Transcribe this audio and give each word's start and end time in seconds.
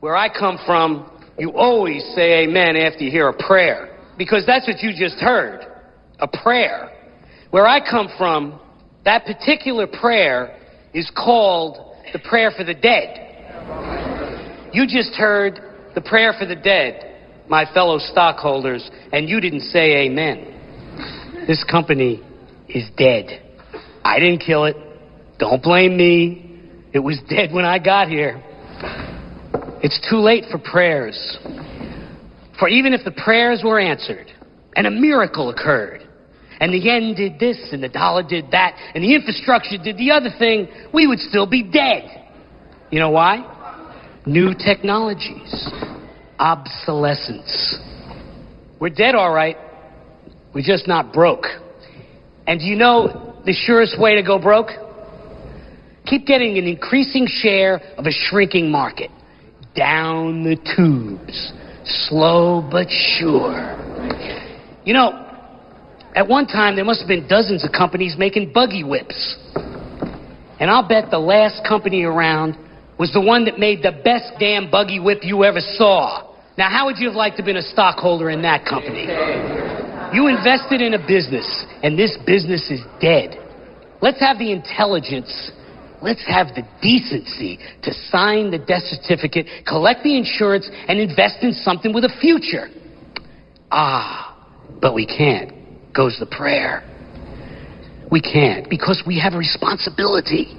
Where 0.00 0.16
I 0.16 0.28
come 0.28 0.58
from, 0.64 1.10
you 1.38 1.52
always 1.52 2.04
say 2.14 2.44
amen 2.44 2.76
after 2.76 3.04
you 3.04 3.10
hear 3.10 3.28
a 3.28 3.46
prayer. 3.46 3.96
Because 4.16 4.44
that's 4.46 4.66
what 4.66 4.80
you 4.80 4.90
just 4.90 5.18
heard. 5.20 5.66
A 6.20 6.28
prayer. 6.28 6.90
Where 7.50 7.66
I 7.66 7.80
come 7.80 8.08
from, 8.16 8.60
that 9.04 9.24
particular 9.24 9.86
prayer 9.86 10.56
is 10.94 11.10
called 11.16 11.78
the 12.12 12.18
prayer 12.18 12.52
for 12.56 12.64
the 12.64 12.74
dead. 12.74 14.70
You 14.72 14.86
just 14.86 15.14
heard 15.14 15.60
the 15.94 16.00
prayer 16.00 16.34
for 16.38 16.46
the 16.46 16.56
dead, 16.56 17.16
my 17.48 17.64
fellow 17.72 17.98
stockholders, 17.98 18.88
and 19.12 19.28
you 19.28 19.40
didn't 19.40 19.62
say 19.62 20.06
amen. 20.06 20.54
This 21.46 21.64
company 21.64 22.22
is 22.68 22.84
dead. 22.96 23.42
I 24.04 24.18
didn't 24.18 24.40
kill 24.40 24.64
it. 24.64 24.76
Don't 25.38 25.62
blame 25.62 25.96
me. 25.96 26.60
It 26.92 26.98
was 26.98 27.18
dead 27.28 27.52
when 27.52 27.64
I 27.64 27.78
got 27.78 28.08
here. 28.08 28.42
It's 29.82 30.00
too 30.10 30.18
late 30.18 30.44
for 30.50 30.58
prayers. 30.58 31.38
For 32.58 32.68
even 32.68 32.92
if 32.92 33.04
the 33.04 33.12
prayers 33.12 33.62
were 33.64 33.78
answered 33.78 34.32
and 34.74 34.86
a 34.86 34.90
miracle 34.90 35.50
occurred, 35.50 36.02
and 36.60 36.72
the 36.72 36.78
yen 36.78 37.14
did 37.14 37.38
this 37.38 37.68
and 37.72 37.82
the 37.82 37.88
dollar 37.88 38.24
did 38.24 38.50
that 38.50 38.74
and 38.94 39.04
the 39.04 39.14
infrastructure 39.14 39.78
did 39.82 39.96
the 39.96 40.10
other 40.10 40.30
thing, 40.38 40.68
we 40.92 41.06
would 41.06 41.20
still 41.20 41.46
be 41.46 41.62
dead. 41.62 42.26
You 42.90 42.98
know 42.98 43.10
why? 43.10 43.54
New 44.26 44.54
technologies, 44.54 45.70
obsolescence. 46.38 47.78
We're 48.80 48.90
dead, 48.90 49.14
all 49.14 49.32
right. 49.32 49.56
We're 50.54 50.64
just 50.64 50.88
not 50.88 51.12
broke. 51.12 51.44
And 52.46 52.58
do 52.58 52.66
you 52.66 52.76
know 52.76 53.40
the 53.44 53.52
surest 53.52 54.00
way 54.00 54.16
to 54.16 54.22
go 54.22 54.38
broke? 54.40 54.70
Keep 56.06 56.26
getting 56.26 56.58
an 56.58 56.64
increasing 56.64 57.26
share 57.28 57.76
of 57.96 58.06
a 58.06 58.10
shrinking 58.10 58.70
market. 58.70 59.10
Down 59.74 60.44
the 60.44 60.56
tubes. 60.76 61.52
Slow 61.84 62.66
but 62.70 62.88
sure. 62.90 63.76
You 64.84 64.94
know, 64.94 65.26
at 66.14 66.26
one 66.26 66.46
time 66.46 66.76
there 66.76 66.84
must 66.84 67.00
have 67.00 67.08
been 67.08 67.28
dozens 67.28 67.64
of 67.64 67.72
companies 67.72 68.16
making 68.18 68.52
buggy 68.52 68.82
whips. 68.82 69.36
And 70.60 70.70
I'll 70.70 70.86
bet 70.86 71.10
the 71.10 71.18
last 71.18 71.62
company 71.66 72.02
around 72.02 72.56
was 72.98 73.12
the 73.12 73.20
one 73.20 73.44
that 73.44 73.58
made 73.58 73.82
the 73.82 73.92
best 74.02 74.32
damn 74.40 74.70
buggy 74.70 74.98
whip 74.98 75.20
you 75.22 75.44
ever 75.44 75.60
saw. 75.60 76.34
Now, 76.58 76.68
how 76.68 76.86
would 76.86 76.98
you 76.98 77.06
have 77.06 77.14
liked 77.14 77.36
to 77.36 77.42
have 77.42 77.46
been 77.46 77.56
a 77.56 77.62
stockholder 77.62 78.30
in 78.30 78.42
that 78.42 78.64
company? 78.64 79.06
You 80.12 80.26
invested 80.26 80.82
in 80.82 80.94
a 80.94 80.98
business, 80.98 81.46
and 81.84 81.96
this 81.96 82.18
business 82.26 82.68
is 82.70 82.80
dead. 83.00 83.36
Let's 84.00 84.18
have 84.18 84.38
the 84.38 84.50
intelligence, 84.50 85.52
let's 86.02 86.24
have 86.26 86.48
the 86.48 86.62
decency 86.80 87.58
to 87.82 87.92
sign 88.10 88.50
the 88.50 88.58
death 88.58 88.82
certificate, 88.84 89.46
collect 89.66 90.02
the 90.02 90.16
insurance, 90.16 90.68
and 90.88 90.98
invest 90.98 91.42
in 91.42 91.52
something 91.52 91.92
with 91.92 92.04
a 92.04 92.12
future. 92.20 92.68
Ah, 93.70 94.46
but 94.80 94.94
we 94.94 95.06
can't, 95.06 95.52
goes 95.94 96.16
the 96.18 96.26
prayer. 96.26 96.82
We 98.10 98.20
can't 98.20 98.68
because 98.70 99.02
we 99.06 99.18
have 99.20 99.34
a 99.34 99.38
responsibility. 99.38 100.56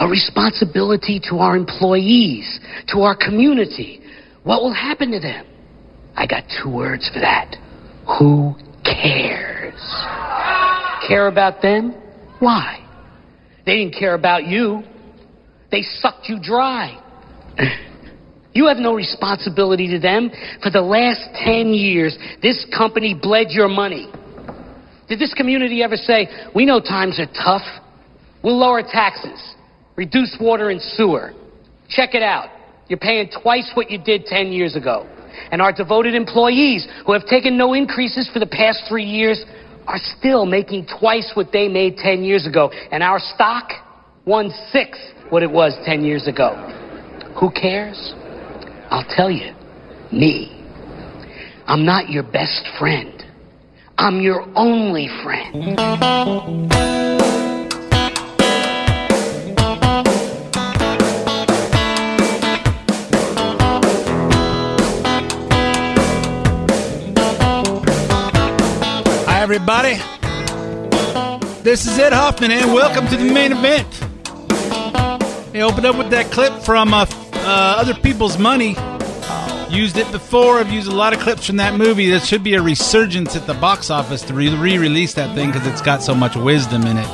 A 0.00 0.06
responsibility 0.06 1.20
to 1.28 1.38
our 1.38 1.56
employees, 1.56 2.60
to 2.88 3.00
our 3.00 3.16
community. 3.16 4.00
What 4.44 4.62
will 4.62 4.72
happen 4.72 5.10
to 5.10 5.18
them? 5.18 5.44
I 6.14 6.26
got 6.26 6.44
two 6.62 6.70
words 6.70 7.10
for 7.12 7.20
that. 7.20 7.56
Who 8.18 8.54
cares? 8.84 9.80
Care 11.08 11.26
about 11.26 11.62
them? 11.62 11.94
Why? 12.38 12.87
They 13.68 13.76
didn't 13.84 13.96
care 13.98 14.14
about 14.14 14.46
you. 14.46 14.82
They 15.70 15.82
sucked 15.82 16.26
you 16.26 16.38
dry. 16.40 16.98
You 18.54 18.66
have 18.66 18.78
no 18.78 18.94
responsibility 18.94 19.88
to 19.88 19.98
them. 19.98 20.30
For 20.62 20.70
the 20.70 20.80
last 20.80 21.20
10 21.44 21.74
years, 21.74 22.16
this 22.40 22.66
company 22.74 23.14
bled 23.14 23.48
your 23.50 23.68
money. 23.68 24.10
Did 25.06 25.18
this 25.18 25.34
community 25.34 25.82
ever 25.82 25.96
say, 25.96 26.28
we 26.54 26.64
know 26.64 26.80
times 26.80 27.20
are 27.20 27.26
tough? 27.26 27.60
We'll 28.42 28.56
lower 28.56 28.80
taxes, 28.80 29.54
reduce 29.96 30.34
water 30.40 30.70
and 30.70 30.80
sewer. 30.80 31.34
Check 31.90 32.14
it 32.14 32.22
out. 32.22 32.48
You're 32.88 32.98
paying 32.98 33.28
twice 33.42 33.70
what 33.74 33.90
you 33.90 33.98
did 33.98 34.24
10 34.24 34.50
years 34.50 34.76
ago. 34.76 35.06
And 35.52 35.60
our 35.60 35.74
devoted 35.74 36.14
employees, 36.14 36.88
who 37.04 37.12
have 37.12 37.26
taken 37.26 37.58
no 37.58 37.74
increases 37.74 38.30
for 38.32 38.38
the 38.38 38.46
past 38.46 38.84
three 38.88 39.04
years, 39.04 39.44
are 39.88 39.98
still 40.18 40.44
making 40.44 40.86
twice 41.00 41.32
what 41.34 41.50
they 41.50 41.66
made 41.66 41.96
10 41.96 42.22
years 42.22 42.46
ago. 42.46 42.70
And 42.92 43.02
our 43.02 43.18
stock, 43.18 43.70
one 44.24 44.50
sixth 44.70 45.00
what 45.30 45.42
it 45.42 45.50
was 45.50 45.76
10 45.84 46.04
years 46.04 46.28
ago. 46.28 46.54
Who 47.40 47.50
cares? 47.50 48.12
I'll 48.90 49.06
tell 49.16 49.30
you, 49.30 49.54
me. 50.12 50.54
I'm 51.66 51.84
not 51.84 52.10
your 52.10 52.22
best 52.22 52.68
friend. 52.78 53.24
I'm 53.96 54.20
your 54.20 54.46
only 54.54 55.08
friend. 55.24 55.78
Everybody. 69.50 69.94
This 71.62 71.86
is 71.86 71.98
Ed 71.98 72.12
Hoffman, 72.12 72.50
and 72.50 72.70
welcome 72.74 73.06
to 73.06 73.16
the 73.16 73.32
main 73.32 73.52
event. 73.52 73.90
They 75.52 75.62
opened 75.62 75.86
up 75.86 75.96
with 75.96 76.10
that 76.10 76.30
clip 76.30 76.52
from 76.62 76.92
uh, 76.92 77.06
uh, 77.32 77.76
Other 77.78 77.94
People's 77.94 78.36
Money. 78.36 78.76
Used 79.70 79.96
it 79.96 80.12
before. 80.12 80.58
I've 80.58 80.70
used 80.70 80.92
a 80.92 80.94
lot 80.94 81.14
of 81.14 81.20
clips 81.20 81.46
from 81.46 81.56
that 81.56 81.76
movie. 81.76 82.10
There 82.10 82.20
should 82.20 82.44
be 82.44 82.56
a 82.56 82.62
resurgence 82.62 83.36
at 83.36 83.46
the 83.46 83.54
box 83.54 83.88
office 83.88 84.20
to 84.24 84.34
re 84.34 84.50
release 84.50 85.14
that 85.14 85.34
thing 85.34 85.50
because 85.50 85.66
it's 85.66 85.80
got 85.80 86.02
so 86.02 86.14
much 86.14 86.36
wisdom 86.36 86.82
in 86.82 86.98
it. 86.98 87.08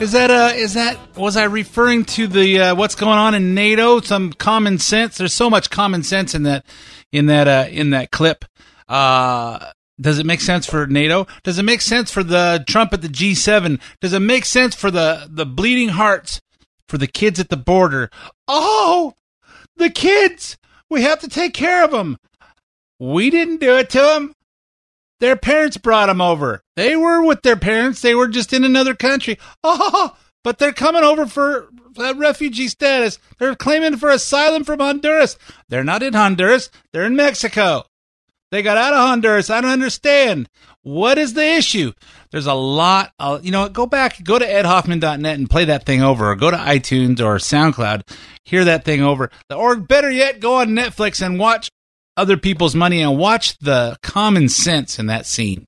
Is 0.00 0.12
that 0.12 0.30
uh 0.30 0.52
is 0.54 0.74
that 0.74 0.96
was 1.16 1.36
I 1.36 1.44
referring 1.46 2.04
to 2.04 2.28
the 2.28 2.60
uh, 2.60 2.74
what's 2.76 2.94
going 2.94 3.18
on 3.18 3.34
in 3.34 3.52
NATO? 3.54 4.00
Some 4.00 4.32
common 4.32 4.78
sense. 4.78 5.18
There's 5.18 5.34
so 5.34 5.50
much 5.50 5.70
common 5.70 6.04
sense 6.04 6.36
in 6.36 6.44
that 6.44 6.64
in 7.10 7.26
that 7.26 7.48
uh 7.48 7.66
in 7.68 7.90
that 7.90 8.12
clip. 8.12 8.44
Uh 8.88 9.72
does 10.02 10.18
it 10.18 10.26
make 10.26 10.40
sense 10.40 10.66
for 10.66 10.86
NATO? 10.86 11.26
Does 11.42 11.58
it 11.58 11.64
make 11.64 11.80
sense 11.80 12.10
for 12.10 12.22
the 12.22 12.64
Trump 12.66 12.92
at 12.92 13.02
the 13.02 13.08
G7? 13.08 13.80
Does 14.00 14.12
it 14.12 14.20
make 14.20 14.44
sense 14.44 14.74
for 14.74 14.90
the 14.90 15.26
the 15.30 15.46
bleeding 15.46 15.90
hearts 15.90 16.40
for 16.88 16.98
the 16.98 17.06
kids 17.06 17.40
at 17.40 17.48
the 17.48 17.56
border? 17.56 18.10
Oh, 18.46 19.14
the 19.76 19.90
kids. 19.90 20.58
We 20.90 21.02
have 21.02 21.20
to 21.20 21.28
take 21.28 21.54
care 21.54 21.84
of 21.84 21.90
them. 21.90 22.18
We 22.98 23.30
didn't 23.30 23.60
do 23.60 23.76
it 23.78 23.88
to 23.90 23.98
them. 23.98 24.34
Their 25.20 25.36
parents 25.36 25.76
brought 25.76 26.06
them 26.06 26.20
over. 26.20 26.62
They 26.76 26.96
were 26.96 27.22
with 27.22 27.42
their 27.42 27.56
parents. 27.56 28.02
They 28.02 28.14
were 28.14 28.28
just 28.28 28.52
in 28.52 28.64
another 28.64 28.94
country. 28.94 29.38
Oh, 29.62 30.16
but 30.44 30.58
they're 30.58 30.72
coming 30.72 31.04
over 31.04 31.26
for 31.26 31.68
refugee 32.16 32.68
status. 32.68 33.18
They're 33.38 33.54
claiming 33.54 33.96
for 33.96 34.10
asylum 34.10 34.64
from 34.64 34.80
Honduras. 34.80 35.38
They're 35.68 35.84
not 35.84 36.02
in 36.02 36.14
Honduras. 36.14 36.70
They're 36.92 37.04
in 37.04 37.16
Mexico. 37.16 37.84
They 38.52 38.62
got 38.62 38.76
out 38.76 38.92
of 38.92 38.98
Honduras. 38.98 39.48
I 39.48 39.62
don't 39.62 39.70
understand. 39.70 40.46
What 40.82 41.16
is 41.16 41.32
the 41.32 41.54
issue? 41.54 41.92
There's 42.30 42.46
a 42.46 42.52
lot. 42.52 43.12
Of, 43.18 43.46
you 43.46 43.50
know, 43.50 43.70
go 43.70 43.86
back, 43.86 44.22
go 44.22 44.38
to 44.38 44.44
edhoffman.net 44.44 45.38
and 45.38 45.48
play 45.48 45.64
that 45.64 45.86
thing 45.86 46.02
over, 46.02 46.30
or 46.30 46.36
go 46.36 46.50
to 46.50 46.56
iTunes 46.58 47.18
or 47.18 47.36
SoundCloud, 47.36 48.02
hear 48.44 48.66
that 48.66 48.84
thing 48.84 49.02
over, 49.02 49.30
or 49.50 49.76
better 49.76 50.10
yet, 50.10 50.40
go 50.40 50.56
on 50.56 50.68
Netflix 50.68 51.24
and 51.24 51.38
watch 51.38 51.70
other 52.18 52.36
people's 52.36 52.74
money 52.74 53.00
and 53.00 53.18
watch 53.18 53.56
the 53.58 53.96
common 54.02 54.50
sense 54.50 54.98
in 54.98 55.06
that 55.06 55.24
scene. 55.24 55.64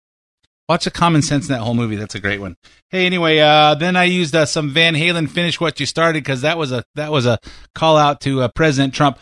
Watch 0.69 0.85
the 0.85 0.91
common 0.91 1.23
sense 1.23 1.49
in 1.49 1.55
that 1.55 1.63
whole 1.63 1.75
movie. 1.75 1.97
That's 1.97 2.15
a 2.15 2.21
great 2.21 2.41
one. 2.41 2.57
Hey, 2.91 3.07
anyway, 3.07 3.39
uh, 3.39 3.77
then 3.77 3.97
I 3.97 4.05
used 4.05 4.35
uh, 4.35 4.45
some 4.45 4.71
Van 4.71 4.95
Halen 4.95 5.31
"Finish 5.31 5.59
What 5.59 5.81
You 5.81 5.87
Started" 5.87 6.23
because 6.23 6.43
that 6.43 6.59
was 6.59 6.71
a 6.71 6.85
that 6.97 7.11
was 7.11 7.25
a 7.25 7.39
call 7.75 7.97
out 7.97 8.21
to 8.23 8.43
uh, 8.43 8.49
President 8.55 8.93
Trump. 8.93 9.19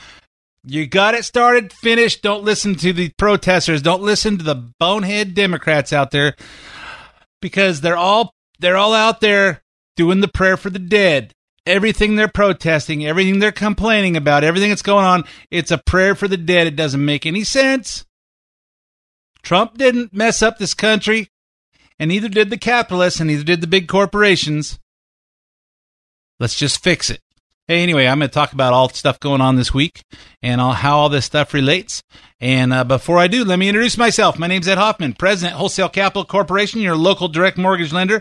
You 0.65 0.87
got 0.87 1.15
it 1.15 1.25
started, 1.25 1.73
finished. 1.73 2.23
Don't 2.23 2.45
listen 2.45 2.77
to 2.77 2.93
the 2.93 3.11
protesters. 3.19 3.83
Don't 3.83 4.03
listen 4.03 4.39
to 4.39 4.45
the 4.45 4.55
bonehead 4.55 5.35
Democrats 5.35 5.93
out 5.93 6.13
there 6.13 6.37
because 7.41 7.81
they're 7.81 7.97
all 7.97 8.33
they're 8.61 8.77
all 8.77 8.95
out 8.95 9.21
there 9.21 9.63
doing 9.97 10.21
the 10.21 10.29
prayer 10.29 10.57
for 10.57 10.71
the 10.71 10.79
dead. 10.79 11.35
everything 11.67 12.17
they're 12.17 12.29
protesting, 12.29 13.07
everything 13.07 13.39
they're 13.39 13.53
complaining 13.53 14.17
about, 14.17 14.45
everything 14.45 14.71
that's 14.71 14.83
going 14.83 15.05
on, 15.05 15.25
it's 15.51 15.71
a 15.71 15.79
prayer 15.79 16.15
for 16.15 16.29
the 16.29 16.37
dead. 16.37 16.67
It 16.67 16.77
doesn't 16.77 17.05
make 17.05 17.27
any 17.27 17.45
sense. 17.45 18.05
Trump 19.43 19.77
didn't 19.77 20.13
mess 20.13 20.43
up 20.43 20.59
this 20.59 20.75
country, 20.75 21.29
and 21.99 22.09
neither 22.09 22.29
did 22.29 22.51
the 22.51 22.59
capitalists, 22.59 23.21
and 23.21 23.29
neither 23.29 23.45
did 23.45 23.61
the 23.61 23.67
big 23.67 23.89
corporations. 23.89 24.79
Let's 26.39 26.55
just 26.55 26.83
fix 26.83 27.11
it. 27.11 27.21
Hey, 27.69 27.85
anyway, 27.85 28.09
I'm 28.09 28.19
going 28.19 28.29
to 28.29 28.35
talk 28.35 28.53
about 28.53 28.73
all 28.73 28.89
the 28.89 28.95
stuff 28.95 29.21
going 29.21 29.41
on 29.41 29.55
this 29.55 29.73
week 29.73 30.03
and 30.43 30.61
all, 30.61 30.73
how 30.73 30.99
all 30.99 31.09
this 31.09 31.25
stuff 31.25 31.55
relates. 31.55 32.03
And 32.41 32.73
uh, 32.73 32.83
before 32.83 33.19
I 33.19 33.29
do, 33.29 33.45
let 33.45 33.57
me 33.57 33.69
introduce 33.69 33.97
myself. 33.97 34.37
My 34.37 34.49
name's 34.49 34.67
Ed 34.67 34.79
Hoffman, 34.79 35.13
President, 35.13 35.57
Wholesale 35.57 35.89
Capital 35.89 36.25
Corporation, 36.25 36.81
your 36.81 36.97
local 36.97 37.29
direct 37.29 37.57
mortgage 37.57 37.93
lender. 37.93 38.21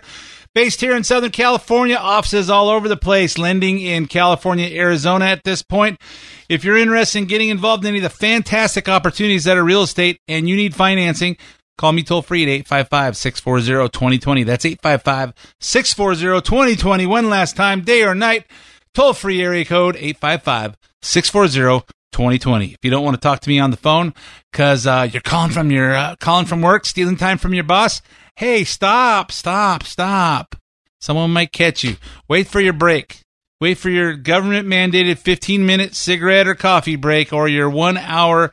Based 0.53 0.79
here 0.79 0.95
in 0.95 1.03
Southern 1.03 1.31
California, 1.31 1.95
offices 1.95 2.51
all 2.51 2.69
over 2.69 2.87
the 2.87 2.95
place, 2.95 3.39
lending 3.39 3.79
in 3.79 4.05
California, 4.05 4.67
Arizona 4.79 5.25
at 5.25 5.43
this 5.43 5.63
point. 5.63 5.99
If 6.47 6.63
you're 6.63 6.77
interested 6.77 7.17
in 7.17 7.25
getting 7.25 7.49
involved 7.49 7.83
in 7.83 7.89
any 7.89 7.97
of 7.97 8.03
the 8.03 8.09
fantastic 8.11 8.87
opportunities 8.87 9.45
that 9.45 9.57
are 9.57 9.63
real 9.63 9.81
estate 9.81 10.19
and 10.27 10.47
you 10.47 10.55
need 10.55 10.75
financing, 10.75 11.35
call 11.79 11.93
me 11.93 12.03
toll 12.03 12.21
free 12.21 12.43
at 12.43 12.49
855 12.49 13.17
640 13.17 13.89
2020. 13.89 14.43
That's 14.43 14.65
855 14.65 15.33
640 15.59 16.41
2020. 16.41 17.05
One 17.07 17.29
last 17.31 17.55
time, 17.55 17.81
day 17.81 18.03
or 18.03 18.13
night, 18.13 18.45
toll 18.93 19.13
free 19.13 19.41
area 19.41 19.65
code 19.65 19.95
855 19.95 20.77
640 21.01 21.85
2020. 22.11 22.65
If 22.73 22.77
you 22.83 22.91
don't 22.91 23.03
want 23.03 23.15
to 23.15 23.21
talk 23.21 23.39
to 23.41 23.49
me 23.49 23.59
on 23.59 23.71
the 23.71 23.77
phone 23.77 24.13
because 24.51 24.85
uh, 24.85 25.07
you're 25.11 25.21
calling 25.21 25.51
from 25.51 25.71
your 25.71 25.95
uh, 25.95 26.15
calling 26.17 26.45
from 26.45 26.61
work, 26.61 26.85
stealing 26.85 27.17
time 27.17 27.37
from 27.37 27.53
your 27.53 27.63
boss, 27.63 28.01
hey, 28.35 28.63
stop, 28.63 29.31
stop, 29.31 29.83
stop. 29.83 30.55
Someone 30.99 31.31
might 31.31 31.51
catch 31.51 31.83
you. 31.83 31.95
Wait 32.27 32.47
for 32.47 32.59
your 32.59 32.73
break. 32.73 33.21
Wait 33.59 33.77
for 33.77 33.89
your 33.89 34.15
government 34.15 34.67
mandated 34.67 35.17
15 35.17 35.65
minute 35.65 35.95
cigarette 35.95 36.47
or 36.47 36.55
coffee 36.55 36.95
break 36.95 37.31
or 37.31 37.47
your 37.47 37.69
one 37.69 37.97
hour, 37.97 38.51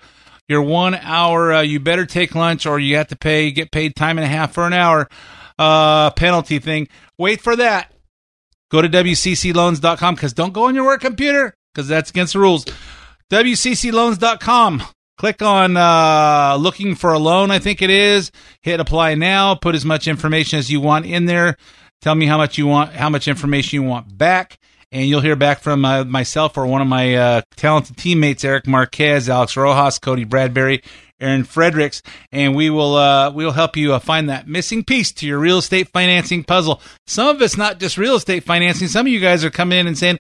your 0.49 0.62
one 0.62 0.94
hour, 0.94 1.52
uh, 1.52 1.61
you 1.62 1.81
better 1.81 2.06
take 2.06 2.35
lunch 2.35 2.67
or 2.67 2.79
you 2.79 2.96
have 2.96 3.08
to 3.08 3.17
pay, 3.17 3.50
get 3.50 3.73
paid 3.73 3.96
time 3.96 4.19
and 4.19 4.25
a 4.25 4.29
half 4.29 4.52
for 4.52 4.67
an 4.67 4.73
hour, 4.73 5.08
uh, 5.58 6.11
penalty 6.11 6.58
thing. 6.58 6.88
Wait 7.17 7.40
for 7.40 7.56
that. 7.56 7.90
Go 8.70 8.82
to 8.82 8.88
WCCloans.com 8.88 10.15
because 10.15 10.32
don't 10.32 10.53
go 10.53 10.65
on 10.65 10.75
your 10.75 10.85
work 10.85 11.00
computer 11.00 11.55
because 11.73 11.88
that's 11.88 12.11
against 12.11 12.35
the 12.35 12.38
rules. 12.41 12.65
WCCloans.com. 13.31 14.82
Click 15.17 15.43
on 15.43 15.76
uh, 15.76 16.56
looking 16.61 16.94
for 16.94 17.12
a 17.12 17.19
loan, 17.19 17.50
I 17.50 17.59
think 17.59 17.82
it 17.82 17.91
is. 17.91 18.31
Hit 18.62 18.79
apply 18.79 19.17
now. 19.17 19.56
Put 19.56 19.75
as 19.75 19.85
much 19.85 20.06
information 20.06 20.61
as 20.61 20.70
you 20.70 20.81
want 20.81 21.06
in 21.06 21.25
there. 21.25 21.56
Tell 22.00 22.15
me 22.15 22.26
how 22.26 22.37
much 22.37 22.56
you 22.56 22.69
want, 22.69 22.93
how 22.93 23.09
much 23.11 23.26
information 23.26 23.82
you 23.82 23.88
want 23.88 24.17
back, 24.17 24.59
and 24.93 25.06
you'll 25.06 25.21
hear 25.21 25.35
back 25.35 25.59
from 25.59 25.85
uh, 25.85 26.05
myself 26.05 26.56
or 26.56 26.67
one 26.67 26.81
of 26.81 26.87
my 26.87 27.17
uh, 27.17 27.43
talented 27.56 27.97
teammates, 27.97 28.44
Eric 28.44 28.69
Marquez, 28.69 29.29
Alex 29.29 29.56
Rojas, 29.56 29.99
Cody 29.99 30.23
Bradbury, 30.23 30.82
Aaron 31.20 31.44
Fredericks, 31.44 32.03
and 32.32 32.55
we 32.55 32.70
will 32.70 32.94
uh, 32.97 33.31
we 33.31 33.44
will 33.44 33.53
help 33.53 33.76
you 33.76 33.94
uh, 33.94 33.99
find 33.99 34.29
that 34.29 34.49
missing 34.49 34.85
piece 34.85 35.12
to 35.12 35.26
your 35.26 35.38
real 35.38 35.59
estate 35.59 35.88
financing 35.88 36.44
puzzle. 36.44 36.81
Some 37.06 37.29
of 37.29 37.43
it's 37.43 37.56
not 37.56 37.81
just 37.81 37.99
real 37.99 38.17
estate 38.17 38.44
financing. 38.44 38.88
Some 38.88 39.06
of 39.06 39.12
you 39.12 39.20
guys 39.20 39.44
are 39.44 39.50
coming 39.50 39.79
in 39.79 39.87
and 39.87 39.99
saying, 39.99 40.19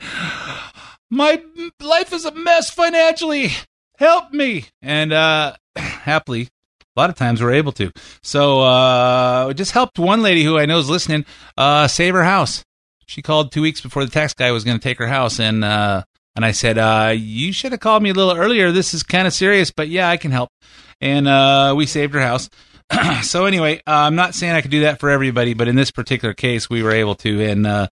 "My 1.10 1.42
life 1.80 2.12
is 2.12 2.24
a 2.24 2.34
mess 2.34 2.70
financially 2.70 3.52
help 3.98 4.32
me. 4.32 4.66
And 4.80 5.12
uh, 5.12 5.54
happily, 5.76 6.48
a 6.96 7.00
lot 7.00 7.10
of 7.10 7.16
times 7.16 7.42
we're 7.42 7.52
able 7.52 7.72
to. 7.72 7.92
So 8.22 8.60
uh, 8.60 9.52
just 9.52 9.72
helped 9.72 9.98
one 9.98 10.22
lady 10.22 10.44
who 10.44 10.58
I 10.58 10.66
know 10.66 10.78
is 10.78 10.88
listening 10.88 11.26
uh, 11.56 11.88
save 11.88 12.14
her 12.14 12.24
house. 12.24 12.64
She 13.06 13.22
called 13.22 13.52
two 13.52 13.62
weeks 13.62 13.80
before 13.80 14.04
the 14.04 14.10
tax 14.10 14.34
guy 14.34 14.50
was 14.50 14.64
going 14.64 14.78
to 14.78 14.82
take 14.82 14.98
her 14.98 15.06
house, 15.06 15.40
and 15.40 15.64
uh, 15.64 16.02
and 16.36 16.44
I 16.44 16.50
said, 16.50 16.76
uh, 16.76 17.14
"You 17.16 17.54
should 17.54 17.72
have 17.72 17.80
called 17.80 18.02
me 18.02 18.10
a 18.10 18.12
little 18.12 18.36
earlier. 18.36 18.70
This 18.70 18.92
is 18.92 19.02
kind 19.02 19.26
of 19.26 19.32
serious, 19.32 19.70
but 19.70 19.88
yeah, 19.88 20.10
I 20.10 20.18
can 20.18 20.30
help." 20.30 20.50
And 21.00 21.28
uh, 21.28 21.74
we 21.76 21.86
saved 21.86 22.14
her 22.14 22.20
house. 22.20 22.50
so 23.22 23.44
anyway, 23.44 23.78
uh, 23.86 24.06
I'm 24.06 24.14
not 24.14 24.34
saying 24.34 24.54
I 24.54 24.60
could 24.60 24.70
do 24.70 24.80
that 24.80 25.00
for 25.00 25.10
everybody, 25.10 25.54
but 25.54 25.68
in 25.68 25.76
this 25.76 25.90
particular 25.90 26.34
case, 26.34 26.70
we 26.70 26.82
were 26.82 26.92
able 26.92 27.14
to, 27.16 27.42
and 27.44 27.66
uh, 27.66 27.88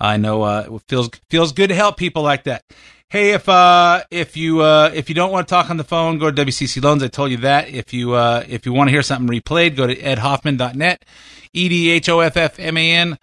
I 0.00 0.16
know 0.16 0.42
uh, 0.42 0.68
it 0.70 0.82
feels 0.88 1.10
feels 1.30 1.52
good 1.52 1.68
to 1.68 1.74
help 1.74 1.96
people 1.96 2.22
like 2.22 2.44
that. 2.44 2.64
Hey, 3.08 3.30
if 3.30 3.48
uh, 3.48 4.02
if 4.10 4.36
you 4.36 4.60
uh, 4.60 4.90
if 4.92 5.08
you 5.08 5.14
don't 5.14 5.30
want 5.30 5.46
to 5.46 5.52
talk 5.52 5.70
on 5.70 5.76
the 5.76 5.84
phone, 5.84 6.18
go 6.18 6.30
to 6.30 6.44
WCC 6.44 6.82
Loans. 6.82 7.02
I 7.02 7.08
told 7.08 7.30
you 7.30 7.36
that. 7.38 7.68
If 7.68 7.92
you 7.94 8.16
if 8.16 8.66
you 8.66 8.72
want 8.72 8.88
to 8.88 8.92
hear 8.92 9.02
something 9.02 9.28
replayed, 9.28 9.76
go 9.76 9.86
to 9.86 9.94
edhoffman.net, 9.94 11.04
e 11.52 11.68
d 11.68 11.90
h 11.90 12.08
o 12.08 12.20
f 12.20 12.36
f 12.36 12.58
m 12.58 12.76
a 12.76 12.92
n 12.92 13.18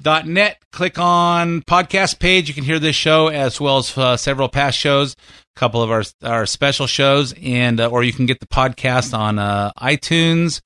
dot 0.00 0.26
net. 0.26 0.58
Click 0.72 0.98
on 0.98 1.62
podcast 1.62 2.18
page. 2.18 2.48
You 2.48 2.54
can 2.54 2.64
hear 2.64 2.80
this 2.80 2.96
show 2.96 3.28
as 3.28 3.60
well 3.60 3.78
as 3.78 4.20
several 4.20 4.48
past 4.48 4.76
shows, 4.76 5.14
couple 5.56 5.82
of 5.82 5.90
our 5.90 6.02
our 6.22 6.46
special 6.46 6.86
shows, 6.86 7.34
and 7.42 7.80
uh, 7.80 7.88
or 7.88 8.02
you 8.02 8.12
can 8.12 8.26
get 8.26 8.40
the 8.40 8.46
podcast 8.46 9.16
on 9.16 9.38
uh, 9.38 9.72
iTunes 9.78 10.60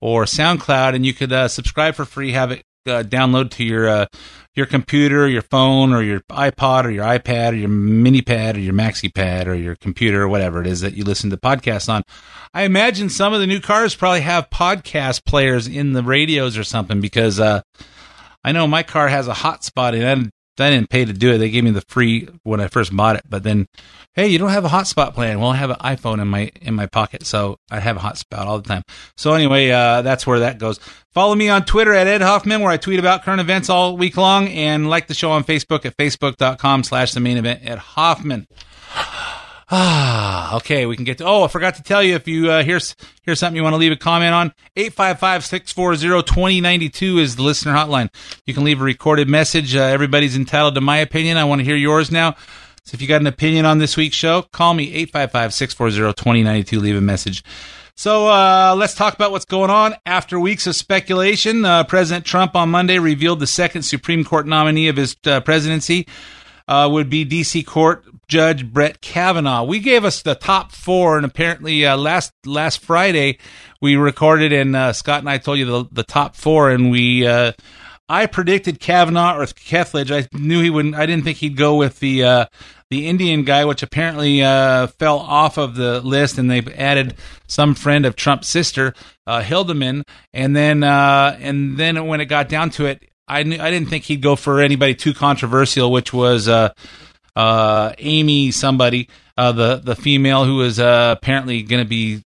or 0.00 0.24
SoundCloud, 0.24 0.94
and 0.94 1.04
you 1.04 1.12
could 1.12 1.32
uh, 1.32 1.48
subscribe 1.48 1.94
for 1.94 2.04
free. 2.04 2.32
Have 2.32 2.50
it 2.52 2.64
uh, 2.86 3.02
download 3.02 3.50
to 3.52 3.64
your 3.64 3.88
uh, 3.88 4.06
your 4.54 4.66
computer, 4.66 5.28
your 5.28 5.42
phone, 5.42 5.92
or 5.92 6.02
your 6.02 6.20
iPod, 6.30 6.84
or 6.84 6.90
your 6.90 7.04
iPad, 7.04 7.52
or 7.52 7.56
your 7.56 7.68
mini 7.68 8.22
pad, 8.22 8.56
or 8.56 8.60
your 8.60 8.74
maxi 8.74 9.12
pad, 9.14 9.46
or 9.46 9.54
your 9.54 9.76
computer, 9.76 10.22
or 10.22 10.28
whatever 10.28 10.60
it 10.60 10.66
is 10.66 10.80
that 10.80 10.94
you 10.94 11.04
listen 11.04 11.30
to 11.30 11.36
podcasts 11.36 11.88
on. 11.88 12.02
I 12.52 12.62
imagine 12.62 13.08
some 13.08 13.32
of 13.32 13.40
the 13.40 13.46
new 13.46 13.60
cars 13.60 13.94
probably 13.94 14.22
have 14.22 14.50
podcast 14.50 15.24
players 15.24 15.68
in 15.68 15.92
the 15.92 16.02
radios 16.02 16.58
or 16.58 16.64
something 16.64 17.00
because 17.00 17.38
uh, 17.38 17.62
I 18.42 18.52
know 18.52 18.66
my 18.66 18.82
car 18.82 19.08
has 19.08 19.28
a 19.28 19.34
hotspot 19.34 19.94
and 19.94 20.30
I 20.60 20.70
didn't 20.70 20.90
pay 20.90 21.04
to 21.04 21.12
do 21.12 21.32
it. 21.32 21.38
They 21.38 21.50
gave 21.50 21.64
me 21.64 21.70
the 21.70 21.82
free 21.82 22.28
when 22.42 22.60
I 22.60 22.68
first 22.68 22.94
bought 22.94 23.16
it, 23.16 23.22
but 23.28 23.42
then, 23.42 23.66
hey, 24.14 24.28
you 24.28 24.38
don't 24.38 24.50
have 24.50 24.64
a 24.64 24.68
hotspot 24.68 25.14
plan. 25.14 25.40
Well, 25.40 25.50
I 25.50 25.56
have 25.56 25.70
an 25.70 25.76
iPhone 25.76 26.20
in 26.20 26.28
my 26.28 26.50
in 26.60 26.74
my 26.74 26.86
pocket, 26.86 27.26
so 27.26 27.58
I 27.70 27.80
have 27.80 27.96
a 27.96 28.00
hotspot 28.00 28.46
all 28.46 28.58
the 28.58 28.68
time. 28.68 28.82
So 29.16 29.34
anyway, 29.34 29.70
uh, 29.70 30.02
that's 30.02 30.26
where 30.26 30.40
that 30.40 30.58
goes. 30.58 30.78
Follow 31.12 31.34
me 31.34 31.48
on 31.48 31.64
Twitter 31.64 31.92
at 31.92 32.06
Ed 32.06 32.22
Hoffman, 32.22 32.60
where 32.60 32.70
I 32.70 32.76
tweet 32.76 32.98
about 32.98 33.24
current 33.24 33.40
events 33.40 33.68
all 33.68 33.96
week 33.96 34.16
long, 34.16 34.48
and 34.48 34.88
like 34.88 35.06
the 35.06 35.14
show 35.14 35.30
on 35.32 35.44
Facebook 35.44 35.84
at 35.84 35.96
facebook.com 35.96 36.84
slash 36.84 37.12
the 37.12 37.20
main 37.20 37.36
event 37.36 37.64
at 37.64 37.78
Hoffman. 37.78 38.46
Ah, 39.72 40.56
okay, 40.56 40.84
we 40.86 40.96
can 40.96 41.04
get 41.04 41.18
to. 41.18 41.24
Oh, 41.24 41.44
I 41.44 41.48
forgot 41.48 41.76
to 41.76 41.82
tell 41.82 42.02
you 42.02 42.16
if 42.16 42.26
you 42.26 42.50
uh, 42.50 42.64
here's 42.64 42.96
here's 43.22 43.38
something 43.38 43.54
you 43.56 43.62
want 43.62 43.74
to 43.74 43.78
leave 43.78 43.92
a 43.92 43.96
comment 43.96 44.34
on. 44.34 44.52
855-640-2092 44.76 47.20
is 47.20 47.36
the 47.36 47.42
listener 47.42 47.72
hotline. 47.72 48.08
You 48.46 48.54
can 48.54 48.64
leave 48.64 48.80
a 48.80 48.84
recorded 48.84 49.28
message. 49.28 49.76
Uh, 49.76 49.82
everybody's 49.82 50.36
entitled 50.36 50.74
to 50.74 50.80
my 50.80 50.96
opinion. 50.96 51.36
I 51.36 51.44
want 51.44 51.60
to 51.60 51.64
hear 51.64 51.76
yours 51.76 52.10
now. 52.10 52.34
So 52.84 52.96
if 52.96 53.02
you 53.02 53.06
got 53.06 53.20
an 53.20 53.28
opinion 53.28 53.64
on 53.64 53.78
this 53.78 53.96
week's 53.96 54.16
show, 54.16 54.42
call 54.42 54.74
me 54.74 55.06
855-640-2092. 55.06 56.80
Leave 56.80 56.96
a 56.96 57.00
message. 57.00 57.44
So 57.94 58.26
uh, 58.28 58.74
let's 58.76 58.94
talk 58.94 59.14
about 59.14 59.30
what's 59.30 59.44
going 59.44 59.70
on. 59.70 59.94
After 60.04 60.40
weeks 60.40 60.66
of 60.66 60.74
speculation, 60.74 61.64
uh, 61.64 61.84
President 61.84 62.24
Trump 62.24 62.56
on 62.56 62.70
Monday 62.70 62.98
revealed 62.98 63.38
the 63.38 63.46
second 63.46 63.82
Supreme 63.82 64.24
Court 64.24 64.48
nominee 64.48 64.88
of 64.88 64.96
his 64.96 65.14
uh, 65.26 65.38
presidency 65.40 66.08
uh, 66.68 66.88
would 66.90 67.10
be 67.10 67.24
D.C. 67.24 67.62
Court 67.62 68.04
Judge 68.28 68.70
Brett 68.70 69.00
Kavanaugh. 69.00 69.64
We 69.64 69.80
gave 69.80 70.04
us 70.04 70.22
the 70.22 70.34
top 70.34 70.72
four, 70.72 71.16
and 71.16 71.26
apparently 71.26 71.84
uh, 71.84 71.96
last 71.96 72.32
last 72.46 72.80
Friday 72.80 73.38
we 73.80 73.96
recorded, 73.96 74.52
and 74.52 74.74
uh, 74.76 74.92
Scott 74.92 75.20
and 75.20 75.30
I 75.30 75.38
told 75.38 75.58
you 75.58 75.64
the 75.64 75.88
the 75.92 76.04
top 76.04 76.36
four, 76.36 76.70
and 76.70 76.90
we. 76.90 77.26
Uh, 77.26 77.52
I 78.08 78.26
predicted 78.26 78.80
Kavanaugh 78.80 79.36
or 79.36 79.44
Kethledge. 79.46 80.10
I 80.10 80.26
knew 80.36 80.60
he 80.60 80.68
wouldn't. 80.68 80.96
I 80.96 81.06
didn't 81.06 81.22
think 81.22 81.38
he'd 81.38 81.56
go 81.56 81.76
with 81.76 82.00
the 82.00 82.24
uh, 82.24 82.46
the 82.90 83.06
Indian 83.06 83.44
guy, 83.44 83.64
which 83.64 83.84
apparently 83.84 84.42
uh, 84.42 84.88
fell 84.88 85.20
off 85.20 85.58
of 85.58 85.76
the 85.76 86.00
list, 86.00 86.36
and 86.36 86.50
they've 86.50 86.68
added 86.74 87.14
some 87.46 87.74
friend 87.74 88.04
of 88.04 88.16
Trump's 88.16 88.48
sister, 88.48 88.94
uh, 89.28 89.42
Hardiman, 89.42 90.02
and 90.34 90.56
then 90.56 90.82
uh, 90.82 91.38
and 91.40 91.78
then 91.78 92.06
when 92.06 92.20
it 92.20 92.26
got 92.26 92.48
down 92.48 92.70
to 92.70 92.86
it, 92.86 93.09
I 93.30 93.44
knew, 93.44 93.58
I 93.60 93.70
didn't 93.70 93.88
think 93.88 94.04
he'd 94.04 94.22
go 94.22 94.34
for 94.34 94.60
anybody 94.60 94.94
too 94.94 95.14
controversial, 95.14 95.92
which 95.92 96.12
was 96.12 96.48
uh, 96.48 96.72
uh, 97.36 97.92
Amy 97.98 98.50
somebody, 98.50 99.08
uh, 99.38 99.52
the 99.52 99.76
the 99.76 99.94
female 99.94 100.44
who 100.44 100.56
was 100.56 100.80
uh, 100.80 101.14
apparently 101.16 101.62
going 101.62 101.82
to 101.82 101.88
be 101.88 102.24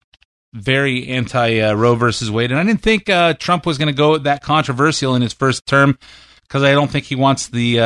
very 0.53 1.07
anti 1.07 1.59
uh, 1.59 1.73
Roe 1.73 1.95
versus 1.95 2.29
Wade, 2.29 2.51
and 2.51 2.59
I 2.59 2.63
didn't 2.63 2.83
think 2.83 3.09
uh, 3.09 3.33
Trump 3.33 3.65
was 3.65 3.79
going 3.79 3.87
to 3.87 3.97
go 3.97 4.19
that 4.19 4.43
controversial 4.43 5.15
in 5.15 5.23
his 5.23 5.33
first 5.33 5.65
term 5.65 5.97
because 6.43 6.61
I 6.61 6.73
don't 6.73 6.91
think 6.91 7.05
he 7.05 7.15
wants 7.15 7.47
the 7.47 7.77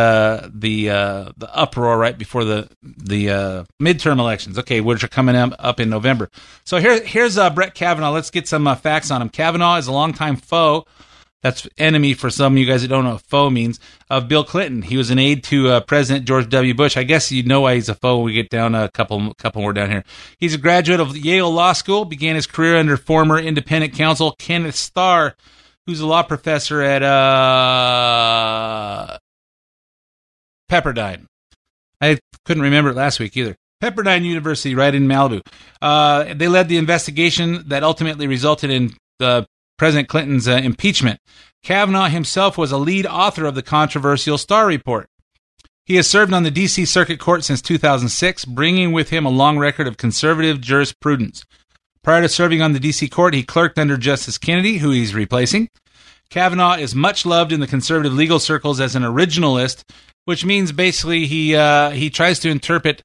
the 0.53 0.87
the 0.87 1.49
uproar 1.53 1.97
right 1.97 2.17
before 2.17 2.43
the 2.43 2.67
the 2.83 3.65
midterm 3.81 4.19
elections. 4.19 4.59
Okay, 4.59 4.81
which 4.81 5.05
are 5.05 5.07
coming 5.07 5.35
up 5.37 5.79
in 5.79 5.89
November. 5.89 6.29
So 6.65 6.79
here 6.79 7.01
here's 7.01 7.37
Brett 7.37 7.75
Kavanaugh. 7.75 8.11
Let's 8.11 8.29
get 8.29 8.45
some 8.45 8.75
facts 8.75 9.09
on 9.09 9.21
him. 9.21 9.29
Kavanaugh 9.29 9.77
is 9.77 9.87
a 9.87 9.93
longtime 9.93 10.35
foe 10.35 10.85
that's 11.45 11.67
enemy 11.77 12.15
for 12.15 12.31
some 12.31 12.53
of 12.53 12.57
you 12.57 12.65
guys 12.65 12.81
that 12.81 12.87
don't 12.87 13.03
know 13.03 13.11
what 13.11 13.21
foe 13.21 13.51
means 13.51 13.79
of 14.09 14.27
Bill 14.27 14.43
Clinton. 14.43 14.81
He 14.81 14.97
was 14.97 15.11
an 15.11 15.19
aide 15.19 15.43
to 15.43 15.69
uh, 15.69 15.79
President 15.81 16.25
George 16.25 16.49
W. 16.49 16.73
Bush. 16.73 16.97
I 16.97 17.03
guess 17.03 17.31
you 17.31 17.43
know 17.43 17.61
why 17.61 17.75
he's 17.75 17.87
a 17.87 17.93
foe. 17.93 18.17
When 18.17 18.25
we 18.25 18.33
get 18.33 18.49
down 18.49 18.73
a 18.73 18.89
couple 18.89 19.31
couple 19.35 19.61
more 19.61 19.71
down 19.71 19.91
here. 19.91 20.03
He's 20.39 20.55
a 20.55 20.57
graduate 20.57 20.99
of 20.99 21.15
Yale 21.15 21.51
Law 21.51 21.73
School. 21.73 22.03
Began 22.03 22.33
his 22.35 22.47
career 22.47 22.77
under 22.77 22.97
former 22.97 23.37
independent 23.37 23.93
counsel 23.93 24.33
Kenneth 24.39 24.73
Starr, 24.73 25.35
who's 25.85 25.99
a 25.99 26.07
law 26.07 26.23
professor 26.23 26.81
at 26.81 27.03
uh, 27.03 27.59
Pepperdine. 30.71 31.27
I 32.01 32.17
couldn't 32.45 32.63
remember 32.63 32.89
it 32.89 32.95
last 32.95 33.19
week 33.19 33.37
either. 33.37 33.55
Pepperdine 33.83 34.23
University, 34.23 34.73
right 34.73 34.95
in 34.95 35.07
Malibu. 35.07 35.45
Uh, 35.79 36.33
they 36.33 36.47
led 36.47 36.69
the 36.69 36.77
investigation 36.77 37.67
that 37.67 37.83
ultimately 37.83 38.25
resulted 38.25 38.71
in 38.71 38.93
the 39.19 39.45
President 39.77 40.07
Clinton's 40.07 40.47
uh, 40.47 40.53
impeachment. 40.53 41.19
Kavanaugh 41.63 42.09
himself 42.09 42.57
was 42.57 42.71
a 42.71 42.77
lead 42.77 43.05
author 43.05 43.45
of 43.45 43.55
the 43.55 43.63
controversial 43.63 44.37
Starr 44.37 44.67
Report. 44.67 45.09
He 45.85 45.95
has 45.95 46.09
served 46.09 46.33
on 46.33 46.43
the 46.43 46.51
D.C. 46.51 46.85
Circuit 46.85 47.19
Court 47.19 47.43
since 47.43 47.61
2006, 47.61 48.45
bringing 48.45 48.91
with 48.91 49.09
him 49.09 49.25
a 49.25 49.29
long 49.29 49.57
record 49.57 49.87
of 49.87 49.97
conservative 49.97 50.59
jurisprudence. 50.59 51.43
Prior 52.03 52.21
to 52.21 52.29
serving 52.29 52.61
on 52.61 52.73
the 52.73 52.79
D.C. 52.79 53.07
Court, 53.07 53.33
he 53.33 53.43
clerked 53.43 53.77
under 53.77 53.97
Justice 53.97 54.37
Kennedy, 54.37 54.77
who 54.77 54.91
he's 54.91 55.13
replacing. 55.13 55.69
Kavanaugh 56.29 56.77
is 56.77 56.95
much 56.95 57.25
loved 57.25 57.51
in 57.51 57.59
the 57.59 57.67
conservative 57.67 58.13
legal 58.13 58.39
circles 58.39 58.79
as 58.79 58.95
an 58.95 59.03
originalist, 59.03 59.83
which 60.25 60.43
means 60.43 60.71
basically 60.71 61.27
he 61.27 61.55
uh, 61.55 61.91
he 61.91 62.09
tries 62.09 62.39
to 62.39 62.49
interpret 62.49 63.03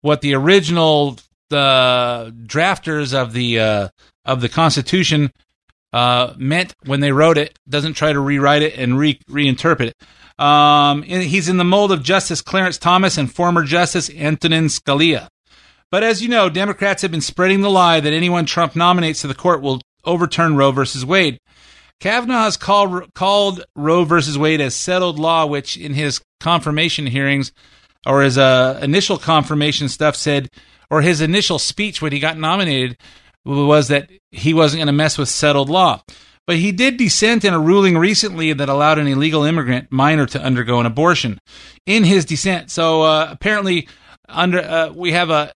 what 0.00 0.20
the 0.20 0.34
original 0.34 1.18
the 1.50 2.34
drafters 2.46 3.14
of 3.14 3.32
the 3.32 3.60
uh, 3.60 3.88
of 4.24 4.40
the 4.40 4.48
Constitution 4.48 5.30
uh, 5.96 6.34
meant 6.36 6.74
when 6.84 7.00
they 7.00 7.10
wrote 7.10 7.38
it. 7.38 7.58
Doesn't 7.66 7.94
try 7.94 8.12
to 8.12 8.20
rewrite 8.20 8.60
it 8.60 8.76
and 8.76 8.98
re- 8.98 9.18
reinterpret 9.30 9.92
it. 9.92 10.42
Um, 10.44 11.02
he's 11.02 11.48
in 11.48 11.56
the 11.56 11.64
mold 11.64 11.90
of 11.90 12.02
Justice 12.02 12.42
Clarence 12.42 12.76
Thomas 12.76 13.16
and 13.16 13.32
former 13.32 13.64
Justice 13.64 14.10
Antonin 14.10 14.66
Scalia. 14.66 15.28
But 15.90 16.02
as 16.02 16.20
you 16.20 16.28
know, 16.28 16.50
Democrats 16.50 17.00
have 17.00 17.10
been 17.10 17.22
spreading 17.22 17.62
the 17.62 17.70
lie 17.70 18.00
that 18.00 18.12
anyone 18.12 18.44
Trump 18.44 18.76
nominates 18.76 19.22
to 19.22 19.26
the 19.26 19.34
court 19.34 19.62
will 19.62 19.80
overturn 20.04 20.54
Roe 20.54 20.70
versus 20.70 21.06
Wade. 21.06 21.38
Kavanaugh 21.98 22.42
has 22.42 22.58
called, 22.58 23.14
called 23.14 23.64
Roe 23.74 24.04
versus 24.04 24.36
Wade 24.36 24.60
as 24.60 24.76
settled 24.76 25.18
law, 25.18 25.46
which 25.46 25.78
in 25.78 25.94
his 25.94 26.20
confirmation 26.40 27.06
hearings 27.06 27.52
or 28.04 28.20
his 28.20 28.36
uh, 28.36 28.78
initial 28.82 29.16
confirmation 29.16 29.88
stuff 29.88 30.14
said, 30.14 30.50
or 30.90 31.00
his 31.00 31.22
initial 31.22 31.58
speech 31.58 32.02
when 32.02 32.12
he 32.12 32.18
got 32.18 32.36
nominated 32.36 32.98
was 33.46 33.88
that 33.88 34.10
he 34.30 34.52
wasn't 34.52 34.80
going 34.80 34.86
to 34.86 34.92
mess 34.92 35.16
with 35.16 35.28
settled 35.28 35.70
law. 35.70 36.02
But 36.46 36.56
he 36.56 36.70
did 36.70 36.96
dissent 36.96 37.44
in 37.44 37.54
a 37.54 37.58
ruling 37.58 37.98
recently 37.98 38.52
that 38.52 38.68
allowed 38.68 38.98
an 38.98 39.08
illegal 39.08 39.44
immigrant 39.44 39.90
minor 39.90 40.26
to 40.26 40.40
undergo 40.40 40.78
an 40.78 40.86
abortion 40.86 41.38
in 41.86 42.04
his 42.04 42.24
dissent. 42.24 42.70
So 42.70 43.02
uh, 43.02 43.28
apparently, 43.30 43.88
under 44.28 44.60
uh, 44.60 44.92
we 44.92 45.12
have 45.12 45.30
a 45.30 45.52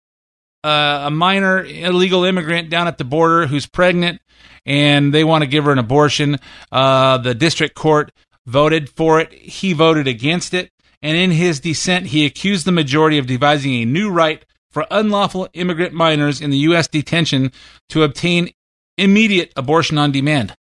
uh, 0.63 1.05
a 1.07 1.11
minor 1.11 1.65
illegal 1.65 2.25
immigrant 2.25 2.71
down 2.71 2.87
at 2.87 2.99
the 2.99 3.05
border 3.05 3.47
who's 3.47 3.67
pregnant 3.67 4.21
and 4.67 5.15
they 5.15 5.25
want 5.25 5.43
to 5.43 5.49
give 5.49 5.65
her 5.65 5.73
an 5.73 5.79
abortion. 5.79 6.39
Uh, 6.71 7.19
the 7.19 7.35
district 7.35 7.75
court 7.75 8.13
voted 8.47 8.91
for 8.91 9.21
it. 9.21 9.33
He 9.33 9.73
voted 9.73 10.07
against 10.07 10.53
it. 10.53 10.71
And 11.03 11.17
in 11.17 11.31
his 11.31 11.61
dissent, 11.61 12.09
he 12.09 12.27
accused 12.27 12.67
the 12.67 12.73
majority 12.73 13.17
of 13.17 13.27
devising 13.27 13.73
a 13.75 13.85
new 13.87 14.11
right 14.11 14.45
for 14.71 14.87
unlawful 14.91 15.49
immigrant 15.53 15.93
minors 15.93 16.41
in 16.41 16.51
the 16.51 16.59
U.S. 16.59 16.89
detention 16.89 17.53
to 17.89 18.03
obtain 18.03 18.51
immediate 18.97 19.53
abortion 19.57 19.99
on 19.99 20.13
demand. 20.13 20.55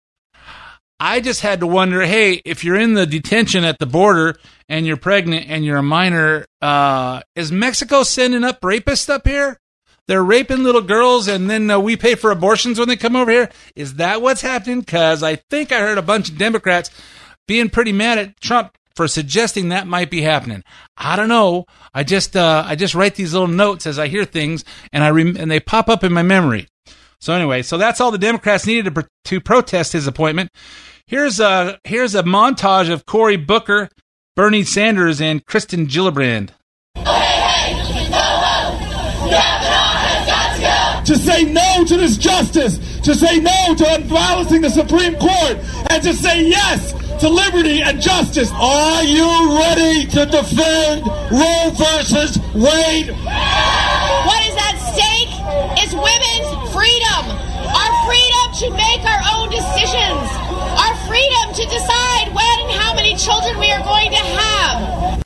I 0.98 1.20
just 1.20 1.42
had 1.42 1.60
to 1.60 1.66
wonder 1.66 2.02
hey, 2.02 2.40
if 2.44 2.64
you're 2.64 2.78
in 2.78 2.94
the 2.94 3.06
detention 3.06 3.64
at 3.64 3.78
the 3.78 3.86
border 3.86 4.36
and 4.68 4.86
you're 4.86 4.96
pregnant 4.96 5.46
and 5.48 5.64
you're 5.64 5.76
a 5.76 5.82
minor, 5.82 6.46
uh, 6.62 7.20
is 7.34 7.52
Mexico 7.52 8.02
sending 8.02 8.44
up 8.44 8.60
rapists 8.62 9.10
up 9.10 9.26
here? 9.26 9.58
They're 10.08 10.22
raping 10.22 10.62
little 10.62 10.82
girls 10.82 11.28
and 11.28 11.50
then 11.50 11.70
uh, 11.70 11.78
we 11.80 11.96
pay 11.96 12.14
for 12.14 12.30
abortions 12.30 12.78
when 12.78 12.88
they 12.88 12.96
come 12.96 13.16
over 13.16 13.30
here. 13.30 13.50
Is 13.74 13.94
that 13.94 14.22
what's 14.22 14.40
happening? 14.40 14.80
Because 14.80 15.22
I 15.22 15.36
think 15.36 15.72
I 15.72 15.80
heard 15.80 15.98
a 15.98 16.02
bunch 16.02 16.30
of 16.30 16.38
Democrats 16.38 16.90
being 17.46 17.68
pretty 17.68 17.92
mad 17.92 18.18
at 18.18 18.40
Trump 18.40 18.76
for 18.96 19.06
suggesting 19.06 19.68
that 19.68 19.86
might 19.86 20.10
be 20.10 20.22
happening. 20.22 20.64
I 20.96 21.14
don't 21.14 21.28
know. 21.28 21.66
I 21.94 22.02
just 22.02 22.34
uh, 22.34 22.64
I 22.66 22.74
just 22.74 22.94
write 22.94 23.14
these 23.14 23.32
little 23.32 23.46
notes 23.46 23.86
as 23.86 23.98
I 23.98 24.08
hear 24.08 24.24
things 24.24 24.64
and 24.92 25.04
I 25.04 25.10
rem- 25.10 25.36
and 25.38 25.50
they 25.50 25.60
pop 25.60 25.88
up 25.88 26.02
in 26.02 26.12
my 26.12 26.22
memory. 26.22 26.66
So 27.20 27.34
anyway, 27.34 27.62
so 27.62 27.78
that's 27.78 28.00
all 28.00 28.10
the 28.10 28.18
Democrats 28.18 28.66
needed 28.66 28.94
to, 28.94 29.08
to 29.26 29.40
protest 29.40 29.92
his 29.92 30.06
appointment. 30.06 30.50
Here's 31.06 31.38
a 31.38 31.78
here's 31.84 32.14
a 32.14 32.22
montage 32.22 32.90
of 32.90 33.06
Cory 33.06 33.36
Booker, 33.36 33.90
Bernie 34.34 34.64
Sanders, 34.64 35.20
and 35.20 35.44
Kirsten 35.44 35.86
Gillibrand. 35.86 36.50
to 41.04 41.16
say 41.16 41.44
no 41.44 41.84
to 41.84 41.96
this 41.96 42.16
justice, 42.16 42.78
to 43.02 43.14
say 43.14 43.38
no 43.38 43.74
to 43.76 43.94
unbalancing 43.94 44.60
the 44.60 44.70
Supreme 44.70 45.14
Court, 45.14 45.56
and 45.88 46.02
to 46.02 46.12
say 46.12 46.42
yes 46.48 47.05
to 47.20 47.28
liberty 47.28 47.82
and 47.82 48.00
justice. 48.00 48.50
Are 48.52 49.04
you 49.04 49.56
ready 49.58 50.06
to 50.06 50.26
defend 50.26 51.06
Roe 51.32 51.70
versus 51.72 52.38
Wade? 52.54 53.08
What 54.26 54.40
is 54.44 54.56
at 54.56 54.76
stake 54.92 55.32
is 55.82 55.94
women's 55.94 56.72
freedom. 56.72 57.22
Our 57.72 57.92
freedom 58.04 58.46
to 58.60 58.70
make 58.76 59.02
our 59.04 59.22
own 59.34 59.48
decisions. 59.50 60.28
Our 60.76 60.94
freedom 61.08 61.54
to 61.54 61.64
decide 61.64 62.34
when 62.34 62.60
and 62.60 62.70
how 62.80 62.94
many 62.94 63.16
children 63.16 63.58
we 63.58 63.70
are 63.72 63.82
going 63.82 64.10
to 64.10 64.16
have. 64.16 65.22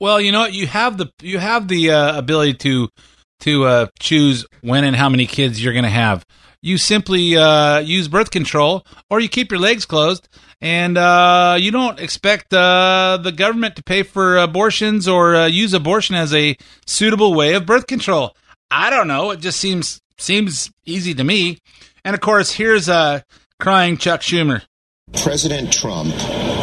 Well, 0.00 0.20
you 0.20 0.32
know, 0.32 0.40
what? 0.40 0.52
you 0.52 0.66
have 0.66 0.98
the 0.98 1.10
you 1.22 1.38
have 1.38 1.68
the 1.68 1.92
uh, 1.92 2.18
ability 2.18 2.54
to 2.54 2.88
to 3.40 3.64
uh, 3.64 3.86
choose 4.00 4.44
when 4.60 4.84
and 4.84 4.96
how 4.96 5.08
many 5.08 5.26
kids 5.26 5.62
you're 5.62 5.72
going 5.72 5.84
to 5.84 5.90
have. 5.90 6.26
You 6.62 6.78
simply 6.78 7.36
uh, 7.36 7.80
use 7.80 8.08
birth 8.08 8.30
control, 8.30 8.86
or 9.10 9.20
you 9.20 9.28
keep 9.28 9.50
your 9.50 9.60
legs 9.60 9.84
closed, 9.84 10.28
and 10.64 10.96
uh, 10.96 11.58
you 11.60 11.70
don't 11.70 12.00
expect 12.00 12.54
uh, 12.54 13.18
the 13.22 13.32
government 13.32 13.76
to 13.76 13.82
pay 13.82 14.02
for 14.02 14.38
abortions 14.38 15.06
or 15.06 15.36
uh, 15.36 15.46
use 15.46 15.74
abortion 15.74 16.16
as 16.16 16.32
a 16.32 16.56
suitable 16.86 17.34
way 17.34 17.52
of 17.52 17.66
birth 17.66 17.86
control. 17.86 18.34
I 18.70 18.88
don't 18.88 19.06
know. 19.06 19.30
It 19.30 19.40
just 19.40 19.60
seems 19.60 20.00
seems 20.16 20.72
easy 20.86 21.12
to 21.14 21.22
me. 21.22 21.58
And 22.02 22.14
of 22.14 22.22
course, 22.22 22.50
here's 22.50 22.88
uh, 22.88 23.20
crying 23.60 23.98
Chuck 23.98 24.22
Schumer. 24.22 24.62
President 25.22 25.70
Trump, 25.70 26.14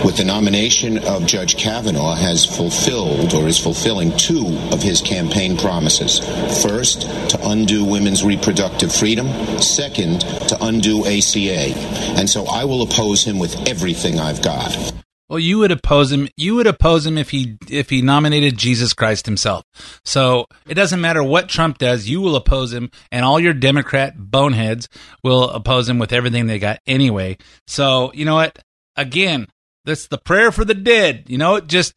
with 0.03 0.17
the 0.17 0.23
nomination 0.25 0.97
of 0.99 1.25
Judge 1.25 1.57
Kavanaugh, 1.57 2.15
has 2.15 2.45
fulfilled 2.45 3.33
or 3.33 3.47
is 3.47 3.59
fulfilling 3.59 4.15
two 4.17 4.57
of 4.71 4.81
his 4.81 5.01
campaign 5.01 5.57
promises. 5.57 6.19
First, 6.61 7.01
to 7.29 7.39
undo 7.43 7.85
women's 7.85 8.23
reproductive 8.23 8.93
freedom. 8.93 9.27
Second, 9.61 10.21
to 10.49 10.57
undo 10.61 11.05
ACA. 11.05 11.73
And 12.17 12.29
so 12.29 12.45
I 12.45 12.65
will 12.65 12.81
oppose 12.81 13.23
him 13.23 13.39
with 13.39 13.55
everything 13.67 14.19
I've 14.19 14.41
got. 14.41 14.93
Well, 15.31 15.39
you 15.39 15.59
would 15.59 15.71
oppose 15.71 16.11
him. 16.11 16.27
You 16.35 16.55
would 16.55 16.67
oppose 16.67 17.05
him 17.05 17.17
if 17.17 17.29
he 17.29 17.57
if 17.69 17.89
he 17.89 18.01
nominated 18.01 18.57
Jesus 18.57 18.93
Christ 18.93 19.25
himself. 19.25 19.63
So 20.03 20.45
it 20.67 20.73
doesn't 20.73 20.99
matter 20.99 21.23
what 21.23 21.47
Trump 21.47 21.77
does. 21.77 22.09
You 22.09 22.19
will 22.19 22.35
oppose 22.35 22.73
him, 22.73 22.91
and 23.13 23.23
all 23.23 23.39
your 23.39 23.53
Democrat 23.53 24.13
boneheads 24.17 24.89
will 25.23 25.49
oppose 25.49 25.87
him 25.87 25.99
with 25.99 26.11
everything 26.11 26.47
they 26.47 26.59
got 26.59 26.79
anyway. 26.85 27.37
So 27.65 28.11
you 28.13 28.25
know 28.25 28.35
what? 28.35 28.59
Again, 28.97 29.47
that's 29.85 30.07
the 30.07 30.17
prayer 30.17 30.51
for 30.51 30.65
the 30.65 30.73
dead. 30.73 31.25
You 31.27 31.37
know, 31.37 31.59
just 31.59 31.93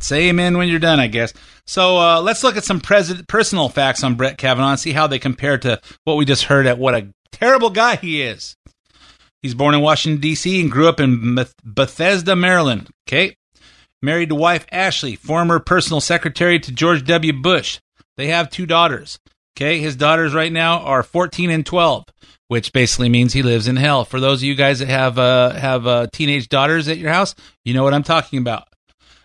say 0.00 0.28
amen 0.28 0.56
when 0.58 0.68
you're 0.68 0.78
done. 0.78 1.00
I 1.00 1.06
guess. 1.06 1.32
So 1.66 1.98
uh, 1.98 2.20
let's 2.20 2.44
look 2.44 2.56
at 2.56 2.64
some 2.64 2.80
pres- 2.80 3.22
personal 3.22 3.68
facts 3.68 4.04
on 4.04 4.14
Brett 4.14 4.38
Kavanaugh 4.38 4.70
and 4.70 4.80
see 4.80 4.92
how 4.92 5.06
they 5.06 5.18
compare 5.18 5.58
to 5.58 5.80
what 6.04 6.16
we 6.16 6.24
just 6.24 6.44
heard 6.44 6.66
at 6.66 6.78
what 6.78 6.94
a 6.94 7.08
terrible 7.32 7.70
guy 7.70 7.96
he 7.96 8.22
is. 8.22 8.56
He's 9.42 9.54
born 9.54 9.74
in 9.74 9.82
Washington, 9.82 10.22
D.C., 10.22 10.58
and 10.58 10.70
grew 10.70 10.88
up 10.88 11.00
in 11.00 11.38
Bethesda, 11.62 12.34
Maryland. 12.34 12.88
Okay. 13.06 13.36
Married 14.00 14.30
to 14.30 14.34
wife 14.34 14.66
Ashley, 14.72 15.16
former 15.16 15.58
personal 15.58 16.00
secretary 16.00 16.58
to 16.60 16.72
George 16.72 17.04
W. 17.04 17.32
Bush. 17.32 17.78
They 18.16 18.28
have 18.28 18.48
two 18.48 18.64
daughters. 18.64 19.18
Okay. 19.56 19.78
His 19.78 19.96
daughters 19.96 20.34
right 20.34 20.52
now 20.52 20.80
are 20.80 21.02
14 21.02 21.50
and 21.50 21.64
12, 21.64 22.04
which 22.48 22.72
basically 22.72 23.08
means 23.08 23.32
he 23.32 23.42
lives 23.42 23.68
in 23.68 23.76
hell. 23.76 24.04
For 24.04 24.18
those 24.18 24.40
of 24.40 24.44
you 24.44 24.54
guys 24.54 24.80
that 24.80 24.88
have 24.88 25.18
uh, 25.18 25.50
have 25.52 25.86
uh, 25.86 26.06
teenage 26.12 26.48
daughters 26.48 26.88
at 26.88 26.98
your 26.98 27.12
house, 27.12 27.34
you 27.64 27.72
know 27.74 27.84
what 27.84 27.94
I'm 27.94 28.02
talking 28.02 28.40
about. 28.40 28.68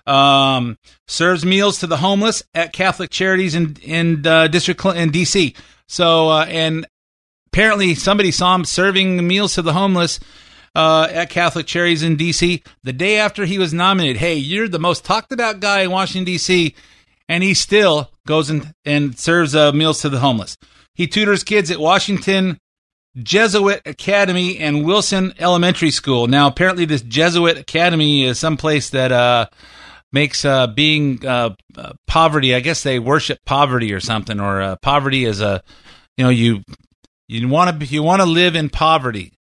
Um, 0.05 0.77
serves 1.07 1.45
meals 1.45 1.79
to 1.79 1.87
the 1.87 1.97
homeless 1.97 2.43
at 2.53 2.73
Catholic 2.73 3.09
Charities 3.09 3.55
in 3.55 3.77
in 3.81 4.25
uh, 4.25 4.47
District 4.47 4.83
in 4.85 5.09
D.C. 5.09 5.55
So 5.87 6.29
uh, 6.29 6.45
and 6.47 6.85
apparently 7.47 7.95
somebody 7.95 8.31
saw 8.31 8.53
him 8.53 8.65
serving 8.65 9.25
meals 9.27 9.55
to 9.55 9.63
the 9.63 9.73
homeless 9.73 10.19
uh, 10.75 11.07
at 11.11 11.29
Catholic 11.29 11.65
Charities 11.65 12.03
in 12.03 12.15
D.C. 12.15 12.61
the 12.83 12.93
day 12.93 13.17
after 13.17 13.45
he 13.45 13.57
was 13.57 13.73
nominated. 13.73 14.17
Hey, 14.17 14.35
you're 14.35 14.67
the 14.67 14.79
most 14.79 15.05
talked 15.05 15.31
about 15.31 15.59
guy 15.59 15.81
in 15.81 15.91
Washington, 15.91 16.25
D.C., 16.25 16.75
and 17.27 17.43
he 17.43 17.53
still 17.53 18.11
goes 18.29 18.49
and, 18.51 18.73
and 18.85 19.17
serves 19.17 19.55
uh, 19.55 19.73
meals 19.73 20.01
to 20.01 20.09
the 20.09 20.19
homeless. 20.19 20.55
He 20.93 21.07
tutors 21.07 21.43
kids 21.43 21.71
at 21.71 21.79
Washington 21.79 22.59
Jesuit 23.17 23.81
Academy 23.85 24.59
and 24.59 24.85
Wilson 24.85 25.33
Elementary 25.39 25.89
School. 25.89 26.27
Now, 26.27 26.47
apparently, 26.47 26.85
this 26.85 27.01
Jesuit 27.01 27.57
Academy 27.57 28.23
is 28.23 28.37
someplace 28.37 28.91
that 28.91 29.11
uh, 29.11 29.47
makes 30.13 30.45
uh, 30.45 30.67
being 30.67 31.25
uh, 31.25 31.55
uh 31.75 31.93
poverty. 32.05 32.53
I 32.53 32.59
guess 32.59 32.83
they 32.83 32.99
worship 32.99 33.39
poverty 33.45 33.93
or 33.93 33.99
something, 33.99 34.39
or 34.39 34.61
uh, 34.61 34.75
poverty 34.83 35.25
is 35.25 35.41
a 35.41 35.63
you 36.15 36.23
know 36.23 36.29
you 36.29 36.61
you 37.27 37.47
want 37.47 37.79
to 37.79 37.85
you 37.87 38.03
want 38.03 38.21
to 38.21 38.27
live 38.27 38.55
in 38.55 38.69
poverty. 38.69 39.33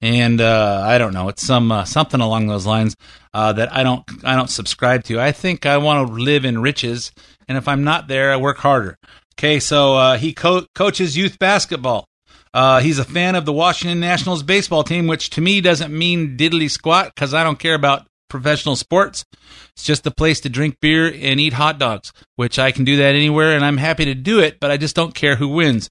and 0.00 0.40
uh, 0.40 0.82
I 0.84 0.96
don't 0.96 1.12
know, 1.12 1.28
it's 1.28 1.46
some 1.46 1.82
something 1.84 2.22
along 2.22 2.46
those 2.46 2.64
lines 2.64 2.96
that 3.34 3.70
I 3.70 3.82
don't 3.82 4.04
I 4.24 4.36
don't 4.36 4.50
subscribe 4.50 5.04
to. 5.04 5.20
I 5.20 5.32
think 5.32 5.66
I 5.66 5.76
want 5.76 6.08
to 6.08 6.14
live 6.14 6.46
in 6.46 6.62
riches, 6.62 7.12
and 7.48 7.58
if 7.58 7.68
I'm 7.68 7.84
not 7.84 8.08
there, 8.08 8.32
I 8.32 8.36
work 8.36 8.58
harder. 8.58 8.98
Okay, 9.38 9.60
so 9.60 9.94
uh, 9.96 10.18
he 10.18 10.32
co- 10.32 10.66
coaches 10.74 11.16
youth 11.16 11.38
basketball. 11.38 12.06
Uh, 12.54 12.80
he's 12.80 12.98
a 12.98 13.04
fan 13.04 13.34
of 13.34 13.44
the 13.44 13.52
Washington 13.52 14.00
Nationals 14.00 14.42
baseball 14.42 14.84
team, 14.84 15.06
which 15.06 15.30
to 15.30 15.40
me 15.40 15.60
doesn't 15.60 15.96
mean 15.96 16.36
diddly 16.36 16.70
squat 16.70 17.12
because 17.14 17.32
I 17.32 17.44
don't 17.44 17.58
care 17.58 17.74
about 17.74 18.06
professional 18.28 18.76
sports. 18.76 19.24
It's 19.72 19.84
just 19.84 20.06
a 20.06 20.10
place 20.10 20.40
to 20.40 20.48
drink 20.48 20.76
beer 20.80 21.06
and 21.06 21.40
eat 21.40 21.54
hot 21.54 21.78
dogs, 21.78 22.12
which 22.36 22.58
I 22.58 22.72
can 22.72 22.84
do 22.84 22.96
that 22.96 23.14
anywhere, 23.14 23.54
and 23.54 23.64
I'm 23.64 23.78
happy 23.78 24.04
to 24.06 24.14
do 24.14 24.40
it, 24.40 24.60
but 24.60 24.70
I 24.70 24.76
just 24.76 24.96
don't 24.96 25.14
care 25.14 25.36
who 25.36 25.48
wins. 25.48 25.90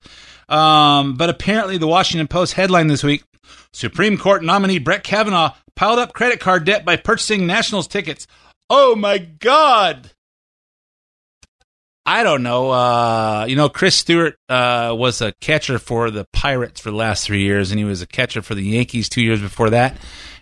Um, 0.50 1.15
but 1.15 1.29
apparently, 1.29 1.77
the 1.77 1.88
Washington 1.88 2.27
Post 2.27 2.53
headline 2.53 2.88
this 2.88 3.03
week 3.03 3.24
Supreme 3.74 4.17
Court 4.17 4.43
nominee 4.43 4.79
Brett 4.79 5.03
Kavanaugh 5.03 5.55
piled 5.75 6.00
up 6.00 6.13
credit 6.13 6.39
card 6.39 6.65
debt 6.65 6.86
by 6.86 6.98
purchasing 6.98 7.48
Nationals 7.48 7.88
tickets. 7.88 8.27
Oh 8.70 8.96
my 8.96 9.17
God! 9.17 10.12
I 12.05 12.24
don't 12.24 12.41
know. 12.41 12.72
Uh, 12.72 13.46
you 13.48 13.55
know, 13.55 13.70
Chris 13.70 13.96
Stewart 13.96 14.36
uh, 14.50 14.93
was 14.98 15.22
a 15.22 15.34
catcher 15.39 15.77
for 15.77 16.10
the 16.10 16.25
Pirates 16.34 16.81
for 16.81 16.89
the 16.89 16.98
last 16.98 17.25
three 17.25 17.43
years, 17.43 17.72
and 17.72 17.79
he 17.79 17.86
was 17.86 18.01
a 18.01 18.08
catcher 18.08 18.41
for 18.41 18.55
the 18.55 18.63
Yankees 18.63 19.08
two 19.08 19.22
years 19.22 19.39
before 19.39 19.70
that, 19.70 19.98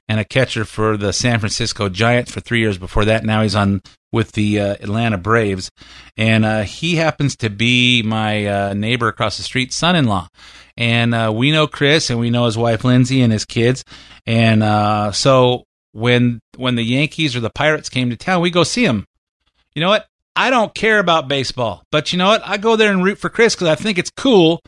and 0.07 0.19
a 0.21 0.25
catcher 0.25 0.63
for 0.63 0.95
the 0.95 1.11
San 1.11 1.39
Francisco 1.39 1.89
Giants 1.89 2.31
for 2.31 2.39
three 2.39 2.61
years 2.61 2.77
before 2.77 3.05
that. 3.05 3.25
Now 3.25 3.41
he's 3.41 3.55
on 3.55 3.81
with 4.11 4.31
the 4.31 4.59
uh, 4.59 4.73
Atlanta 4.79 5.17
Braves, 5.17 5.69
and 6.15 6.45
uh, 6.45 6.61
he 6.61 6.95
happens 6.95 7.35
to 7.37 7.49
be 7.49 8.03
my 8.03 8.45
uh, 8.45 8.73
neighbor 8.73 9.09
across 9.09 9.35
the 9.35 9.43
street, 9.43 9.73
son-in-law, 9.73 10.29
and 10.77 11.13
uh, 11.13 11.31
we 11.35 11.51
know 11.51 11.67
Chris, 11.67 12.09
and 12.09 12.19
we 12.19 12.29
know 12.29 12.45
his 12.45 12.57
wife 12.57 12.85
Lindsay 12.85 13.21
and 13.21 13.33
his 13.33 13.43
kids, 13.43 13.83
and 14.25 14.63
so 15.13 15.65
when 15.91 16.39
when 16.55 16.75
the 16.75 16.83
Yankees 16.83 17.35
or 17.35 17.41
the 17.41 17.49
Pirates 17.49 17.89
came 17.89 18.09
to 18.09 18.15
town, 18.15 18.41
we 18.41 18.49
go 18.49 18.63
see 18.63 18.85
them. 18.85 19.05
You 19.75 19.81
know 19.81 19.89
what? 19.89 20.08
I 20.35 20.49
don't 20.49 20.73
care 20.73 20.99
about 20.99 21.27
baseball, 21.27 21.83
but 21.91 22.11
you 22.11 22.17
know 22.17 22.27
what? 22.27 22.41
I 22.45 22.57
go 22.57 22.75
there 22.75 22.91
and 22.91 23.03
root 23.03 23.17
for 23.17 23.29
Chris 23.29 23.55
because 23.55 23.67
I 23.67 23.75
think 23.75 23.97
it's 23.97 24.11
cool 24.11 24.61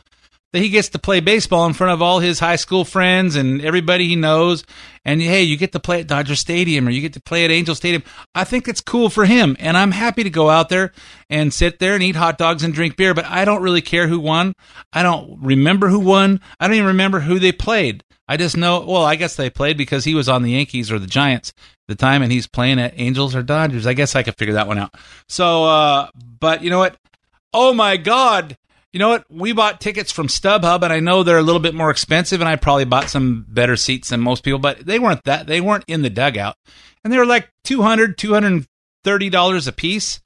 that 0.52 0.60
he 0.60 0.68
gets 0.68 0.90
to 0.90 0.98
play 0.98 1.20
baseball 1.20 1.66
in 1.66 1.72
front 1.72 1.92
of 1.92 2.02
all 2.02 2.20
his 2.20 2.38
high 2.38 2.56
school 2.56 2.84
friends 2.84 3.36
and 3.36 3.62
everybody 3.62 4.06
he 4.06 4.16
knows. 4.16 4.64
And 5.04 5.20
hey, 5.20 5.42
you 5.42 5.56
get 5.56 5.72
to 5.72 5.80
play 5.80 6.00
at 6.00 6.06
Dodger 6.06 6.36
Stadium 6.36 6.86
or 6.86 6.90
you 6.90 7.00
get 7.00 7.14
to 7.14 7.20
play 7.20 7.44
at 7.44 7.50
Angel 7.50 7.74
Stadium. 7.74 8.02
I 8.34 8.44
think 8.44 8.68
it's 8.68 8.80
cool 8.80 9.08
for 9.08 9.24
him. 9.24 9.56
And 9.58 9.76
I'm 9.76 9.90
happy 9.90 10.22
to 10.22 10.30
go 10.30 10.50
out 10.50 10.68
there 10.68 10.92
and 11.30 11.52
sit 11.52 11.78
there 11.78 11.94
and 11.94 12.02
eat 12.02 12.16
hot 12.16 12.38
dogs 12.38 12.62
and 12.62 12.74
drink 12.74 12.96
beer, 12.96 13.14
but 13.14 13.24
I 13.24 13.44
don't 13.44 13.62
really 13.62 13.80
care 13.80 14.08
who 14.08 14.20
won. 14.20 14.54
I 14.92 15.02
don't 15.02 15.38
remember 15.42 15.88
who 15.88 16.00
won. 16.00 16.40
I 16.60 16.68
don't 16.68 16.76
even 16.76 16.86
remember 16.88 17.20
who 17.20 17.38
they 17.38 17.52
played. 17.52 18.04
I 18.28 18.36
just 18.36 18.56
know, 18.56 18.80
well, 18.80 19.04
I 19.04 19.16
guess 19.16 19.36
they 19.36 19.50
played 19.50 19.76
because 19.76 20.04
he 20.04 20.14
was 20.14 20.28
on 20.28 20.42
the 20.42 20.52
Yankees 20.52 20.92
or 20.92 20.98
the 20.98 21.06
Giants 21.06 21.52
the 21.88 21.94
time 21.94 22.22
and 22.22 22.30
he's 22.30 22.46
playing 22.46 22.78
at 22.78 22.94
Angels 22.96 23.34
or 23.34 23.42
Dodgers. 23.42 23.86
I 23.86 23.94
guess 23.94 24.14
I 24.14 24.22
could 24.22 24.36
figure 24.36 24.54
that 24.54 24.68
one 24.68 24.78
out. 24.78 24.94
So, 25.28 25.64
uh, 25.64 26.08
but 26.38 26.62
you 26.62 26.70
know 26.70 26.78
what? 26.78 26.96
Oh 27.52 27.74
my 27.74 27.96
God. 27.96 28.56
You 28.92 28.98
know 28.98 29.08
what? 29.08 29.24
We 29.30 29.52
bought 29.52 29.80
tickets 29.80 30.12
from 30.12 30.28
StubHub 30.28 30.82
and 30.82 30.92
I 30.92 31.00
know 31.00 31.22
they're 31.22 31.38
a 31.38 31.42
little 31.42 31.60
bit 31.60 31.74
more 31.74 31.90
expensive 31.90 32.40
and 32.40 32.48
I 32.48 32.56
probably 32.56 32.84
bought 32.84 33.08
some 33.08 33.46
better 33.48 33.76
seats 33.76 34.10
than 34.10 34.20
most 34.20 34.44
people, 34.44 34.58
but 34.58 34.84
they 34.84 34.98
weren't 34.98 35.24
that, 35.24 35.46
they 35.46 35.60
weren't 35.60 35.84
in 35.88 36.02
the 36.02 36.10
dugout 36.10 36.56
and 37.02 37.12
they 37.12 37.18
were 37.18 37.26
like 37.26 37.48
200, 37.64 38.18
230 38.18 39.30
dollars 39.30 39.66
a 39.66 39.72
piece. 39.72 40.20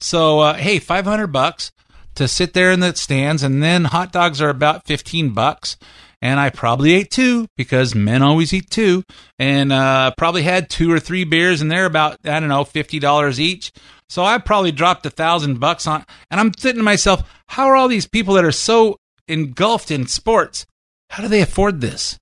So, 0.00 0.40
uh, 0.40 0.54
hey, 0.54 0.78
500 0.78 1.28
bucks 1.28 1.72
to 2.14 2.28
sit 2.28 2.52
there 2.52 2.70
in 2.70 2.80
the 2.80 2.94
stands 2.94 3.42
and 3.42 3.62
then 3.62 3.86
hot 3.86 4.12
dogs 4.12 4.40
are 4.40 4.50
about 4.50 4.86
15 4.86 5.30
bucks 5.30 5.76
and 6.24 6.40
I 6.40 6.48
probably 6.48 6.94
ate 6.94 7.10
two 7.10 7.46
because 7.54 7.94
men 7.94 8.22
always 8.22 8.54
eat 8.54 8.70
two, 8.70 9.04
and 9.38 9.70
uh, 9.70 10.12
probably 10.16 10.42
had 10.42 10.70
two 10.70 10.90
or 10.90 10.98
three 10.98 11.24
beers, 11.24 11.60
and 11.60 11.70
they're 11.70 11.84
about 11.84 12.18
I 12.24 12.40
don't 12.40 12.48
know 12.48 12.64
fifty 12.64 12.98
dollars 12.98 13.38
each. 13.38 13.72
So 14.08 14.22
I 14.22 14.38
probably 14.38 14.72
dropped 14.72 15.06
a 15.06 15.10
thousand 15.10 15.60
bucks 15.60 15.86
on, 15.86 16.04
and 16.30 16.40
I'm 16.40 16.52
thinking 16.52 16.80
to 16.80 16.84
myself, 16.84 17.22
how 17.48 17.66
are 17.66 17.76
all 17.76 17.88
these 17.88 18.06
people 18.06 18.34
that 18.34 18.44
are 18.44 18.52
so 18.52 18.98
engulfed 19.28 19.90
in 19.90 20.06
sports? 20.06 20.66
How 21.10 21.22
do 21.22 21.28
they 21.28 21.40
afford 21.42 21.80
this? 21.80 22.18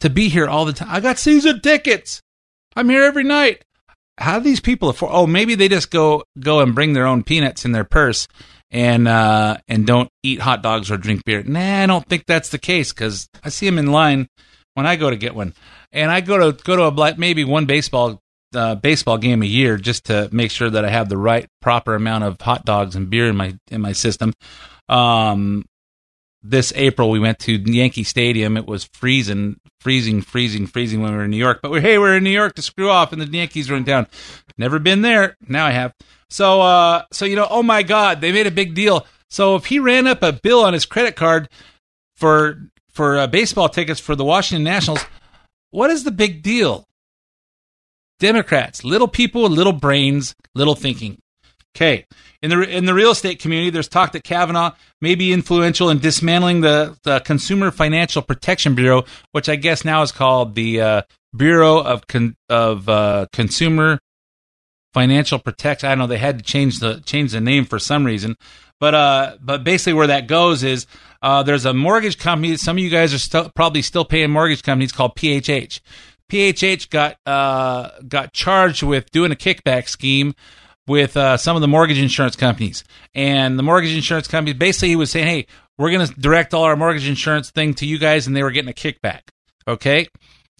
To 0.00 0.10
be 0.10 0.28
here 0.28 0.48
all 0.48 0.64
the 0.64 0.72
time. 0.72 0.88
I 0.90 1.00
got 1.00 1.18
season 1.18 1.60
tickets. 1.60 2.20
I'm 2.74 2.88
here 2.88 3.02
every 3.02 3.24
night. 3.24 3.64
How 4.18 4.38
do 4.38 4.44
these 4.44 4.60
people 4.60 4.88
afford? 4.88 5.12
Oh, 5.14 5.26
maybe 5.26 5.54
they 5.54 5.68
just 5.68 5.90
go 5.90 6.24
go 6.38 6.60
and 6.60 6.74
bring 6.74 6.92
their 6.92 7.06
own 7.06 7.22
peanuts 7.22 7.64
in 7.64 7.72
their 7.72 7.84
purse 7.84 8.28
and 8.70 9.06
uh, 9.06 9.58
and 9.68 9.86
don't 9.86 10.08
eat 10.22 10.40
hot 10.40 10.62
dogs 10.62 10.90
or 10.90 10.96
drink 10.96 11.24
beer. 11.24 11.42
Nah, 11.42 11.82
I 11.82 11.86
don't 11.86 12.06
think 12.06 12.26
that's 12.26 12.48
the 12.48 12.58
case 12.58 12.92
because 12.92 13.28
I 13.44 13.50
see 13.50 13.66
them 13.66 13.78
in 13.78 13.92
line 13.92 14.28
when 14.74 14.86
I 14.86 14.96
go 14.96 15.10
to 15.10 15.16
get 15.16 15.34
one, 15.34 15.54
and 15.92 16.10
I 16.10 16.20
go 16.20 16.50
to 16.50 16.64
go 16.64 16.76
to 16.76 16.84
a 16.84 17.16
maybe 17.16 17.44
one 17.44 17.66
baseball 17.66 18.21
uh, 18.54 18.74
baseball 18.76 19.18
game 19.18 19.42
a 19.42 19.46
year 19.46 19.76
just 19.76 20.06
to 20.06 20.28
make 20.32 20.50
sure 20.50 20.70
that 20.70 20.84
I 20.84 20.90
have 20.90 21.08
the 21.08 21.16
right 21.16 21.48
proper 21.60 21.94
amount 21.94 22.24
of 22.24 22.40
hot 22.40 22.64
dogs 22.64 22.96
and 22.96 23.10
beer 23.10 23.28
in 23.28 23.36
my 23.36 23.56
in 23.70 23.80
my 23.80 23.92
system. 23.92 24.32
Um, 24.88 25.64
this 26.42 26.72
April 26.74 27.10
we 27.10 27.20
went 27.20 27.38
to 27.40 27.52
Yankee 27.52 28.04
Stadium. 28.04 28.56
It 28.56 28.66
was 28.66 28.84
freezing, 28.92 29.56
freezing, 29.80 30.22
freezing, 30.22 30.66
freezing 30.66 31.00
when 31.00 31.12
we 31.12 31.16
were 31.16 31.24
in 31.24 31.30
New 31.30 31.36
York. 31.36 31.60
But 31.62 31.70
we're 31.70 31.80
hey, 31.80 31.98
we're 31.98 32.16
in 32.16 32.24
New 32.24 32.30
York 32.30 32.54
to 32.54 32.62
screw 32.62 32.90
off, 32.90 33.12
and 33.12 33.22
the 33.22 33.26
Yankees 33.26 33.70
were 33.70 33.76
in 33.76 33.84
town. 33.84 34.06
Never 34.58 34.78
been 34.78 35.02
there. 35.02 35.36
Now 35.48 35.66
I 35.66 35.70
have. 35.70 35.94
So, 36.30 36.60
uh, 36.60 37.04
so 37.12 37.24
you 37.24 37.36
know, 37.36 37.46
oh 37.48 37.62
my 37.62 37.82
God, 37.82 38.20
they 38.20 38.32
made 38.32 38.46
a 38.46 38.52
big 38.52 38.74
deal. 38.74 39.06
So 39.30 39.56
if 39.56 39.66
he 39.66 39.78
ran 39.78 40.06
up 40.06 40.22
a 40.22 40.32
bill 40.32 40.64
on 40.64 40.72
his 40.72 40.86
credit 40.86 41.16
card 41.16 41.48
for 42.16 42.60
for 42.90 43.18
uh, 43.18 43.26
baseball 43.26 43.68
tickets 43.68 44.00
for 44.00 44.16
the 44.16 44.24
Washington 44.24 44.64
Nationals, 44.64 45.04
what 45.70 45.90
is 45.90 46.04
the 46.04 46.10
big 46.10 46.42
deal? 46.42 46.86
Democrats, 48.22 48.84
little 48.84 49.08
people 49.08 49.42
little 49.50 49.72
brains, 49.72 50.36
little 50.54 50.76
thinking. 50.76 51.18
Okay, 51.74 52.06
in 52.40 52.50
the 52.50 52.62
in 52.62 52.84
the 52.84 52.94
real 52.94 53.10
estate 53.10 53.40
community, 53.40 53.70
there's 53.70 53.88
talk 53.88 54.12
that 54.12 54.22
Kavanaugh 54.22 54.72
may 55.00 55.16
be 55.16 55.32
influential 55.32 55.90
in 55.90 55.98
dismantling 55.98 56.60
the, 56.60 56.96
the 57.02 57.18
Consumer 57.20 57.72
Financial 57.72 58.22
Protection 58.22 58.76
Bureau, 58.76 59.04
which 59.32 59.48
I 59.48 59.56
guess 59.56 59.84
now 59.84 60.02
is 60.02 60.12
called 60.12 60.54
the 60.54 60.80
uh, 60.80 61.02
Bureau 61.36 61.78
of 61.78 62.06
Con- 62.06 62.36
of 62.48 62.88
uh, 62.88 63.26
Consumer 63.32 63.98
financial 64.94 65.38
protection. 65.40 65.88
I 65.88 65.92
don't 65.92 66.00
know 66.00 66.06
they 66.06 66.18
had 66.18 66.38
to 66.38 66.44
change 66.44 66.78
the 66.78 67.00
change 67.00 67.32
the 67.32 67.40
name 67.40 67.64
for 67.64 67.80
some 67.80 68.04
reason, 68.04 68.36
but 68.78 68.94
uh, 68.94 69.36
but 69.40 69.64
basically 69.64 69.94
where 69.94 70.06
that 70.06 70.28
goes 70.28 70.62
is 70.62 70.86
uh, 71.22 71.42
there's 71.42 71.64
a 71.64 71.74
mortgage 71.74 72.18
company. 72.18 72.56
Some 72.56 72.76
of 72.76 72.84
you 72.84 72.90
guys 72.90 73.12
are 73.14 73.18
st- 73.18 73.54
probably 73.54 73.82
still 73.82 74.04
paying 74.04 74.30
mortgage 74.30 74.62
companies 74.62 74.92
called 74.92 75.16
PHH. 75.16 75.80
PHH 76.32 76.88
got 76.88 77.18
uh, 77.26 77.90
got 78.08 78.32
charged 78.32 78.82
with 78.82 79.10
doing 79.10 79.32
a 79.32 79.36
kickback 79.36 79.86
scheme 79.86 80.34
with 80.86 81.14
uh, 81.14 81.36
some 81.36 81.56
of 81.56 81.60
the 81.60 81.68
mortgage 81.68 81.98
insurance 81.98 82.36
companies, 82.36 82.84
and 83.14 83.58
the 83.58 83.62
mortgage 83.62 83.94
insurance 83.94 84.28
companies 84.28 84.56
basically 84.58 84.88
he 84.88 84.96
was 84.96 85.10
saying, 85.10 85.26
"Hey, 85.26 85.46
we're 85.76 85.90
going 85.90 86.06
to 86.06 86.14
direct 86.14 86.54
all 86.54 86.64
our 86.64 86.74
mortgage 86.74 87.06
insurance 87.06 87.50
thing 87.50 87.74
to 87.74 87.86
you 87.86 87.98
guys," 87.98 88.26
and 88.26 88.34
they 88.34 88.42
were 88.42 88.50
getting 88.50 88.70
a 88.70 88.72
kickback. 88.72 89.20
Okay, 89.68 90.08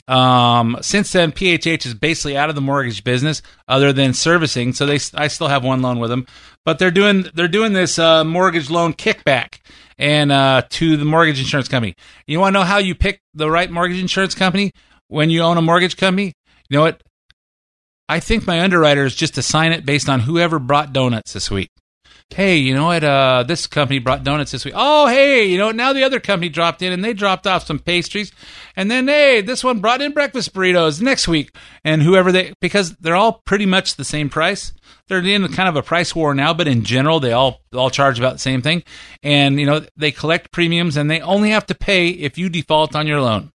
um, 0.08 0.76
since 0.82 1.10
then, 1.10 1.32
PHH 1.32 1.86
is 1.86 1.94
basically 1.94 2.36
out 2.36 2.50
of 2.50 2.54
the 2.54 2.60
mortgage 2.60 3.02
business, 3.02 3.40
other 3.66 3.94
than 3.94 4.12
servicing. 4.12 4.74
So 4.74 4.84
they, 4.84 4.98
I 5.14 5.28
still 5.28 5.48
have 5.48 5.64
one 5.64 5.80
loan 5.80 6.00
with 6.00 6.10
them, 6.10 6.26
but 6.66 6.78
they're 6.78 6.90
doing 6.90 7.24
they're 7.32 7.48
doing 7.48 7.72
this 7.72 7.98
uh, 7.98 8.24
mortgage 8.24 8.68
loan 8.68 8.92
kickback 8.92 9.60
and 9.96 10.30
uh, 10.30 10.64
to 10.68 10.98
the 10.98 11.06
mortgage 11.06 11.40
insurance 11.40 11.68
company. 11.68 11.96
You 12.26 12.40
want 12.40 12.54
to 12.54 12.60
know 12.60 12.66
how 12.66 12.76
you 12.76 12.94
pick 12.94 13.22
the 13.32 13.50
right 13.50 13.70
mortgage 13.70 14.00
insurance 14.00 14.34
company 14.34 14.74
when 15.12 15.30
you 15.30 15.42
own 15.42 15.58
a 15.58 15.62
mortgage 15.62 15.96
company? 15.96 16.32
You 16.68 16.78
know 16.78 16.82
what? 16.82 17.02
I 18.08 18.20
think 18.20 18.46
my 18.46 18.60
underwriter 18.60 19.04
is 19.04 19.14
just 19.14 19.38
assign 19.38 19.72
it 19.72 19.86
based 19.86 20.08
on 20.08 20.20
whoever 20.20 20.58
brought 20.58 20.92
donuts 20.92 21.32
this 21.32 21.50
week 21.50 21.70
hey, 22.34 22.56
you 22.56 22.74
know 22.74 22.86
what? 22.86 23.04
Uh, 23.04 23.44
this 23.46 23.66
company 23.66 23.98
brought 23.98 24.24
donuts 24.24 24.52
this 24.52 24.64
week. 24.64 24.74
Oh, 24.76 25.06
hey, 25.06 25.44
you 25.46 25.58
know 25.58 25.66
what? 25.66 25.76
Now 25.76 25.92
the 25.92 26.04
other 26.04 26.20
company 26.20 26.48
dropped 26.48 26.82
in 26.82 26.92
and 26.92 27.04
they 27.04 27.12
dropped 27.12 27.46
off 27.46 27.66
some 27.66 27.78
pastries. 27.78 28.32
And 28.76 28.90
then, 28.90 29.08
hey, 29.08 29.40
this 29.40 29.62
one 29.62 29.80
brought 29.80 30.02
in 30.02 30.12
breakfast 30.12 30.54
burritos 30.54 31.00
next 31.00 31.28
week. 31.28 31.54
And 31.84 32.02
whoever 32.02 32.32
they, 32.32 32.54
because 32.60 32.94
they're 32.96 33.16
all 33.16 33.42
pretty 33.44 33.66
much 33.66 33.96
the 33.96 34.04
same 34.04 34.28
price. 34.28 34.72
They're 35.08 35.18
in 35.18 35.46
kind 35.52 35.68
of 35.68 35.76
a 35.76 35.82
price 35.82 36.14
war 36.14 36.34
now, 36.34 36.54
but 36.54 36.68
in 36.68 36.84
general, 36.84 37.20
they 37.20 37.32
all 37.32 37.60
all 37.74 37.90
charge 37.90 38.18
about 38.18 38.34
the 38.34 38.38
same 38.38 38.62
thing. 38.62 38.82
And 39.22 39.60
you 39.60 39.66
know, 39.66 39.84
they 39.96 40.10
collect 40.10 40.52
premiums 40.52 40.96
and 40.96 41.10
they 41.10 41.20
only 41.20 41.50
have 41.50 41.66
to 41.66 41.74
pay 41.74 42.08
if 42.08 42.38
you 42.38 42.48
default 42.48 42.96
on 42.96 43.06
your 43.06 43.20
loan. 43.20 43.51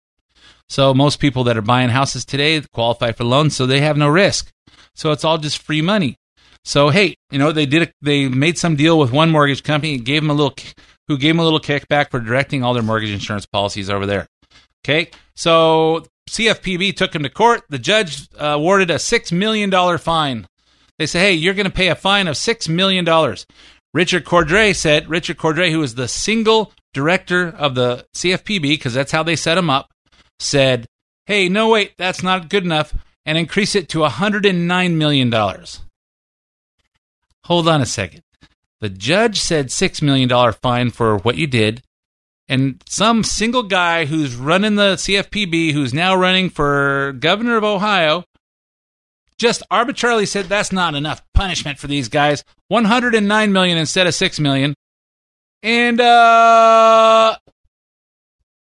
So 0.73 0.95
most 0.95 1.21
people 1.21 1.45
that 1.45 1.59
are 1.59 1.61
buying 1.61 1.91
houses 1.91 2.25
today 2.25 2.63
qualify 2.73 3.13
for 3.13 3.25
loans, 3.25 3.55
so 3.55 3.67
they 3.67 3.83
have 3.83 3.99
no 3.99 4.09
risk. 4.09 4.51
So 4.95 5.13
it's 5.13 5.23
all 5.23 5.37
just 5.37 5.59
free 5.59 5.83
money. 5.83 6.17
So 6.65 6.89
hey, 6.89 7.15
you 7.31 7.39
know 7.39 7.53
they 7.53 7.67
did 7.67 7.83
a, 7.83 7.93
they 8.01 8.27
made 8.27 8.57
some 8.57 8.75
deal 8.75 8.99
with 8.99 9.13
one 9.13 9.31
mortgage 9.31 9.63
company, 9.63 9.97
and 9.97 10.05
gave 10.05 10.23
them 10.23 10.31
a 10.31 10.35
little 10.35 10.55
who 11.09 11.19
gave 11.19 11.35
them 11.35 11.41
a 11.41 11.45
little 11.45 11.61
kickback 11.61 12.11
for 12.11 12.21
directing 12.21 12.65
all 12.65 12.73
their 12.73 12.83
mortgage 12.83 13.11
insurance 13.11 13.45
policies 13.45 13.91
over 13.91 14.07
there. 14.07 14.27
Okay, 14.83 15.11
so 15.37 16.07
CFPB 16.31 16.97
took 16.97 17.15
him 17.15 17.23
to 17.25 17.29
court. 17.29 17.65
The 17.69 17.79
judge 17.79 18.27
uh, 18.41 18.47
awarded 18.47 18.91
a 18.91 18.99
six 18.99 19.31
million 19.31 19.69
dollar 19.69 19.99
fine. 19.99 20.47
They 20.99 21.05
say, 21.05 21.21
hey, 21.21 21.33
you're 21.35 21.53
going 21.53 21.67
to 21.67 21.71
pay 21.71 21.89
a 21.89 21.95
fine 21.95 22.29
of 22.29 22.37
six 22.39 22.67
million 22.67 23.05
dollars. 23.05 23.45
Richard 23.93 24.25
Cordray 24.25 24.75
said, 24.75 25.11
Richard 25.11 25.37
Cordray, 25.37 25.71
who 25.71 25.81
was 25.81 25.97
the 25.97 26.09
single 26.09 26.73
director 26.95 27.49
of 27.49 27.75
the 27.75 28.07
CFPB, 28.15 28.63
because 28.63 28.95
that's 28.95 29.13
how 29.13 29.23
they 29.23 29.37
set 29.37 29.59
him 29.59 29.69
up, 29.69 29.91
said, 30.39 30.87
hey, 31.27 31.49
no, 31.49 31.69
wait, 31.69 31.93
that's 31.97 32.23
not 32.23 32.49
good 32.49 32.65
enough, 32.65 32.95
and 33.25 33.39
increase 33.39 33.75
it 33.75 33.89
to 33.91 33.99
$109 33.99 34.95
million. 34.95 35.33
Hold 37.45 37.69
on 37.69 37.81
a 37.81 37.87
second. 37.87 38.23
The 38.81 38.89
judge 38.89 39.39
said 39.39 39.69
$6 39.69 40.03
million 40.03 40.53
fine 40.61 40.91
for 40.91 41.19
what 41.19 41.37
you 41.37 41.47
did, 41.47 41.83
and 42.49 42.83
some 42.89 43.25
single 43.25 43.63
guy 43.63 44.05
who's 44.05 44.35
running 44.35 44.75
the 44.75 44.95
CFPB, 44.95 45.73
who's 45.73 45.95
now 45.95 46.15
running 46.15 46.51
for 46.51 47.13
governor 47.19 47.57
of 47.57 47.65
Ohio, 47.65 48.25
just 49.39 49.63
arbitrarily 49.71 50.27
said 50.27 50.47
that's 50.47 50.73
not 50.73 50.95
enough 50.95 51.23
punishment 51.35 51.79
for 51.79 51.87
these 51.87 52.09
guys. 52.09 52.45
109 52.69 53.53
million 53.53 53.79
instead 53.79 54.07
of 54.07 54.15
6 54.15 54.41
million. 54.41 54.75
And 55.63 56.01
uh 56.01 57.37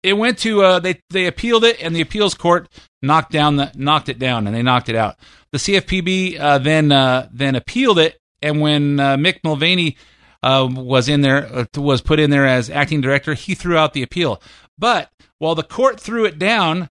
it 0.04 0.12
went 0.12 0.38
to 0.40 0.62
uh, 0.62 0.78
they 0.78 1.00
they 1.10 1.26
appealed 1.26 1.64
it, 1.64 1.82
and 1.82 1.96
the 1.96 2.02
appeals 2.02 2.34
court 2.34 2.68
knocked 3.02 3.32
down 3.32 3.56
the 3.56 3.72
knocked 3.74 4.10
it 4.10 4.18
down, 4.18 4.46
and 4.46 4.54
they 4.54 4.62
knocked 4.62 4.90
it 4.90 4.94
out. 4.94 5.16
The 5.50 5.58
CFPB 5.58 6.38
uh, 6.38 6.58
then 6.58 6.92
uh, 6.92 7.28
then 7.32 7.54
appealed 7.54 7.98
it, 7.98 8.18
and 8.42 8.60
when 8.60 9.00
uh, 9.00 9.16
Mick 9.16 9.38
Mulvaney 9.42 9.96
uh, 10.42 10.68
was 10.70 11.08
in 11.08 11.22
there 11.22 11.46
uh, 11.46 11.64
was 11.80 12.02
put 12.02 12.20
in 12.20 12.28
there 12.28 12.46
as 12.46 12.68
acting 12.68 13.00
director, 13.00 13.32
he 13.32 13.54
threw 13.54 13.78
out 13.78 13.94
the 13.94 14.02
appeal. 14.02 14.42
But 14.78 15.10
while 15.38 15.54
the 15.54 15.62
court 15.62 15.98
threw 15.98 16.26
it 16.26 16.38
down, 16.38 16.90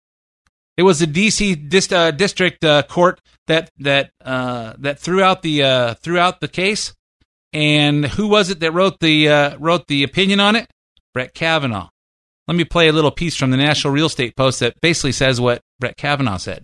it 0.76 0.84
was 0.84 1.00
the 1.00 1.06
DC 1.06 1.70
dist, 1.70 1.92
district 2.18 2.66
court 2.90 3.22
that 3.46 3.70
that 3.78 4.12
that 4.20 5.00
threw 5.00 5.22
out 5.22 5.44
the 5.44 5.96
threw 6.02 6.18
out 6.18 6.42
the 6.42 6.48
case. 6.48 6.94
And 7.54 8.04
who 8.04 8.28
was 8.28 8.50
it 8.50 8.62
that 8.62 8.74
wrote 8.74 9.00
the 9.00 9.56
wrote 9.60 9.86
the 9.88 10.04
opinion 10.04 10.40
on 10.40 10.56
it? 10.56 10.68
Brett 11.14 11.36
Kavanaugh. 11.36 11.90
Let 12.48 12.58
me 12.58 12.64
play 12.64 12.88
a 12.90 12.94
little 12.94 13.10
piece 13.10 13.36
from 13.36 13.50
the 13.50 13.58
National 13.58 13.92
Real 13.92 14.06
Estate 14.06 14.36
Post 14.36 14.60
that 14.60 14.80
basically 14.80 15.14
says 15.14 15.42
what 15.42 15.64
Brett 15.80 15.98
Kavanaugh 15.98 16.38
said. 16.38 16.64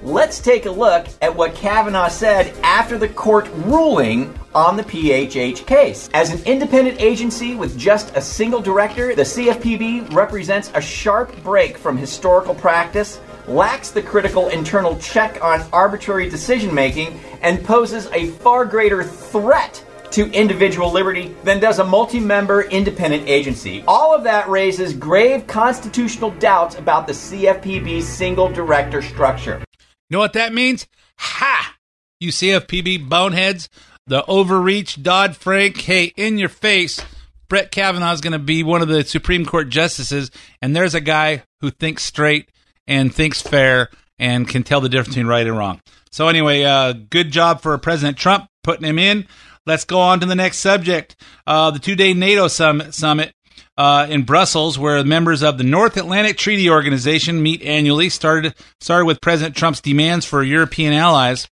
Let's 0.00 0.40
take 0.40 0.64
a 0.64 0.70
look 0.70 1.06
at 1.20 1.36
what 1.36 1.54
Kavanaugh 1.54 2.08
said 2.08 2.54
after 2.62 2.96
the 2.96 3.08
court 3.08 3.46
ruling 3.64 4.38
on 4.54 4.78
the 4.78 4.82
PHH 4.82 5.66
case. 5.66 6.08
As 6.14 6.32
an 6.32 6.42
independent 6.46 6.98
agency 6.98 7.54
with 7.54 7.78
just 7.78 8.16
a 8.16 8.22
single 8.22 8.62
director, 8.62 9.14
the 9.14 9.22
CFPB 9.22 10.14
represents 10.14 10.70
a 10.74 10.80
sharp 10.80 11.42
break 11.42 11.76
from 11.76 11.98
historical 11.98 12.54
practice, 12.54 13.20
lacks 13.46 13.90
the 13.90 14.02
critical 14.02 14.48
internal 14.48 14.98
check 14.98 15.44
on 15.44 15.60
arbitrary 15.74 16.30
decision 16.30 16.74
making, 16.74 17.20
and 17.42 17.62
poses 17.62 18.06
a 18.12 18.28
far 18.28 18.64
greater 18.64 19.04
threat 19.04 19.84
to 20.12 20.30
individual 20.32 20.92
liberty 20.92 21.34
than 21.44 21.60
does 21.60 21.78
a 21.78 21.84
multi 21.84 22.20
member 22.20 22.62
independent 22.62 23.28
agency. 23.28 23.84
All 23.86 24.14
of 24.14 24.24
that 24.24 24.48
raises 24.48 24.92
grave 24.92 25.46
constitutional 25.46 26.30
doubts 26.32 26.76
about 26.76 27.06
the 27.06 27.12
CFPB's 27.12 28.06
single 28.06 28.48
director 28.48 29.02
structure. 29.02 29.62
Know 30.10 30.18
what 30.18 30.34
that 30.34 30.54
means? 30.54 30.86
Ha! 31.18 31.76
You 32.20 32.30
CFPB 32.30 33.08
boneheads, 33.08 33.68
the 34.06 34.24
overreach, 34.26 35.02
Dodd 35.02 35.36
Frank, 35.36 35.78
hey, 35.78 36.12
in 36.16 36.38
your 36.38 36.48
face. 36.48 37.00
Brett 37.48 37.70
Kavanaugh 37.70 38.12
is 38.12 38.20
going 38.20 38.32
to 38.32 38.38
be 38.38 38.62
one 38.62 38.82
of 38.82 38.88
the 38.88 39.04
Supreme 39.04 39.46
Court 39.46 39.68
justices, 39.68 40.30
and 40.60 40.74
there's 40.74 40.94
a 40.94 41.00
guy 41.00 41.44
who 41.60 41.70
thinks 41.70 42.02
straight 42.02 42.50
and 42.86 43.14
thinks 43.14 43.40
fair 43.40 43.90
and 44.18 44.48
can 44.48 44.62
tell 44.62 44.80
the 44.80 44.88
difference 44.88 45.08
between 45.14 45.26
right 45.26 45.46
and 45.46 45.56
wrong. 45.56 45.80
So, 46.10 46.28
anyway, 46.28 46.64
uh, 46.64 46.92
good 46.92 47.30
job 47.30 47.60
for 47.60 47.76
President 47.78 48.16
Trump 48.16 48.48
putting 48.62 48.86
him 48.86 48.98
in. 48.98 49.26
Let's 49.66 49.84
go 49.84 50.00
on 50.00 50.20
to 50.20 50.26
the 50.26 50.34
next 50.34 50.58
subject. 50.58 51.16
Uh, 51.46 51.72
the 51.72 51.78
two 51.78 51.96
day 51.96 52.14
NATO 52.14 52.48
summit, 52.48 52.94
summit 52.94 53.32
uh, 53.76 54.06
in 54.08 54.22
Brussels, 54.22 54.78
where 54.78 55.02
members 55.04 55.42
of 55.42 55.58
the 55.58 55.64
North 55.64 55.96
Atlantic 55.96 56.38
Treaty 56.38 56.70
Organization 56.70 57.42
meet 57.42 57.62
annually, 57.62 58.08
started, 58.08 58.54
started 58.80 59.06
with 59.06 59.20
President 59.20 59.56
Trump's 59.56 59.80
demands 59.80 60.24
for 60.24 60.42
European 60.42 60.92
allies 60.92 61.48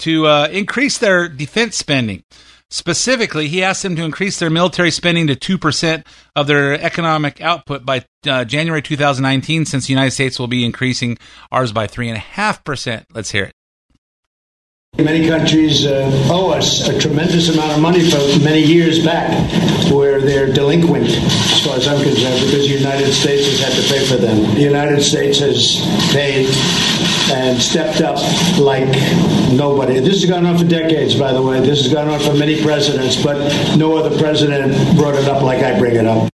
to 0.00 0.26
uh, 0.26 0.48
increase 0.48 0.98
their 0.98 1.28
defense 1.28 1.76
spending. 1.76 2.24
Specifically, 2.70 3.48
he 3.48 3.62
asked 3.62 3.82
them 3.82 3.96
to 3.96 4.02
increase 4.02 4.38
their 4.38 4.48
military 4.48 4.90
spending 4.90 5.26
to 5.26 5.36
2% 5.36 6.06
of 6.34 6.46
their 6.46 6.72
economic 6.72 7.40
output 7.42 7.84
by 7.84 8.04
uh, 8.26 8.46
January 8.46 8.80
2019, 8.80 9.66
since 9.66 9.86
the 9.86 9.92
United 9.92 10.12
States 10.12 10.38
will 10.38 10.46
be 10.46 10.64
increasing 10.64 11.18
ours 11.50 11.70
by 11.70 11.86
3.5%. 11.86 13.04
Let's 13.12 13.30
hear 13.30 13.44
it. 13.44 13.52
Many 14.98 15.26
countries 15.26 15.86
uh, 15.86 16.28
owe 16.30 16.50
us 16.50 16.86
a 16.86 16.98
tremendous 16.98 17.48
amount 17.48 17.72
of 17.72 17.80
money 17.80 18.10
for 18.10 18.18
many 18.44 18.60
years 18.60 19.02
back, 19.02 19.30
where 19.90 20.20
they're 20.20 20.52
delinquent, 20.52 21.08
as 21.08 21.64
far 21.64 21.76
as 21.76 21.88
I'm 21.88 22.02
concerned, 22.02 22.44
because 22.44 22.68
the 22.68 22.74
United 22.76 23.10
States 23.10 23.48
has 23.48 23.58
had 23.58 23.72
to 23.72 23.88
pay 23.90 24.04
for 24.04 24.16
them. 24.16 24.54
The 24.54 24.60
United 24.60 25.00
States 25.00 25.38
has 25.38 25.80
paid 26.12 26.46
and 27.32 27.58
stepped 27.58 28.02
up 28.02 28.18
like 28.58 28.86
nobody. 29.50 29.98
This 29.98 30.20
has 30.20 30.28
gone 30.28 30.44
on 30.44 30.58
for 30.58 30.64
decades, 30.64 31.14
by 31.14 31.32
the 31.32 31.40
way. 31.40 31.60
This 31.60 31.84
has 31.84 31.90
gone 31.90 32.08
on 32.08 32.20
for 32.20 32.34
many 32.34 32.62
presidents, 32.62 33.16
but 33.16 33.38
no 33.78 33.96
other 33.96 34.14
president 34.18 34.74
brought 34.98 35.14
it 35.14 35.26
up 35.26 35.42
like 35.42 35.62
I 35.62 35.78
bring 35.78 35.96
it 35.96 36.04
up. 36.04 36.28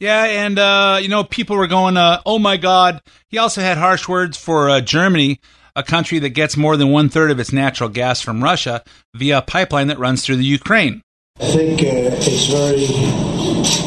Yeah, 0.00 0.24
and 0.24 0.58
uh, 0.58 0.98
you 1.02 1.08
know, 1.10 1.24
people 1.24 1.56
were 1.56 1.66
going, 1.66 1.98
uh, 1.98 2.22
"Oh 2.24 2.38
my 2.38 2.56
God!" 2.56 3.02
He 3.28 3.36
also 3.36 3.60
had 3.60 3.76
harsh 3.76 4.08
words 4.08 4.38
for 4.38 4.70
uh, 4.70 4.80
Germany 4.80 5.40
a 5.74 5.82
country 5.82 6.18
that 6.20 6.30
gets 6.30 6.56
more 6.56 6.76
than 6.76 6.90
one 6.90 7.08
third 7.08 7.30
of 7.30 7.40
its 7.40 7.52
natural 7.52 7.88
gas 7.88 8.20
from 8.20 8.42
Russia 8.42 8.82
via 9.14 9.38
a 9.38 9.42
pipeline 9.42 9.88
that 9.88 9.98
runs 9.98 10.24
through 10.24 10.36
the 10.36 10.44
Ukraine. 10.44 11.02
I 11.40 11.46
think 11.46 11.80
uh, 11.80 12.12
it's 12.20 12.46
very 12.46 12.86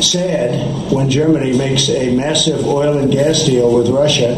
sad 0.02 0.92
when 0.92 1.10
Germany 1.10 1.58
makes 1.58 1.90
a 1.90 2.16
massive 2.16 2.66
oil 2.66 2.98
and 2.98 3.12
gas 3.12 3.44
deal 3.46 3.74
with 3.74 3.90
Russia, 3.90 4.36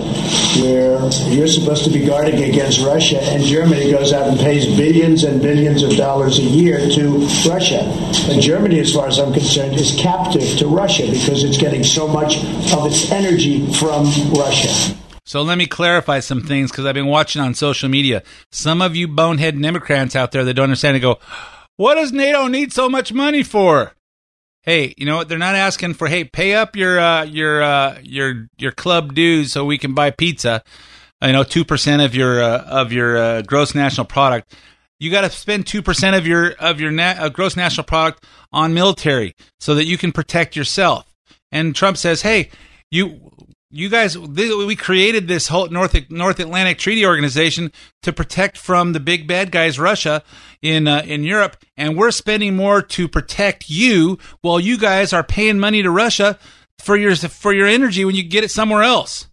where 0.61 0.99
you're 1.33 1.47
supposed 1.47 1.85
to 1.85 1.89
be 1.89 2.05
guarding 2.05 2.43
against 2.43 2.81
Russia, 2.81 3.19
and 3.21 3.43
Germany 3.43 3.91
goes 3.91 4.11
out 4.11 4.27
and 4.27 4.37
pays 4.39 4.65
billions 4.77 5.23
and 5.23 5.41
billions 5.41 5.83
of 5.83 5.95
dollars 5.95 6.37
a 6.39 6.43
year 6.43 6.77
to 6.91 7.19
Russia. 7.49 7.81
And 8.29 8.41
Germany, 8.41 8.79
as 8.79 8.93
far 8.93 9.07
as 9.07 9.19
I'm 9.19 9.33
concerned, 9.33 9.75
is 9.75 9.95
captive 9.97 10.57
to 10.59 10.67
Russia 10.67 11.09
because 11.09 11.43
it's 11.43 11.57
getting 11.57 11.83
so 11.83 12.07
much 12.07 12.37
of 12.73 12.85
its 12.85 13.09
energy 13.11 13.71
from 13.73 14.05
Russia. 14.33 14.95
So 15.27 15.41
let 15.41 15.57
me 15.57 15.67
clarify 15.67 16.21
some 16.21 16.41
things 16.41 16.71
because 16.71 16.85
I've 16.85 16.95
been 16.95 17.05
watching 17.05 17.41
on 17.41 17.53
social 17.53 17.89
media. 17.89 18.23
Some 18.49 18.81
of 18.81 18.95
you 18.95 19.09
bonehead 19.09 19.61
Democrats 19.61 20.15
out 20.15 20.31
there 20.31 20.45
that 20.45 20.53
don't 20.53 20.63
understand 20.63 20.95
and 20.95 21.01
go, 21.01 21.19
what 21.75 21.95
does 21.95 22.13
NATO 22.13 22.47
need 22.47 22.71
so 22.71 22.87
much 22.87 23.11
money 23.11 23.43
for? 23.43 23.91
Hey, 24.61 24.93
you 24.95 25.05
know 25.05 25.17
what? 25.17 25.27
They're 25.27 25.37
not 25.37 25.55
asking 25.55 25.95
for, 25.95 26.07
hey, 26.07 26.23
pay 26.23 26.55
up 26.55 26.77
your, 26.77 26.97
uh, 26.97 27.23
your, 27.25 27.61
uh, 27.61 27.99
your, 28.03 28.47
your 28.57 28.71
club 28.71 29.15
dues 29.15 29.51
so 29.51 29.65
we 29.65 29.77
can 29.77 29.93
buy 29.93 30.11
pizza. 30.11 30.63
You 31.21 31.33
know, 31.33 31.43
2% 31.43 32.05
of 32.05 32.15
your, 32.15 32.41
uh, 32.41 32.59
of 32.59 32.93
your, 32.93 33.17
uh, 33.17 33.41
gross 33.41 33.75
national 33.75 34.05
product. 34.05 34.55
You 34.97 35.11
got 35.11 35.21
to 35.21 35.29
spend 35.29 35.65
2% 35.65 36.17
of 36.17 36.25
your, 36.25 36.51
of 36.53 36.79
your 36.79 36.91
na- 36.91 37.15
uh, 37.19 37.27
gross 37.27 37.57
national 37.57 37.83
product 37.83 38.25
on 38.53 38.73
military 38.73 39.35
so 39.59 39.75
that 39.75 39.87
you 39.87 39.97
can 39.97 40.13
protect 40.13 40.55
yourself. 40.55 41.13
And 41.51 41.75
Trump 41.75 41.97
says, 41.97 42.21
hey, 42.21 42.49
you 42.89 43.26
you 43.69 43.89
guys 43.89 44.17
we 44.17 44.75
created 44.75 45.27
this 45.27 45.47
whole 45.47 45.67
north 45.67 46.09
north 46.09 46.39
atlantic 46.39 46.77
treaty 46.77 47.05
organization 47.05 47.71
to 48.01 48.13
protect 48.13 48.57
from 48.57 48.93
the 48.93 48.99
big 48.99 49.27
bad 49.27 49.51
guys 49.51 49.77
russia 49.77 50.23
in 50.61 50.87
uh, 50.87 51.01
in 51.05 51.23
europe. 51.23 51.57
And 51.75 51.97
we're 51.97 52.11
spending 52.11 52.55
more 52.55 52.81
to 52.81 53.07
protect 53.07 53.69
you 53.69 54.17
while 54.41 54.59
you 54.59 54.77
guys 54.77 55.11
are 55.11 55.23
paying 55.23 55.59
money 55.59 55.83
to 55.83 55.91
russia 55.91 56.39
for 56.79 56.95
your 56.95 57.15
for 57.15 57.53
your 57.53 57.67
energy 57.67 58.05
when 58.05 58.15
you 58.15 58.23
get 58.23 58.43
it 58.43 58.51
somewhere 58.51 58.83
else. 58.83 59.27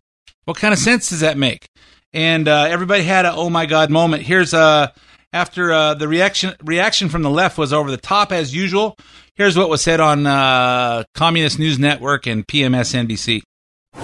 What 0.45 0.57
kind 0.57 0.75
of 0.75 0.79
sense 0.81 1.11
does 1.11 1.21
that 1.21 1.39
make? 1.39 1.69
And 2.13 2.49
uh, 2.49 2.67
everybody 2.69 3.05
had 3.05 3.27
a 3.27 3.35
oh 3.35 3.51
my 3.51 3.67
god 3.67 3.91
moment. 3.91 4.25
Here's 4.25 4.53
uh 4.53 4.89
after 5.33 5.73
uh, 5.73 5.95
the 5.95 6.09
reaction 6.09 6.55
reaction 6.63 7.09
from 7.09 7.23
the 7.23 7.31
left 7.31 7.59
was 7.59 7.73
over 7.73 7.91
the 7.91 7.97
top 7.97 8.33
as 8.33 8.55
usual 8.55 8.97
here's 9.35 9.59
what 9.59 9.69
was 9.69 9.83
said 9.83 9.99
on 9.99 10.27
uh, 10.29 11.03
communist 11.15 11.59
news 11.59 11.77
network 11.77 12.27
and 12.29 12.47
pmsnbc 12.47 13.43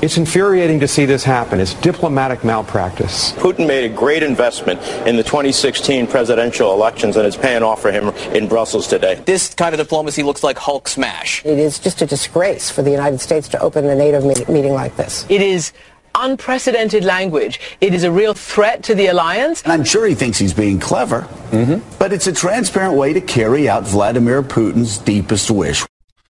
it's 0.03 0.17
infuriating 0.17 0.81
to 0.81 0.89
see 0.89 1.05
this 1.05 1.25
happen. 1.25 1.61
It's 1.61 1.75
diplomatic 1.75 2.45
malpractice. 2.45 3.33
Putin 3.33 3.67
made 3.67 3.91
a 3.91 3.95
great 3.95 4.23
investment 4.23 4.81
in 5.07 5.17
the 5.17 5.23
2016 5.23 6.07
presidential 6.07 6.73
elections, 6.73 7.17
and 7.17 7.27
it's 7.27 7.37
paying 7.37 7.63
off 7.63 7.83
for 7.83 7.93
him 7.93 8.09
in 8.35 8.49
Brussels 8.49 8.87
today. 8.87 9.17
This 9.27 9.55
kind 9.55 9.75
of 9.75 9.79
diplomacy 9.79 10.23
looks 10.23 10.43
like 10.43 10.59
Hulk 10.59 10.89
smash. 10.89 11.45
It 11.45 11.59
is 11.59 11.79
just 11.79 12.01
a 12.03 12.07
disgrace 12.07 12.71
for 12.71 12.83
the 12.83 12.91
United 12.91 13.21
States 13.21 13.49
to 13.49 13.61
open 13.61 13.85
a 13.85 13.95
NATO 13.95 14.21
meeting 14.51 14.73
like 14.73 14.97
this. 14.97 15.27
It 15.29 15.43
is 15.43 15.73
unprecedented 16.15 17.05
language. 17.05 17.61
It 17.81 17.95
is 17.95 18.05
a 18.05 18.11
real 18.11 18.35
threat 18.35 18.83
to 18.85 18.95
the 18.95 19.07
alliance. 19.07 19.63
And 19.63 19.73
I'm 19.73 19.85
sure 19.85 20.07
he 20.07 20.15
thinks 20.15 20.39
he's 20.39 20.55
being 20.55 20.81
clever, 20.81 21.23
mm-hmm. 21.51 21.87
but 21.99 22.13
it's 22.13 22.27
a 22.27 22.33
transparent 22.33 22.95
way 22.95 23.13
to 23.13 23.21
carry 23.21 23.69
out 23.69 23.85
Vladimir 23.85 24.43
Putin's 24.43 24.99
deepest 24.99 25.51
wish. 25.51 25.85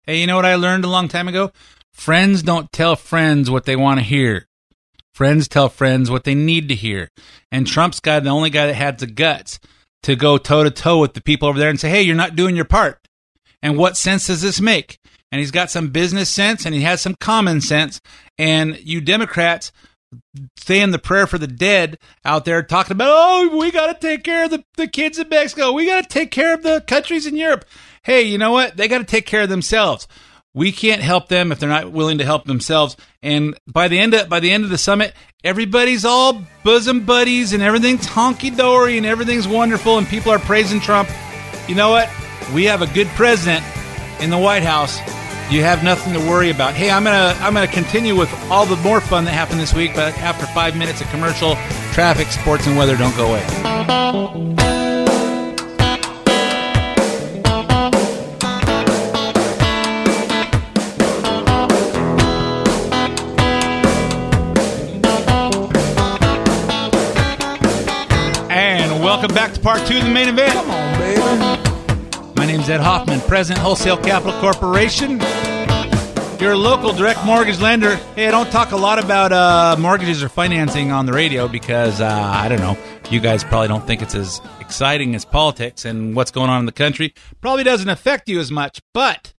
Hey, 0.05 0.19
you 0.21 0.27
know 0.27 0.35
what 0.37 0.45
I 0.45 0.55
learned 0.55 0.85
a 0.85 0.87
long 0.87 1.09
time 1.09 1.27
ago? 1.27 1.51
Friends 1.97 2.43
don't 2.43 2.71
tell 2.71 2.95
friends 2.95 3.49
what 3.49 3.65
they 3.65 3.75
want 3.75 3.99
to 3.99 4.05
hear. 4.05 4.47
Friends 5.13 5.47
tell 5.47 5.67
friends 5.67 6.11
what 6.11 6.25
they 6.25 6.35
need 6.35 6.69
to 6.69 6.75
hear. 6.75 7.09
And 7.51 7.65
Trump's 7.65 7.99
guy, 7.99 8.19
the 8.19 8.29
only 8.29 8.51
guy 8.51 8.67
that 8.67 8.75
had 8.75 8.99
the 8.99 9.07
guts 9.07 9.59
to 10.03 10.15
go 10.15 10.37
toe 10.37 10.63
to 10.63 10.69
toe 10.69 10.99
with 10.99 11.15
the 11.15 11.21
people 11.21 11.49
over 11.49 11.57
there 11.57 11.71
and 11.71 11.79
say, 11.79 11.89
hey, 11.89 12.03
you're 12.03 12.15
not 12.15 12.35
doing 12.35 12.55
your 12.55 12.65
part. 12.65 12.99
And 13.63 13.77
what 13.77 13.97
sense 13.97 14.27
does 14.27 14.43
this 14.43 14.61
make? 14.61 14.99
And 15.31 15.39
he's 15.39 15.51
got 15.51 15.71
some 15.71 15.89
business 15.89 16.29
sense 16.29 16.65
and 16.65 16.73
he 16.73 16.81
has 16.81 17.01
some 17.01 17.15
common 17.15 17.61
sense. 17.61 17.99
And 18.37 18.79
you 18.79 19.01
Democrats 19.01 19.71
saying 20.55 20.91
the 20.91 20.99
prayer 20.99 21.25
for 21.27 21.39
the 21.39 21.47
dead 21.47 21.97
out 22.23 22.45
there, 22.45 22.61
talking 22.61 22.93
about, 22.93 23.09
oh, 23.11 23.57
we 23.57 23.71
got 23.71 23.87
to 23.87 24.07
take 24.07 24.23
care 24.23 24.45
of 24.45 24.51
the, 24.51 24.63
the 24.77 24.87
kids 24.87 25.17
in 25.17 25.27
Mexico. 25.29 25.73
We 25.73 25.87
got 25.87 26.03
to 26.03 26.09
take 26.09 26.31
care 26.31 26.53
of 26.53 26.61
the 26.61 26.81
countries 26.81 27.25
in 27.25 27.35
Europe. 27.35 27.65
Hey, 28.03 28.21
you 28.21 28.37
know 28.37 28.51
what? 28.51 28.77
They 28.77 28.87
got 28.87 28.99
to 28.99 29.03
take 29.03 29.25
care 29.25 29.41
of 29.41 29.49
themselves. 29.49 30.07
We 30.57 30.71
can't 30.71 31.03
help 31.03 31.27
them 31.27 31.51
if 31.51 31.59
they're 31.59 31.69
not 31.69 31.91
willing 31.91 32.17
to 32.17 32.25
help 32.25 32.45
themselves. 32.45 32.97
And 33.21 33.55
by 33.67 33.89
the 33.89 33.99
end 33.99 34.15
of 34.15 34.27
by 34.27 34.39
the 34.39 34.51
end 34.51 34.63
of 34.63 34.71
the 34.71 34.77
summit, 34.79 35.13
everybody's 35.43 36.03
all 36.03 36.41
bosom 36.63 37.05
buddies 37.05 37.53
and 37.53 37.61
everything's 37.61 38.07
honky 38.07 38.57
dory 38.57 38.97
and 38.97 39.05
everything's 39.05 39.47
wonderful 39.47 39.99
and 39.99 40.07
people 40.07 40.31
are 40.31 40.39
praising 40.39 40.79
Trump. 40.79 41.09
You 41.67 41.75
know 41.75 41.91
what? 41.91 42.09
We 42.55 42.63
have 42.63 42.81
a 42.81 42.87
good 42.87 43.05
president 43.09 43.63
in 44.19 44.31
the 44.31 44.37
White 44.39 44.63
House. 44.63 44.97
You 45.51 45.61
have 45.61 45.83
nothing 45.83 46.13
to 46.13 46.19
worry 46.19 46.49
about. 46.49 46.73
Hey, 46.73 46.89
I'm 46.89 47.03
gonna 47.03 47.37
I'm 47.39 47.53
gonna 47.53 47.67
continue 47.67 48.15
with 48.15 48.33
all 48.49 48.65
the 48.65 48.77
more 48.77 48.99
fun 48.99 49.25
that 49.25 49.33
happened 49.33 49.59
this 49.59 49.75
week, 49.75 49.91
but 49.93 50.17
after 50.17 50.47
five 50.47 50.75
minutes 50.75 51.01
of 51.01 51.07
commercial, 51.09 51.53
traffic, 51.93 52.29
sports, 52.29 52.65
and 52.65 52.75
weather 52.75 52.97
don't 52.97 53.15
go 53.15 53.27
away. 53.27 54.86
Welcome 69.07 69.33
back 69.33 69.53
to 69.53 69.59
part 69.61 69.79
two 69.87 69.97
of 69.97 70.03
the 70.03 70.09
main 70.09 70.27
event. 70.27 70.51
Come 70.51 70.69
on, 70.69 70.99
baby. 70.99 71.21
My 72.35 72.45
name's 72.45 72.69
Ed 72.69 72.81
Hoffman, 72.81 73.21
President 73.21 73.63
Wholesale 73.63 73.95
Capital 73.95 74.37
Corporation. 74.41 75.21
Your 76.41 76.57
local 76.57 76.91
direct 76.91 77.25
mortgage 77.25 77.61
lender. 77.61 77.95
Hey, 78.15 78.27
I 78.27 78.31
don't 78.31 78.51
talk 78.51 78.73
a 78.73 78.75
lot 78.75 79.01
about 79.01 79.31
uh, 79.31 79.77
mortgages 79.79 80.21
or 80.21 80.27
financing 80.27 80.91
on 80.91 81.05
the 81.05 81.13
radio 81.13 81.47
because 81.47 82.01
uh, 82.01 82.05
I 82.05 82.49
don't 82.49 82.59
know. 82.59 82.77
You 83.09 83.21
guys 83.21 83.45
probably 83.45 83.69
don't 83.69 83.87
think 83.87 84.01
it's 84.01 84.13
as 84.13 84.41
exciting 84.59 85.15
as 85.15 85.23
politics 85.23 85.85
and 85.85 86.13
what's 86.13 86.31
going 86.31 86.49
on 86.49 86.59
in 86.59 86.65
the 86.65 86.73
country. 86.73 87.13
Probably 87.39 87.63
doesn't 87.63 87.87
affect 87.87 88.27
you 88.27 88.41
as 88.41 88.51
much. 88.51 88.81
But, 88.93 89.33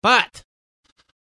but, 0.00 0.44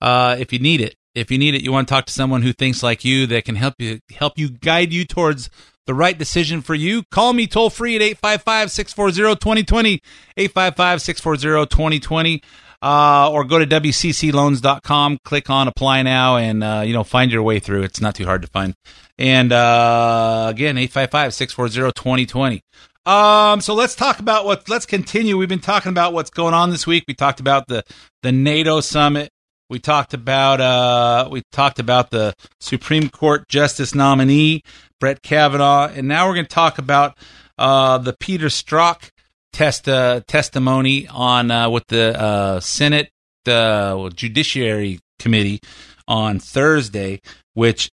uh, 0.01 0.35
if 0.39 0.51
you 0.51 0.57
need 0.57 0.81
it, 0.81 0.95
if 1.13 1.29
you 1.29 1.37
need 1.37 1.53
it, 1.53 1.61
you 1.61 1.71
want 1.71 1.87
to 1.87 1.93
talk 1.93 2.07
to 2.07 2.11
someone 2.11 2.41
who 2.41 2.53
thinks 2.53 2.81
like 2.81 3.05
you 3.05 3.27
that 3.27 3.45
can 3.45 3.55
help 3.55 3.75
you 3.77 3.99
help 4.09 4.39
you 4.39 4.49
guide 4.49 4.91
you 4.91 5.05
towards 5.05 5.51
the 5.85 5.93
right 5.93 6.17
decision 6.17 6.61
for 6.61 6.75
you. 6.75 7.03
Call 7.11 7.33
me 7.33 7.47
toll 7.47 7.69
free 7.69 7.95
at 7.95 8.01
855-640-2020, 8.21 9.99
855-640-2020. 10.37 12.43
Uh, 12.83 13.29
or 13.31 13.43
go 13.43 13.59
to 13.59 13.67
wccloans.com, 13.67 15.19
click 15.23 15.51
on 15.51 15.67
apply 15.67 16.01
now, 16.01 16.37
and 16.37 16.63
uh, 16.63 16.81
you 16.83 16.93
know 16.93 17.03
find 17.03 17.31
your 17.31 17.43
way 17.43 17.59
through. 17.59 17.83
It's 17.83 18.01
not 18.01 18.15
too 18.15 18.25
hard 18.25 18.41
to 18.41 18.47
find. 18.47 18.73
And 19.19 19.53
uh, 19.53 20.47
again, 20.49 20.77
855-640-2020. 20.77 22.61
Um, 23.05 23.61
so 23.61 23.75
let's 23.75 23.93
talk 23.93 24.17
about 24.17 24.45
what. 24.45 24.67
Let's 24.67 24.87
continue. 24.87 25.37
We've 25.37 25.47
been 25.47 25.59
talking 25.59 25.91
about 25.91 26.13
what's 26.13 26.31
going 26.31 26.55
on 26.55 26.71
this 26.71 26.87
week. 26.87 27.03
We 27.07 27.13
talked 27.13 27.39
about 27.39 27.67
the 27.67 27.83
the 28.23 28.31
NATO 28.31 28.79
summit. 28.79 29.29
We 29.69 29.79
talked 29.79 30.13
about 30.13 30.59
uh, 30.59 31.29
we 31.31 31.43
talked 31.51 31.79
about 31.79 32.09
the 32.09 32.33
Supreme 32.59 33.09
Court 33.09 33.47
Justice 33.47 33.95
nominee 33.95 34.63
Brett 35.01 35.21
Kavanaugh, 35.21 35.87
and 35.87 36.07
now 36.07 36.27
we're 36.27 36.35
going 36.35 36.45
to 36.45 36.55
talk 36.55 36.77
about 36.77 37.17
uh, 37.57 37.97
the 37.97 38.13
Peter 38.13 38.47
Strzok 38.47 39.09
test 39.51 39.89
uh, 39.89 40.21
testimony 40.27 41.07
on 41.09 41.51
uh, 41.51 41.69
with 41.69 41.87
the 41.87 42.17
uh, 42.17 42.59
Senate 42.61 43.11
uh, 43.47 44.09
Judiciary 44.11 44.99
Committee 45.19 45.59
on 46.07 46.39
Thursday, 46.39 47.19
which 47.55 47.91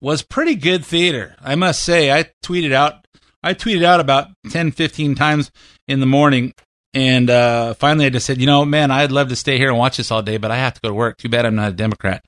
was 0.00 0.22
pretty 0.22 0.54
good 0.54 0.84
theater. 0.84 1.34
I 1.42 1.56
must 1.56 1.82
say, 1.82 2.10
I 2.10 2.30
tweeted 2.42 2.72
out 2.72 3.06
I 3.42 3.54
tweeted 3.54 3.84
out 3.84 4.00
about 4.00 4.28
10, 4.50 4.72
15 4.72 5.14
times 5.14 5.50
in 5.86 6.00
the 6.00 6.06
morning. 6.06 6.52
And 6.94 7.28
uh, 7.28 7.74
finally, 7.74 8.06
I 8.06 8.10
just 8.10 8.26
said, 8.26 8.40
you 8.40 8.46
know, 8.46 8.64
man, 8.64 8.90
I'd 8.90 9.12
love 9.12 9.28
to 9.28 9.36
stay 9.36 9.58
here 9.58 9.68
and 9.68 9.78
watch 9.78 9.98
this 9.98 10.10
all 10.10 10.22
day, 10.22 10.36
but 10.36 10.50
I 10.50 10.56
have 10.56 10.74
to 10.74 10.80
go 10.80 10.88
to 10.88 10.94
work. 10.94 11.18
Too 11.18 11.28
bad 11.28 11.44
I'm 11.44 11.54
not 11.54 11.70
a 11.70 11.74
Democrat. 11.74 12.24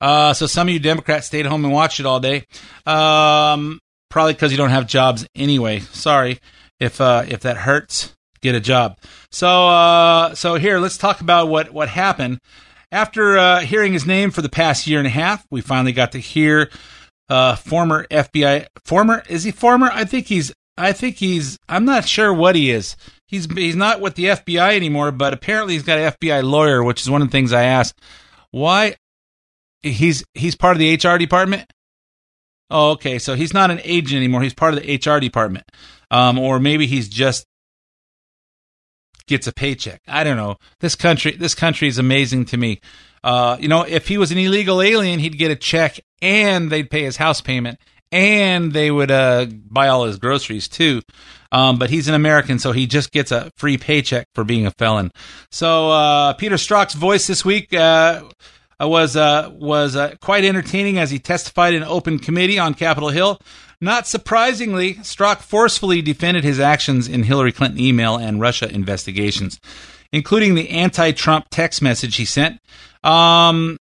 Uh, 0.00 0.32
so 0.32 0.46
some 0.46 0.68
of 0.68 0.74
you 0.74 0.80
Democrats 0.80 1.26
stayed 1.26 1.46
home 1.46 1.64
and 1.64 1.72
watched 1.72 2.00
it 2.00 2.06
all 2.06 2.20
day. 2.20 2.44
Um, 2.86 3.80
probably 4.10 4.34
because 4.34 4.52
you 4.52 4.58
don't 4.58 4.70
have 4.70 4.86
jobs 4.86 5.26
anyway. 5.34 5.80
Sorry 5.80 6.40
if 6.80 7.00
uh, 7.00 7.24
if 7.28 7.40
that 7.40 7.56
hurts. 7.56 8.14
Get 8.40 8.54
a 8.54 8.60
job. 8.60 8.98
So 9.32 9.48
uh, 9.48 10.34
so 10.34 10.54
here, 10.54 10.78
let's 10.78 10.96
talk 10.96 11.20
about 11.20 11.48
what 11.48 11.72
what 11.72 11.88
happened 11.88 12.38
after 12.92 13.36
uh, 13.36 13.60
hearing 13.60 13.92
his 13.92 14.06
name 14.06 14.30
for 14.30 14.42
the 14.42 14.48
past 14.48 14.86
year 14.86 14.98
and 14.98 15.06
a 15.06 15.10
half. 15.10 15.44
We 15.50 15.60
finally 15.60 15.92
got 15.92 16.12
to 16.12 16.18
hear 16.18 16.70
uh, 17.28 17.56
former 17.56 18.06
FBI 18.10 18.66
former 18.84 19.22
is 19.28 19.44
he 19.44 19.50
former? 19.50 19.90
I 19.92 20.04
think 20.04 20.26
he's 20.26 20.52
I 20.76 20.92
think 20.92 21.16
he's 21.16 21.58
I'm 21.68 21.84
not 21.84 22.06
sure 22.06 22.32
what 22.32 22.54
he 22.54 22.70
is. 22.70 22.96
He's 23.26 23.52
he's 23.52 23.76
not 23.76 24.00
with 24.00 24.14
the 24.14 24.26
FBI 24.26 24.76
anymore, 24.76 25.10
but 25.10 25.34
apparently 25.34 25.74
he's 25.74 25.82
got 25.82 25.98
an 25.98 26.12
FBI 26.12 26.44
lawyer, 26.44 26.82
which 26.82 27.02
is 27.02 27.10
one 27.10 27.22
of 27.22 27.28
the 27.28 27.32
things 27.32 27.52
I 27.52 27.64
asked. 27.64 28.00
Why 28.52 28.94
he's 29.82 30.24
he's 30.34 30.54
part 30.54 30.76
of 30.76 30.78
the 30.78 30.94
HR 30.94 31.18
department? 31.18 31.70
Oh, 32.70 32.90
okay. 32.92 33.18
So 33.18 33.34
he's 33.34 33.54
not 33.54 33.70
an 33.70 33.80
agent 33.84 34.16
anymore. 34.18 34.42
He's 34.42 34.54
part 34.54 34.74
of 34.74 34.82
the 34.82 34.94
HR 34.96 35.20
department. 35.20 35.64
Um, 36.10 36.38
or 36.38 36.58
maybe 36.58 36.86
he's 36.86 37.08
just 37.08 37.46
gets 39.26 39.46
a 39.46 39.52
paycheck. 39.52 40.00
I 40.08 40.24
don't 40.24 40.36
know. 40.36 40.56
This 40.80 40.94
country, 40.94 41.32
this 41.32 41.54
country 41.54 41.88
is 41.88 41.98
amazing 41.98 42.46
to 42.46 42.56
me. 42.56 42.80
Uh, 43.22 43.56
you 43.60 43.68
know, 43.68 43.82
if 43.82 44.08
he 44.08 44.18
was 44.18 44.32
an 44.32 44.38
illegal 44.38 44.80
alien, 44.80 45.18
he'd 45.18 45.38
get 45.38 45.50
a 45.50 45.56
check 45.56 46.00
and 46.22 46.70
they'd 46.70 46.90
pay 46.90 47.04
his 47.04 47.16
house 47.16 47.40
payment 47.40 47.78
and 48.10 48.72
they 48.72 48.90
would 48.90 49.10
uh, 49.10 49.46
buy 49.46 49.88
all 49.88 50.04
his 50.04 50.18
groceries 50.18 50.68
too. 50.68 51.02
Um, 51.50 51.78
but 51.78 51.90
he's 51.90 52.08
an 52.08 52.14
American, 52.14 52.58
so 52.58 52.72
he 52.72 52.86
just 52.86 53.10
gets 53.10 53.32
a 53.32 53.50
free 53.56 53.78
paycheck 53.78 54.28
for 54.34 54.44
being 54.44 54.66
a 54.66 54.70
felon. 54.72 55.10
So 55.50 55.90
uh, 55.90 56.32
Peter 56.34 56.56
Strzok's 56.56 56.94
voice 56.94 57.26
this 57.26 57.44
week 57.44 57.72
uh, 57.72 58.22
was 58.86 59.16
uh, 59.16 59.50
was 59.52 59.96
uh, 59.96 60.14
quite 60.20 60.44
entertaining 60.44 60.98
as 60.98 61.10
he 61.10 61.18
testified 61.18 61.74
in 61.74 61.82
open 61.82 62.18
committee 62.18 62.58
on 62.58 62.74
Capitol 62.74 63.08
Hill. 63.08 63.40
Not 63.80 64.06
surprisingly, 64.06 64.94
Strzok 64.94 65.38
forcefully 65.38 66.02
defended 66.02 66.44
his 66.44 66.58
actions 66.58 67.08
in 67.08 67.22
Hillary 67.22 67.52
Clinton 67.52 67.80
email 67.80 68.16
and 68.16 68.40
Russia 68.40 68.68
investigations, 68.68 69.60
including 70.12 70.54
the 70.54 70.70
anti-Trump 70.70 71.46
text 71.50 71.80
message 71.80 72.16
he 72.16 72.24
sent. 72.24 72.60
Um, 73.04 73.78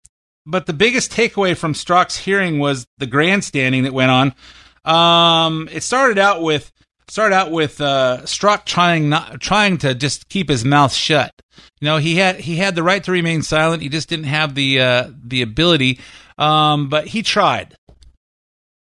but 0.46 0.66
the 0.66 0.72
biggest 0.72 1.12
takeaway 1.12 1.56
from 1.56 1.74
Strzok's 1.74 2.16
hearing 2.16 2.58
was 2.58 2.86
the 2.98 3.06
grandstanding 3.06 3.84
that 3.84 3.92
went 3.92 4.10
on. 4.10 4.34
Um, 4.84 5.68
it 5.72 5.82
started 5.82 6.18
out 6.18 6.42
with 6.42 6.70
started 7.08 7.34
out 7.34 7.50
with 7.50 7.80
uh, 7.80 8.18
Strzok 8.22 8.64
trying 8.64 9.08
not 9.08 9.40
trying 9.40 9.78
to 9.78 9.94
just 9.94 10.28
keep 10.28 10.48
his 10.48 10.64
mouth 10.64 10.92
shut. 10.92 11.32
You 11.80 11.86
know, 11.86 11.96
he 11.98 12.16
had 12.16 12.40
he 12.40 12.56
had 12.56 12.74
the 12.74 12.82
right 12.82 13.02
to 13.04 13.12
remain 13.12 13.42
silent. 13.42 13.82
He 13.82 13.88
just 13.88 14.08
didn't 14.08 14.26
have 14.26 14.54
the 14.54 14.80
uh, 14.80 15.10
the 15.22 15.42
ability. 15.42 16.00
Um, 16.38 16.88
but 16.88 17.08
he 17.08 17.22
tried. 17.22 17.74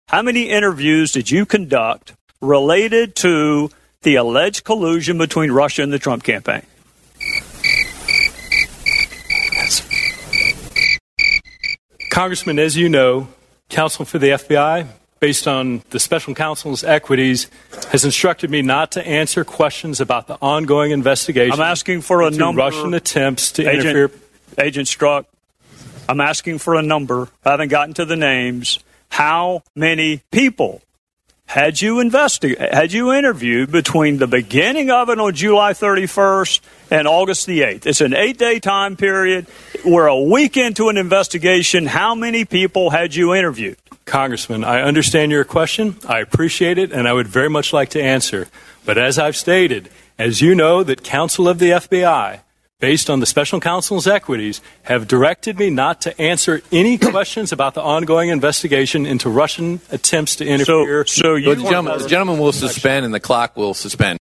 How 0.07 0.21
many 0.21 0.49
interviews 0.49 1.11
did 1.11 1.31
you 1.31 1.45
conduct 1.45 2.13
related 2.41 3.15
to 3.17 3.69
the 4.01 4.15
alleged 4.15 4.63
collusion 4.63 5.17
between 5.17 5.51
Russia 5.51 5.83
and 5.83 5.93
the 5.93 5.99
Trump 5.99 6.23
campaign? 6.23 6.63
Congressman, 12.11 12.59
as 12.59 12.75
you 12.75 12.89
know, 12.89 13.29
counsel 13.69 14.03
for 14.03 14.19
the 14.19 14.27
FBI, 14.27 14.87
based 15.21 15.47
on 15.47 15.83
the 15.91 15.99
special 15.99 16.33
counsel's 16.33 16.83
equities, 16.83 17.47
has 17.91 18.03
instructed 18.03 18.49
me 18.49 18.63
not 18.63 18.91
to 18.91 19.07
answer 19.07 19.45
questions 19.45 20.01
about 20.01 20.25
the 20.25 20.35
ongoing 20.41 20.89
investigation. 20.89 21.53
I'm 21.53 21.61
asking 21.61 22.01
for 22.01 22.23
a 22.23 22.31
number. 22.31 22.59
Russian 22.59 22.95
attempts 22.95 23.51
to 23.53 23.61
Agent, 23.61 23.85
interfere. 23.85 24.19
Agent 24.57 24.87
Strzok, 24.87 25.25
I'm 26.09 26.19
asking 26.19 26.57
for 26.57 26.73
a 26.73 26.81
number. 26.81 27.29
I 27.45 27.51
haven't 27.51 27.69
gotten 27.69 27.93
to 27.95 28.05
the 28.05 28.15
names. 28.15 28.79
How 29.09 29.61
many 29.75 30.21
people 30.31 30.81
had 31.45 31.81
you 31.81 31.99
investigated, 31.99 32.73
had 32.73 32.91
you 32.91 33.13
interviewed 33.13 33.71
between 33.71 34.17
the 34.17 34.25
beginning 34.25 34.89
of 34.89 35.09
it 35.09 35.19
on 35.19 35.35
July 35.35 35.73
31st 35.73 36.61
and 36.89 37.07
August 37.07 37.45
the 37.45 37.61
8th? 37.61 37.85
It's 37.85 38.01
an 38.01 38.15
eight 38.15 38.39
day 38.39 38.59
time 38.59 38.95
period. 38.95 39.45
We're 39.85 40.07
a 40.07 40.19
week 40.19 40.57
into 40.57 40.89
an 40.89 40.97
investigation. 40.97 41.85
How 41.85 42.15
many 42.15 42.43
people 42.43 42.89
had 42.89 43.13
you 43.13 43.35
interviewed? 43.35 43.77
Congressman, 44.11 44.65
I 44.65 44.81
understand 44.81 45.31
your 45.31 45.45
question. 45.45 45.95
I 46.05 46.19
appreciate 46.19 46.77
it, 46.77 46.91
and 46.91 47.07
I 47.07 47.13
would 47.13 47.29
very 47.29 47.49
much 47.49 47.71
like 47.71 47.91
to 47.91 48.03
answer. 48.03 48.49
But 48.83 48.97
as 48.97 49.17
I've 49.17 49.37
stated, 49.37 49.89
as 50.19 50.41
you 50.41 50.53
know, 50.53 50.83
that 50.83 51.01
counsel 51.01 51.47
of 51.47 51.59
the 51.59 51.69
FBI, 51.69 52.41
based 52.81 53.09
on 53.09 53.21
the 53.21 53.25
special 53.25 53.61
counsel's 53.61 54.07
equities, 54.07 54.59
have 54.83 55.07
directed 55.07 55.57
me 55.57 55.69
not 55.69 56.01
to 56.01 56.21
answer 56.21 56.61
any 56.73 56.97
questions 57.15 57.53
about 57.53 57.73
the 57.73 57.81
ongoing 57.81 58.27
investigation 58.27 59.05
into 59.05 59.29
Russian 59.29 59.79
attempts 59.91 60.35
to 60.35 60.45
interfere. 60.45 61.05
So, 61.05 61.35
the 61.35 61.55
gentleman, 61.55 61.99
the 61.99 62.09
gentleman 62.09 62.37
will 62.37 62.51
suspend, 62.51 63.05
and 63.05 63.13
the 63.13 63.21
clock 63.21 63.55
will 63.55 63.73
suspend. 63.73 64.19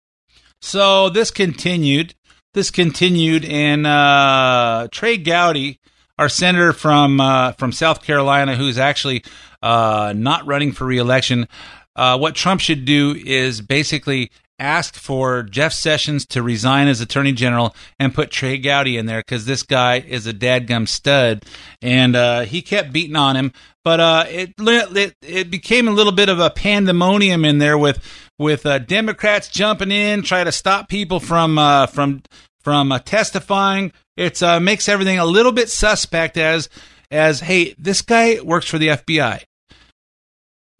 So 0.60 1.10
this 1.10 1.30
continued. 1.30 2.16
This 2.54 2.72
continued, 2.72 3.44
and 3.44 3.86
uh, 3.86 4.88
Trey 4.90 5.16
Gowdy 5.16 5.78
our 6.18 6.28
senator 6.28 6.72
from 6.72 7.20
uh, 7.20 7.52
from 7.52 7.72
South 7.72 8.02
Carolina, 8.02 8.56
who's 8.56 8.78
actually 8.78 9.22
uh, 9.62 10.12
not 10.16 10.46
running 10.46 10.72
for 10.72 10.84
reelection. 10.84 11.48
Uh, 11.94 12.18
what 12.18 12.34
Trump 12.34 12.60
should 12.60 12.84
do 12.84 13.14
is 13.24 13.60
basically 13.60 14.30
ask 14.58 14.94
for 14.94 15.42
Jeff 15.42 15.72
Sessions 15.72 16.24
to 16.26 16.42
resign 16.42 16.88
as 16.88 17.00
Attorney 17.00 17.32
General 17.32 17.74
and 17.98 18.14
put 18.14 18.30
Trey 18.30 18.58
Gowdy 18.58 18.96
in 18.96 19.06
there 19.06 19.20
because 19.20 19.44
this 19.44 19.62
guy 19.62 19.98
is 19.98 20.26
a 20.26 20.32
dadgum 20.32 20.88
stud, 20.88 21.44
and 21.82 22.16
uh, 22.16 22.40
he 22.42 22.62
kept 22.62 22.92
beating 22.92 23.16
on 23.16 23.36
him. 23.36 23.52
But 23.84 24.00
uh, 24.00 24.24
it, 24.28 24.54
it 24.58 25.14
it 25.22 25.50
became 25.50 25.88
a 25.88 25.92
little 25.92 26.12
bit 26.12 26.28
of 26.28 26.40
a 26.40 26.50
pandemonium 26.50 27.44
in 27.44 27.58
there 27.58 27.78
with 27.78 28.02
with 28.38 28.66
uh, 28.66 28.78
Democrats 28.78 29.48
jumping 29.48 29.90
in, 29.90 30.22
try 30.22 30.44
to 30.44 30.52
stop 30.52 30.88
people 30.88 31.20
from 31.20 31.58
uh, 31.58 31.86
from 31.86 32.22
from 32.62 32.92
uh, 32.92 32.98
testifying. 32.98 33.92
It 34.16 34.40
makes 34.62 34.88
everything 34.88 35.18
a 35.18 35.26
little 35.26 35.52
bit 35.52 35.68
suspect 35.68 36.38
as 36.38 36.70
as 37.10 37.40
hey, 37.40 37.74
this 37.78 38.02
guy 38.02 38.40
works 38.40 38.66
for 38.66 38.78
the 38.78 38.88
FBI. 38.88 39.42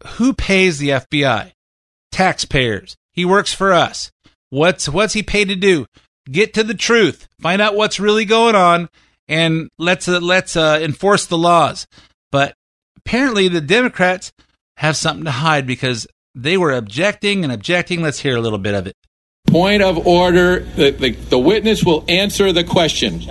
Who 0.05 0.33
pays 0.33 0.77
the 0.77 0.89
FBI? 0.89 1.51
Taxpayers. 2.11 2.95
He 3.13 3.25
works 3.25 3.53
for 3.53 3.73
us. 3.73 4.11
What's 4.49 4.87
what's 4.87 5.13
he 5.13 5.23
paid 5.23 5.49
to 5.49 5.55
do? 5.55 5.85
Get 6.29 6.53
to 6.53 6.63
the 6.63 6.73
truth. 6.73 7.27
Find 7.39 7.61
out 7.61 7.75
what's 7.75 7.99
really 7.99 8.25
going 8.25 8.55
on, 8.55 8.89
and 9.27 9.69
let's 9.77 10.07
uh, 10.07 10.19
let's 10.19 10.55
uh, 10.55 10.79
enforce 10.81 11.25
the 11.25 11.37
laws. 11.37 11.87
But 12.31 12.53
apparently, 12.97 13.47
the 13.47 13.61
Democrats 13.61 14.31
have 14.77 14.95
something 14.95 15.25
to 15.25 15.31
hide 15.31 15.65
because 15.65 16.07
they 16.35 16.57
were 16.57 16.71
objecting 16.71 17.43
and 17.43 17.51
objecting. 17.51 18.01
Let's 18.01 18.19
hear 18.19 18.37
a 18.37 18.41
little 18.41 18.59
bit 18.59 18.75
of 18.75 18.87
it. 18.87 18.95
Point 19.47 19.81
of 19.81 20.05
order. 20.05 20.59
The, 20.59 20.91
the, 20.91 21.11
the 21.11 21.39
witness 21.39 21.83
will 21.83 22.03
answer 22.07 22.51
the 22.51 22.63
question. 22.63 23.21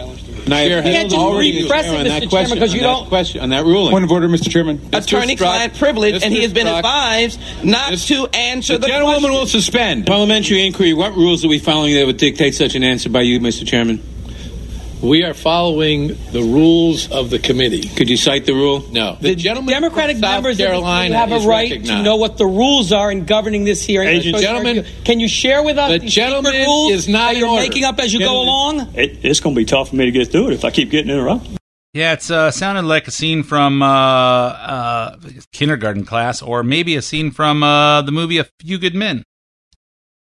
And 0.46 0.54
I 0.54 0.64
you 0.64 0.82
can't 0.82 1.10
just 1.10 1.22
repress 1.22 1.86
it, 1.86 2.06
Mr. 2.06 2.30
Chairman, 2.30 2.54
because 2.54 2.72
you 2.72 2.80
don't. 2.80 3.08
Question 3.08 3.40
on 3.40 3.48
that 3.50 3.64
ruling. 3.64 3.90
Point 3.90 4.04
of 4.04 4.12
order, 4.12 4.28
Mr. 4.28 4.50
Chairman. 4.50 4.80
Attorney-client 4.92 5.74
privilege, 5.74 6.22
and 6.22 6.32
he 6.32 6.42
has 6.42 6.52
been 6.52 6.68
advised 6.68 7.40
not 7.64 7.98
to 7.98 8.26
answer 8.28 8.74
the, 8.74 8.80
the 8.80 8.86
gentlewoman 8.86 9.20
question. 9.22 9.38
will 9.38 9.46
suspend. 9.46 10.06
Parliamentary 10.06 10.64
inquiry. 10.64 10.92
What 10.92 11.16
rules 11.16 11.44
are 11.44 11.48
we 11.48 11.58
following 11.58 11.94
that 11.94 12.06
would 12.06 12.16
dictate 12.16 12.54
such 12.54 12.76
an 12.76 12.84
answer 12.84 13.10
by 13.10 13.22
you, 13.22 13.40
Mr. 13.40 13.66
Chairman? 13.66 14.00
We 15.06 15.22
are 15.22 15.34
following 15.34 16.08
the 16.32 16.42
rules 16.42 17.08
of 17.12 17.30
the 17.30 17.38
committee. 17.38 17.82
Could 17.90 18.10
you 18.10 18.16
cite 18.16 18.44
the 18.44 18.54
rule? 18.54 18.84
No. 18.90 19.16
The, 19.20 19.36
gentleman 19.36 19.72
Democratic 19.72 20.16
from 20.16 20.22
South 20.22 20.32
members 20.32 20.56
Carolina 20.56 21.16
have 21.16 21.30
a 21.30 21.46
right 21.46 21.70
recognized. 21.70 21.86
to 21.98 22.02
know 22.02 22.16
what 22.16 22.38
the 22.38 22.46
rules 22.46 22.92
are 22.92 23.12
in 23.12 23.24
governing 23.24 23.62
this 23.64 23.84
hearing. 23.84 24.08
Agent- 24.08 24.34
So, 24.36 24.42
Gentlemen, 24.42 24.84
can 25.04 25.20
you 25.20 25.28
share 25.28 25.62
with 25.62 25.78
us 25.78 25.92
the 25.92 25.98
these 26.00 26.12
gentleman 26.12 26.54
rules 26.54 26.92
is 26.92 27.08
not 27.08 27.34
that 27.34 27.38
you're 27.38 27.48
order. 27.48 27.62
making 27.62 27.84
up 27.84 28.00
as 28.00 28.12
you 28.12 28.18
go 28.18 28.40
along? 28.40 28.80
It, 28.96 29.24
it's 29.24 29.38
going 29.38 29.54
to 29.54 29.58
be 29.60 29.64
tough 29.64 29.90
for 29.90 29.96
me 29.96 30.06
to 30.06 30.10
get 30.10 30.32
through 30.32 30.48
it 30.48 30.54
if 30.54 30.64
I 30.64 30.72
keep 30.72 30.90
getting 30.90 31.12
interrupted. 31.12 31.56
Yeah, 31.94 32.12
it's 32.14 32.28
uh, 32.28 32.50
sounded 32.50 32.84
like 32.84 33.06
a 33.06 33.12
scene 33.12 33.44
from 33.44 33.82
uh, 33.82 33.86
uh, 33.86 35.16
kindergarten 35.52 36.04
class, 36.04 36.42
or 36.42 36.64
maybe 36.64 36.96
a 36.96 37.02
scene 37.02 37.30
from 37.30 37.62
uh, 37.62 38.02
the 38.02 38.10
movie 38.12 38.38
A 38.38 38.46
Few 38.60 38.76
Good 38.78 38.96
Men. 38.96 39.22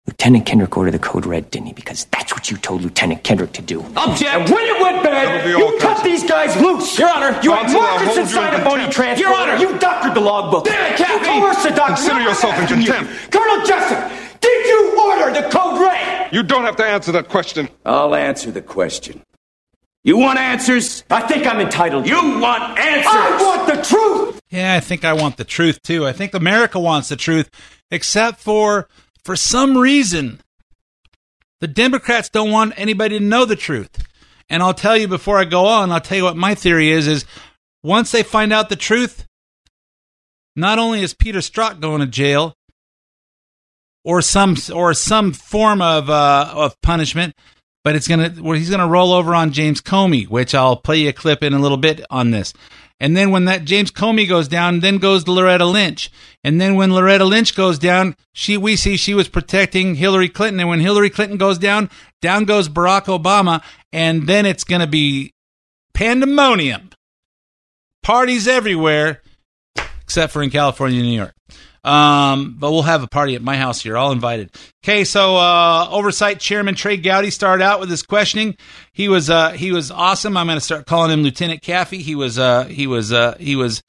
Lieutenant 0.06 0.46
Kendrick 0.46 0.76
ordered 0.76 0.92
the 0.92 0.98
code 1.00 1.26
red, 1.26 1.50
didn't 1.50 1.66
he? 1.66 1.72
Because 1.72 2.04
that's 2.06 2.32
what 2.32 2.48
you 2.50 2.56
told 2.56 2.82
Lieutenant 2.82 3.24
Kendrick 3.24 3.52
to 3.54 3.62
do. 3.62 3.80
Object! 3.96 4.22
And 4.30 4.48
when 4.48 4.64
it 4.64 4.80
went 4.80 5.02
bad, 5.02 5.48
you 5.48 5.76
cut 5.80 6.04
these 6.04 6.22
guys 6.22 6.56
loose! 6.60 6.96
Your 6.98 7.08
Honor, 7.10 7.38
you 7.42 7.50
had 7.50 7.62
Counsel, 7.62 7.80
I'll 7.80 7.98
markets 7.98 8.04
hold 8.06 8.16
you 8.16 8.22
inside 8.22 8.54
in 8.54 8.60
a 8.60 8.64
phony 8.64 8.82
contempt. 8.84 8.94
transport! 8.94 9.18
Your 9.28 9.36
Honor. 9.36 9.56
you 9.56 9.78
doctored 9.78 10.14
the 10.14 10.20
logbook! 10.20 10.64
Damn 10.66 10.92
it, 10.92 10.98
You 11.00 11.40
coerced 11.42 11.62
the 11.64 11.70
doctor! 11.70 11.94
Consider 11.94 12.20
yourself 12.20 12.54
in 12.54 12.60
asking 12.62 12.80
you. 12.82 12.86
contempt. 12.92 13.32
Colonel 13.32 13.66
Jessep, 13.66 14.40
did 14.40 14.66
you 14.66 15.00
order 15.00 15.40
the 15.40 15.48
code 15.50 15.80
red? 15.80 16.32
You 16.32 16.42
don't 16.44 16.62
have 16.64 16.76
to 16.76 16.84
answer 16.84 17.10
that 17.12 17.28
question. 17.28 17.68
I'll 17.84 18.14
answer 18.14 18.50
the 18.52 18.62
question. 18.62 19.22
You 20.04 20.18
want 20.18 20.38
answers? 20.38 21.02
I 21.10 21.22
think 21.22 21.46
I'm 21.48 21.58
entitled. 21.58 22.06
You 22.06 22.38
want 22.38 22.78
answers? 22.78 23.06
I 23.12 23.38
want 23.42 23.66
the 23.74 23.82
truth! 23.82 24.40
Yeah, 24.50 24.74
I 24.74 24.80
think 24.80 25.04
I 25.04 25.14
want 25.14 25.36
the 25.36 25.44
truth 25.44 25.82
too. 25.82 26.06
I 26.06 26.12
think 26.12 26.32
America 26.32 26.78
wants 26.78 27.08
the 27.08 27.16
truth, 27.16 27.50
except 27.90 28.38
for 28.38 28.86
for 29.26 29.34
some 29.34 29.76
reason 29.76 30.40
the 31.60 31.66
Democrats 31.66 32.28
don't 32.28 32.52
want 32.52 32.74
anybody 32.76 33.18
to 33.18 33.24
know 33.24 33.44
the 33.44 33.56
truth. 33.56 34.06
And 34.48 34.62
I'll 34.62 34.72
tell 34.72 34.96
you 34.96 35.08
before 35.08 35.38
I 35.38 35.44
go 35.44 35.66
on, 35.66 35.90
I'll 35.90 36.00
tell 36.00 36.16
you 36.16 36.22
what 36.22 36.36
my 36.36 36.54
theory 36.54 36.90
is 36.90 37.08
is 37.08 37.24
once 37.82 38.12
they 38.12 38.22
find 38.22 38.52
out 38.52 38.68
the 38.68 38.76
truth, 38.76 39.26
not 40.54 40.78
only 40.78 41.02
is 41.02 41.12
Peter 41.12 41.40
Strzok 41.40 41.80
going 41.80 42.02
to 42.02 42.06
jail 42.06 42.54
or 44.04 44.22
some 44.22 44.56
or 44.72 44.94
some 44.94 45.32
form 45.32 45.82
of 45.82 46.08
uh, 46.08 46.52
of 46.54 46.80
punishment, 46.80 47.34
but 47.82 47.96
it's 47.96 48.06
gonna 48.06 48.32
well, 48.38 48.56
he's 48.56 48.70
gonna 48.70 48.86
roll 48.86 49.12
over 49.12 49.34
on 49.34 49.50
James 49.50 49.80
Comey, 49.80 50.28
which 50.28 50.54
I'll 50.54 50.76
play 50.76 50.98
you 50.98 51.08
a 51.08 51.12
clip 51.12 51.42
in 51.42 51.52
a 51.52 51.58
little 51.58 51.78
bit 51.78 52.04
on 52.10 52.30
this. 52.30 52.52
And 52.98 53.16
then 53.16 53.30
when 53.30 53.44
that 53.44 53.64
James 53.64 53.90
Comey 53.90 54.26
goes 54.26 54.48
down, 54.48 54.80
then 54.80 54.98
goes 54.98 55.28
Loretta 55.28 55.66
Lynch. 55.66 56.10
And 56.42 56.60
then 56.60 56.76
when 56.76 56.92
Loretta 56.92 57.24
Lynch 57.24 57.54
goes 57.54 57.78
down, 57.78 58.16
she 58.32 58.56
we 58.56 58.76
see 58.76 58.96
she 58.96 59.14
was 59.14 59.28
protecting 59.28 59.96
Hillary 59.96 60.28
Clinton. 60.28 60.60
And 60.60 60.68
when 60.68 60.80
Hillary 60.80 61.10
Clinton 61.10 61.36
goes 61.36 61.58
down, 61.58 61.90
down 62.22 62.44
goes 62.44 62.68
Barack 62.68 63.04
Obama. 63.04 63.62
And 63.92 64.26
then 64.26 64.46
it's 64.46 64.64
gonna 64.64 64.86
be 64.86 65.34
pandemonium. 65.92 66.90
Parties 68.02 68.48
everywhere, 68.48 69.20
except 70.00 70.32
for 70.32 70.42
in 70.42 70.50
California 70.50 71.00
and 71.00 71.08
New 71.08 71.16
York. 71.16 71.34
Um, 71.86 72.56
but 72.58 72.72
we'll 72.72 72.82
have 72.82 73.04
a 73.04 73.06
party 73.06 73.36
at 73.36 73.42
my 73.42 73.56
house 73.56 73.80
here, 73.80 73.96
all 73.96 74.10
invited. 74.10 74.50
Okay, 74.84 75.04
so 75.04 75.36
uh, 75.36 75.86
oversight 75.88 76.40
chairman 76.40 76.74
Trey 76.74 76.96
Gowdy 76.96 77.30
started 77.30 77.62
out 77.62 77.78
with 77.78 77.88
his 77.88 78.02
questioning. 78.02 78.56
He 78.92 79.08
was 79.08 79.30
uh, 79.30 79.52
he 79.52 79.70
was 79.70 79.92
awesome. 79.92 80.36
I'm 80.36 80.46
going 80.46 80.58
to 80.58 80.64
start 80.64 80.86
calling 80.86 81.12
him 81.12 81.22
Lieutenant 81.22 81.62
Kaffee. 81.62 82.00
He 82.00 82.16
was 82.16 82.40
uh, 82.40 82.64
he 82.64 82.88
was 82.88 83.12
uh, 83.12 83.36
he 83.38 83.54
was. 83.54 83.82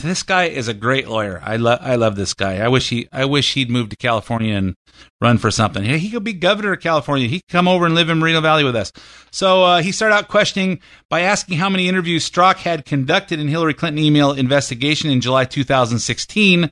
This 0.00 0.22
guy 0.22 0.44
is 0.44 0.68
a 0.68 0.74
great 0.74 1.06
lawyer. 1.06 1.38
I 1.44 1.56
love 1.56 1.80
I 1.82 1.96
love 1.96 2.16
this 2.16 2.32
guy. 2.32 2.64
I 2.64 2.68
wish 2.68 2.88
he 2.88 3.08
I 3.12 3.26
wish 3.26 3.52
he'd 3.52 3.70
moved 3.70 3.90
to 3.90 3.96
California 3.96 4.54
and 4.54 4.74
run 5.20 5.36
for 5.36 5.50
something. 5.50 5.84
He 5.84 6.08
could 6.08 6.24
be 6.24 6.32
governor 6.32 6.72
of 6.72 6.80
California. 6.80 7.28
He 7.28 7.40
could 7.40 7.52
come 7.52 7.68
over 7.68 7.84
and 7.84 7.94
live 7.94 8.08
in 8.08 8.18
Moreno 8.18 8.40
Valley 8.40 8.64
with 8.64 8.74
us. 8.74 8.90
So 9.30 9.64
uh, 9.64 9.82
he 9.82 9.92
started 9.92 10.14
out 10.14 10.28
questioning 10.28 10.80
by 11.10 11.20
asking 11.20 11.58
how 11.58 11.68
many 11.68 11.88
interviews 11.88 12.28
Strzok 12.28 12.56
had 12.56 12.86
conducted 12.86 13.38
in 13.38 13.48
Hillary 13.48 13.74
Clinton 13.74 14.02
email 14.02 14.32
investigation 14.32 15.10
in 15.10 15.20
July 15.20 15.44
2016 15.44 16.70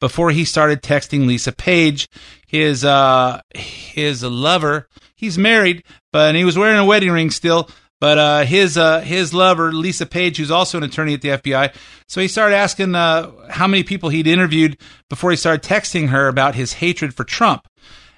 before 0.00 0.30
he 0.30 0.44
started 0.44 0.80
texting 0.80 1.26
Lisa 1.26 1.50
Page, 1.50 2.08
his 2.46 2.84
uh, 2.84 3.40
his 3.54 4.22
lover. 4.22 4.86
He's 5.16 5.38
married, 5.38 5.82
but 6.12 6.36
he 6.36 6.44
was 6.44 6.56
wearing 6.56 6.78
a 6.78 6.84
wedding 6.84 7.10
ring 7.10 7.30
still. 7.30 7.68
But 8.04 8.18
uh, 8.18 8.44
his 8.44 8.76
uh, 8.76 9.00
his 9.00 9.32
lover, 9.32 9.72
Lisa 9.72 10.04
Page, 10.04 10.36
who's 10.36 10.50
also 10.50 10.76
an 10.76 10.84
attorney 10.84 11.14
at 11.14 11.22
the 11.22 11.30
FBI, 11.30 11.74
so 12.06 12.20
he 12.20 12.28
started 12.28 12.54
asking 12.54 12.94
uh, 12.94 13.30
how 13.48 13.66
many 13.66 13.82
people 13.82 14.10
he'd 14.10 14.26
interviewed 14.26 14.76
before 15.08 15.30
he 15.30 15.38
started 15.38 15.66
texting 15.66 16.10
her 16.10 16.28
about 16.28 16.54
his 16.54 16.74
hatred 16.74 17.14
for 17.14 17.24
Trump. 17.24 17.66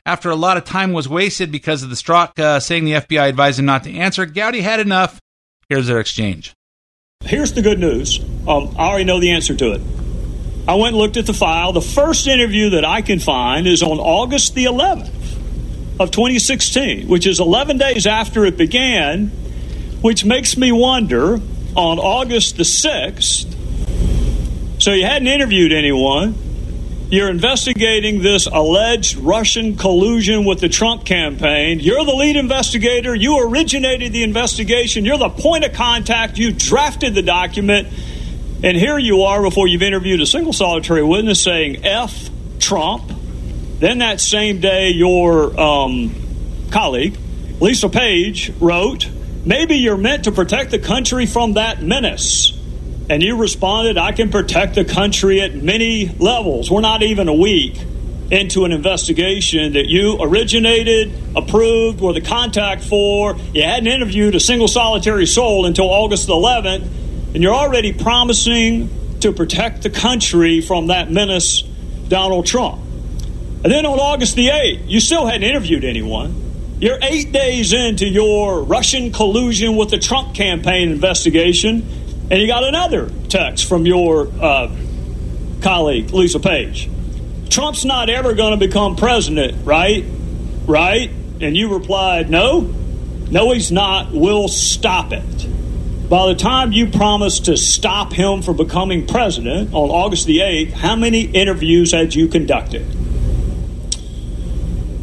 After 0.04 0.28
a 0.28 0.34
lot 0.34 0.56
of 0.56 0.64
time 0.64 0.92
was 0.92 1.08
wasted 1.08 1.52
because 1.52 1.84
of 1.84 1.90
the 1.90 1.94
Strzok 1.94 2.36
uh, 2.36 2.58
saying 2.58 2.84
the 2.84 2.94
FBI 2.94 3.28
advised 3.28 3.60
him 3.60 3.66
not 3.66 3.84
to 3.84 3.96
answer, 3.96 4.26
Gowdy 4.26 4.60
had 4.60 4.80
enough. 4.80 5.20
Here's 5.68 5.86
their 5.86 6.00
exchange. 6.00 6.52
Here's 7.20 7.52
the 7.52 7.62
good 7.62 7.78
news. 7.78 8.18
Um, 8.48 8.74
I 8.76 8.88
already 8.88 9.04
know 9.04 9.20
the 9.20 9.30
answer 9.30 9.54
to 9.54 9.70
it. 9.70 9.82
I 10.66 10.74
went 10.74 10.94
and 10.94 10.96
looked 10.96 11.16
at 11.16 11.26
the 11.26 11.32
file. 11.32 11.72
The 11.72 11.80
first 11.80 12.26
interview 12.26 12.70
that 12.70 12.84
I 12.84 13.02
can 13.02 13.20
find 13.20 13.68
is 13.68 13.84
on 13.84 14.00
August 14.00 14.56
the 14.56 14.64
11th 14.64 15.12
of 16.00 16.10
2016, 16.10 17.06
which 17.06 17.24
is 17.24 17.38
11 17.38 17.78
days 17.78 18.08
after 18.08 18.44
it 18.44 18.56
began, 18.56 19.30
which 20.06 20.24
makes 20.24 20.56
me 20.56 20.70
wonder 20.70 21.40
on 21.74 21.98
August 21.98 22.56
the 22.56 22.62
6th. 22.62 24.80
So 24.80 24.92
you 24.92 25.04
hadn't 25.04 25.26
interviewed 25.26 25.72
anyone. 25.72 26.36
You're 27.10 27.28
investigating 27.28 28.22
this 28.22 28.46
alleged 28.46 29.16
Russian 29.16 29.76
collusion 29.76 30.44
with 30.44 30.60
the 30.60 30.68
Trump 30.68 31.04
campaign. 31.04 31.80
You're 31.80 32.04
the 32.04 32.14
lead 32.14 32.36
investigator. 32.36 33.16
You 33.16 33.48
originated 33.48 34.12
the 34.12 34.22
investigation. 34.22 35.04
You're 35.04 35.18
the 35.18 35.28
point 35.28 35.64
of 35.64 35.72
contact. 35.72 36.38
You 36.38 36.52
drafted 36.52 37.16
the 37.16 37.22
document. 37.22 37.88
And 38.62 38.76
here 38.76 38.98
you 38.98 39.22
are 39.22 39.42
before 39.42 39.66
you've 39.66 39.82
interviewed 39.82 40.20
a 40.20 40.26
single 40.26 40.52
solitary 40.52 41.02
witness 41.02 41.42
saying 41.42 41.84
F 41.84 42.30
Trump. 42.60 43.10
Then 43.80 43.98
that 43.98 44.20
same 44.20 44.60
day, 44.60 44.90
your 44.90 45.60
um, 45.60 46.14
colleague, 46.70 47.18
Lisa 47.58 47.88
Page, 47.88 48.52
wrote, 48.60 49.08
Maybe 49.46 49.76
you're 49.76 49.96
meant 49.96 50.24
to 50.24 50.32
protect 50.32 50.72
the 50.72 50.80
country 50.80 51.24
from 51.24 51.52
that 51.52 51.80
menace. 51.80 52.52
And 53.08 53.22
you 53.22 53.36
responded, 53.36 53.96
I 53.96 54.10
can 54.10 54.30
protect 54.30 54.74
the 54.74 54.84
country 54.84 55.40
at 55.40 55.54
many 55.54 56.08
levels. 56.08 56.68
We're 56.68 56.80
not 56.80 57.04
even 57.04 57.28
a 57.28 57.34
week 57.34 57.80
into 58.28 58.64
an 58.64 58.72
investigation 58.72 59.74
that 59.74 59.86
you 59.86 60.20
originated, 60.20 61.12
approved, 61.36 62.00
were 62.00 62.12
the 62.12 62.20
contact 62.20 62.82
for. 62.82 63.36
You 63.54 63.62
hadn't 63.62 63.86
interviewed 63.86 64.34
a 64.34 64.40
single 64.40 64.66
solitary 64.66 65.26
soul 65.26 65.64
until 65.64 65.84
August 65.84 66.28
11th, 66.28 66.82
and 67.32 67.40
you're 67.40 67.54
already 67.54 67.92
promising 67.92 68.90
to 69.20 69.32
protect 69.32 69.84
the 69.84 69.90
country 69.90 70.60
from 70.60 70.88
that 70.88 71.08
menace, 71.08 71.62
Donald 72.08 72.46
Trump. 72.46 72.82
And 73.62 73.72
then 73.72 73.86
on 73.86 74.00
August 74.00 74.34
the 74.34 74.48
8th, 74.48 74.90
you 74.90 74.98
still 74.98 75.24
hadn't 75.24 75.44
interviewed 75.44 75.84
anyone. 75.84 76.45
You're 76.78 76.98
eight 77.00 77.32
days 77.32 77.72
into 77.72 78.06
your 78.06 78.62
Russian 78.62 79.10
collusion 79.10 79.76
with 79.76 79.88
the 79.88 79.98
Trump 79.98 80.34
campaign 80.34 80.90
investigation, 80.90 81.88
and 82.30 82.38
you 82.38 82.46
got 82.46 82.64
another 82.64 83.10
text 83.30 83.66
from 83.66 83.86
your 83.86 84.28
uh, 84.28 84.76
colleague, 85.62 86.10
Lisa 86.10 86.38
Page. 86.38 86.90
Trump's 87.48 87.86
not 87.86 88.10
ever 88.10 88.34
going 88.34 88.58
to 88.58 88.66
become 88.66 88.94
president, 88.96 89.64
right? 89.64 90.04
Right? 90.66 91.10
And 91.40 91.56
you 91.56 91.72
replied, 91.72 92.28
no. 92.28 92.60
No, 92.60 93.52
he's 93.52 93.72
not. 93.72 94.12
We'll 94.12 94.48
stop 94.48 95.12
it. 95.12 96.08
By 96.10 96.26
the 96.26 96.34
time 96.34 96.72
you 96.72 96.88
promised 96.88 97.46
to 97.46 97.56
stop 97.56 98.12
him 98.12 98.42
from 98.42 98.58
becoming 98.58 99.06
president 99.06 99.72
on 99.72 99.88
August 99.88 100.26
the 100.26 100.40
8th, 100.40 100.72
how 100.72 100.94
many 100.94 101.22
interviews 101.22 101.92
had 101.92 102.14
you 102.14 102.28
conducted? 102.28 102.86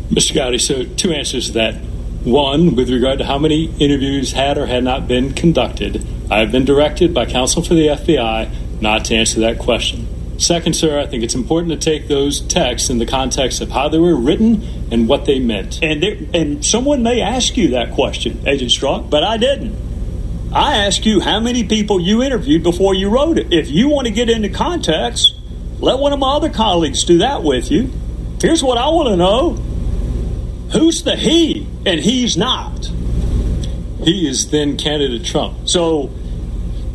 Mr. 0.10 0.36
Gowdy, 0.36 0.58
so 0.58 0.84
two 0.84 1.12
answers 1.12 1.48
to 1.48 1.54
that. 1.54 1.76
One, 2.24 2.76
with 2.76 2.90
regard 2.90 3.20
to 3.20 3.26
how 3.26 3.38
many 3.38 3.66
interviews 3.80 4.32
had 4.32 4.58
or 4.58 4.66
had 4.66 4.84
not 4.84 5.08
been 5.08 5.34
conducted, 5.34 6.06
I 6.32 6.40
have 6.40 6.52
been 6.52 6.64
directed 6.64 7.14
by 7.14 7.26
counsel 7.26 7.62
for 7.62 7.74
the 7.74 7.88
FBI 7.88 8.82
not 8.82 9.06
to 9.06 9.16
answer 9.16 9.42
that 9.42 9.60
question. 9.60 10.08
Second, 10.40 10.76
sir, 10.76 11.00
I 11.00 11.06
think 11.06 11.24
it's 11.24 11.36
important 11.36 11.72
to 11.72 11.78
take 11.78 12.08
those 12.08 12.42
texts 12.42 12.90
in 12.90 12.98
the 12.98 13.06
context 13.06 13.62
of 13.62 13.70
how 13.70 13.90
they 13.90 14.00
were 14.00 14.16
written 14.16 14.64
and 14.92 15.08
what 15.08 15.26
they 15.26 15.40
meant. 15.40 15.82
And 15.84 16.04
and 16.34 16.66
someone 16.66 17.04
may 17.04 17.22
ask 17.22 17.56
you 17.56 17.70
that 17.70 17.92
question, 17.92 18.48
Agent 18.48 18.72
Strzok, 18.72 19.10
but 19.10 19.24
I 19.24 19.38
didn't. 19.38 19.76
I 20.54 20.86
asked 20.86 21.06
you 21.06 21.20
how 21.20 21.40
many 21.40 21.64
people 21.64 22.00
you 22.00 22.22
interviewed 22.24 22.64
before 22.64 22.94
you 22.94 23.10
wrote 23.10 23.38
it. 23.38 23.54
If 23.54 23.70
you 23.70 23.90
want 23.90 24.08
to 24.08 24.14
get 24.14 24.30
into 24.30 24.50
context, 24.50 25.36
let 25.80 26.00
one 26.00 26.14
of 26.14 26.20
my 26.20 26.36
other 26.36 26.50
colleagues 26.50 27.04
do 27.04 27.20
that 27.20 27.44
with 27.44 27.72
you. 27.72 27.92
Here's 28.42 28.64
what 28.64 28.78
I 28.78 28.90
want 28.90 29.10
to 29.10 29.16
know 29.16 29.58
Who's 30.74 31.04
the 31.04 31.16
he 31.16 31.68
and 31.86 32.00
he's 32.00 32.36
not? 32.36 32.90
He 34.04 34.28
is 34.28 34.50
then 34.50 34.76
candidate 34.76 35.24
Trump. 35.24 35.70
So 35.70 36.08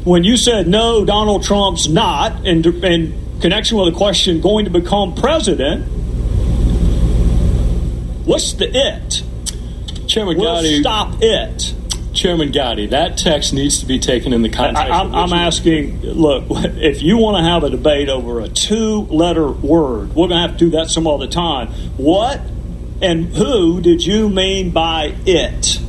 when 0.05 0.25
you 0.25 0.37
said 0.37 0.67
no, 0.67 1.05
Donald 1.05 1.45
Trump's 1.45 1.89
not, 1.89 2.45
in, 2.45 2.65
in 2.85 3.41
connection 3.41 3.79
with 3.79 3.93
the 3.93 3.97
question 3.97 4.41
going 4.41 4.65
to 4.65 4.71
become 4.71 5.15
president, 5.15 5.85
what's 8.27 8.53
the 8.55 8.69
it? 8.69 9.23
Chairman 10.09 10.39
we'll 10.39 10.57
Gowdy. 10.57 10.81
Stop 10.81 11.15
it. 11.21 11.75
Chairman 12.15 12.51
Gowdy, 12.51 12.87
that 12.87 13.17
text 13.17 13.53
needs 13.53 13.79
to 13.79 13.87
be 13.87 14.01
taken 14.01 14.33
in 14.33 14.43
the 14.43 14.49
context. 14.49 14.91
I, 14.91 15.23
am 15.23 15.33
asking, 15.33 16.01
look, 16.01 16.47
if 16.51 17.01
you 17.01 17.17
want 17.17 17.37
to 17.37 17.45
have 17.45 17.63
a 17.63 17.71
debate 17.71 18.09
over 18.09 18.41
a 18.41 18.49
two 18.49 19.03
letter 19.03 19.49
word, 19.49 20.17
we're 20.17 20.29
going 20.29 20.31
to 20.31 20.49
have 20.49 20.53
to 20.53 20.59
do 20.59 20.71
that 20.71 20.91
some 20.91 21.07
other 21.07 21.29
time. 21.29 21.69
What 21.97 22.41
and 23.01 23.27
who 23.35 23.81
did 23.81 24.05
you 24.05 24.29
mean 24.29 24.71
by 24.71 25.15
it? 25.27 25.81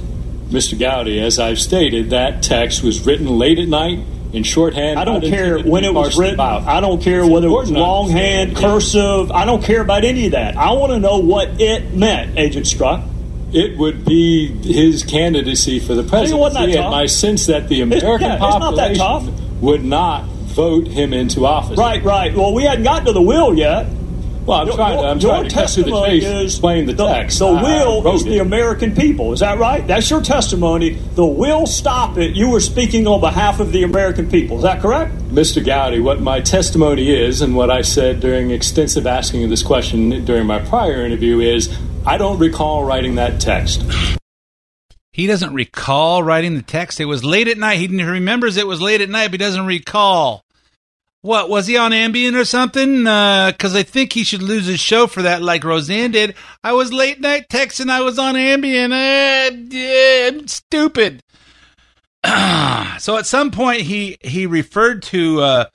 Mr. 0.50 0.78
Gowdy, 0.78 1.20
as 1.20 1.38
I've 1.38 1.60
stated, 1.60 2.10
that 2.10 2.42
text 2.42 2.84
was 2.84 3.06
written 3.06 3.28
late 3.28 3.60
at 3.60 3.68
night 3.68 4.00
in 4.34 4.44
shorthand. 4.44 5.00
I 5.00 5.06
don't 5.06 5.22
care 5.22 5.60
when 5.60 5.84
it 5.86 5.94
was 5.94 6.18
written. 6.18 6.36
About. 6.36 6.64
I 6.64 6.82
don't 6.82 7.02
care 7.02 7.26
whether 7.26 7.48
it 7.48 7.52
was 7.52 7.72
longhand, 7.72 8.56
cursive. 8.56 9.32
I 9.32 9.46
don't 9.46 9.64
care 9.64 9.82
about 9.82 10.04
any 10.04 10.26
of 10.26 10.32
that. 10.32 10.58
I 10.58 10.72
want 10.72 10.92
to 10.94 11.00
know 11.00 11.20
what 11.20 11.62
it 11.62 11.94
meant, 11.94 12.38
Agent 12.38 12.66
Strzok. 12.66 13.08
It 13.52 13.78
would 13.78 14.06
be 14.06 14.48
his 14.48 15.04
candidacy 15.04 15.80
for 15.80 15.96
the 15.96 16.04
presidency, 16.04 16.78
and 16.78 16.90
my 16.92 17.08
sense 17.08 17.48
that 17.48 17.68
the 17.68 17.82
American 17.82 18.22
yeah, 18.22 18.38
population 18.38 18.98
not 18.98 19.24
would 19.62 19.84
not 19.84 20.26
vote 20.26 20.88
him 20.88 21.14
into 21.14 21.46
office. 21.46 21.78
Right, 21.78 22.04
right. 22.04 22.36
Well, 22.36 22.54
we 22.54 22.64
hadn't 22.64 22.84
gotten 22.84 23.06
to 23.06 23.14
the 23.14 23.22
will 23.22 23.58
yet. 23.58 23.88
Well, 24.46 24.62
I'm 24.62 24.68
your, 24.68 24.76
trying 24.76 24.98
to, 24.98 25.04
I'm 25.04 25.20
your 25.20 25.32
trying 25.32 25.50
to 25.50 25.56
cut 25.56 25.70
to 25.70 25.84
the 25.84 26.06
chase, 26.06 26.24
is 26.24 26.54
explain 26.54 26.86
the, 26.86 26.94
the 26.94 27.06
text. 27.08 27.40
The 27.40 27.48
I, 27.48 27.62
will 27.62 28.08
I 28.08 28.14
is 28.14 28.24
the. 28.24 28.40
American 28.40 28.96
people. 28.96 29.34
Is 29.34 29.42
that 29.42 29.60
right? 29.60 29.86
That's 29.86 30.10
your 30.10 30.22
testimony. 30.22 30.92
The 30.92 31.26
will 31.26 31.68
stop 31.68 32.18
it. 32.18 32.36
You 32.36 32.50
were 32.50 32.60
speaking 32.60 33.06
on 33.06 33.20
behalf 33.20 33.60
of 33.60 33.72
the 33.72 33.84
American 33.84 34.30
people. 34.30 34.58
Is 34.58 34.64
that 34.64 34.82
correct? 34.82 35.14
Mr. 35.30 35.64
Gowdy, 35.64 36.00
what 36.00 36.22
my 36.22 36.40
testimony 36.40 37.12
is 37.12 37.42
and 37.42 37.56
what 37.56 37.70
I 37.70 37.82
said 37.82 38.20
during 38.20 38.52
extensive 38.52 39.06
asking 39.06 39.44
of 39.44 39.50
this 39.50 39.62
question 39.62 40.26
during 40.26 40.48
my 40.48 40.60
prior 40.60 41.06
interview 41.06 41.40
is 41.40 41.70
I 42.06 42.18
don't 42.18 42.40
recall 42.40 42.84
writing 42.84 43.16
that 43.16 43.40
text. 43.40 43.84
He 45.12 45.28
doesn't 45.28 45.54
recall 45.54 46.24
writing 46.24 46.56
the 46.56 46.62
text. 46.62 47.00
It 47.00 47.06
was 47.06 47.26
late 47.26 47.48
at 47.48 47.58
night. 47.58 47.80
He 47.80 47.88
doesn't 47.88 48.06
remembers 48.06 48.58
it 48.58 48.68
was 48.68 48.82
late 48.82 49.02
at 49.02 49.10
night, 49.10 49.28
but 49.28 49.34
he 49.34 49.46
doesn't 49.46 49.66
recall. 49.66 50.46
What 51.22 51.50
was 51.50 51.68
he 51.68 51.76
on 51.76 51.92
Ambien 51.92 52.34
or 52.40 52.46
something? 52.46 53.00
Because 53.00 53.76
uh, 53.76 53.80
I 53.80 53.84
think 53.84 54.14
he 54.14 54.24
should 54.24 54.42
lose 54.42 54.66
his 54.66 54.80
show 54.80 55.06
for 55.06 55.22
that, 55.24 55.42
like 55.42 55.66
Roseanne 55.66 56.12
did. 56.12 56.34
I 56.64 56.72
was 56.72 56.94
late 56.94 57.20
night 57.20 57.48
texting. 57.50 57.90
I 57.90 58.02
was 58.02 58.18
on 58.18 58.36
Ambien. 58.36 58.92
Uh, 58.92 59.54
yeah, 59.70 60.30
I'm 60.30 60.48
stupid. 60.48 61.22
so 63.00 63.18
at 63.18 63.26
some 63.26 63.52
point 63.52 63.82
he 63.82 64.18
he 64.22 64.46
referred 64.46 65.04
to 65.04 65.42
uh, 65.42 65.66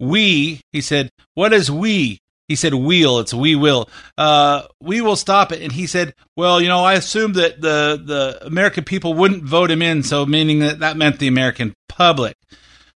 we. 0.00 0.60
He 0.72 0.80
said, 0.80 1.10
"What 1.34 1.52
is 1.52 1.70
we?" 1.70 2.18
He 2.48 2.56
said, 2.56 2.74
"We'll." 2.74 3.20
It's 3.20 3.32
we 3.32 3.54
will. 3.54 3.88
Uh, 4.18 4.62
we 4.80 5.00
will 5.00 5.16
stop 5.16 5.52
it. 5.52 5.62
And 5.62 5.70
he 5.70 5.86
said, 5.86 6.12
"Well, 6.36 6.60
you 6.60 6.68
know, 6.68 6.84
I 6.84 6.94
assumed 6.94 7.36
that 7.36 7.60
the 7.60 8.02
the 8.04 8.44
American 8.46 8.82
people 8.82 9.14
wouldn't 9.14 9.44
vote 9.44 9.70
him 9.70 9.80
in, 9.80 10.02
so 10.02 10.26
meaning 10.26 10.58
that 10.58 10.80
that 10.80 10.96
meant 10.96 11.20
the 11.20 11.28
American 11.28 11.72
public." 11.88 12.36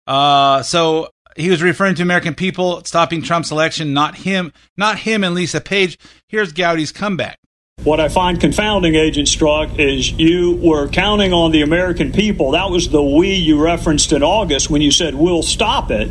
Uh, 0.08 0.62
so 0.62 1.10
he 1.36 1.50
was 1.50 1.62
referring 1.62 1.96
to 1.96 2.02
American 2.02 2.34
people 2.34 2.84
stopping 2.86 3.22
Trump's 3.22 3.52
election, 3.52 3.94
not 3.94 4.16
him, 4.16 4.54
not 4.78 5.00
him 5.00 5.24
and 5.24 5.36
Lisa 5.36 5.60
Page. 5.62 6.00
Here's 6.28 6.54
Gowdy's 6.54 6.92
comeback. 6.92 7.40
What 7.84 8.00
I 8.00 8.08
find 8.08 8.40
confounding, 8.40 8.96
Agent 8.96 9.28
Strzok, 9.28 9.78
is 9.78 10.12
you 10.14 10.56
were 10.64 10.88
counting 10.88 11.34
on 11.34 11.52
the 11.52 11.62
American 11.62 12.14
people. 12.14 12.52
That 12.52 12.72
was 12.72 12.90
the 12.90 13.04
we 13.04 13.34
you 13.34 13.62
referenced 13.62 14.14
in 14.14 14.24
August 14.24 14.70
when 14.70 14.82
you 14.82 14.92
said, 14.92 15.14
we'll 15.14 15.44
stop 15.44 15.92
it. 15.92 16.10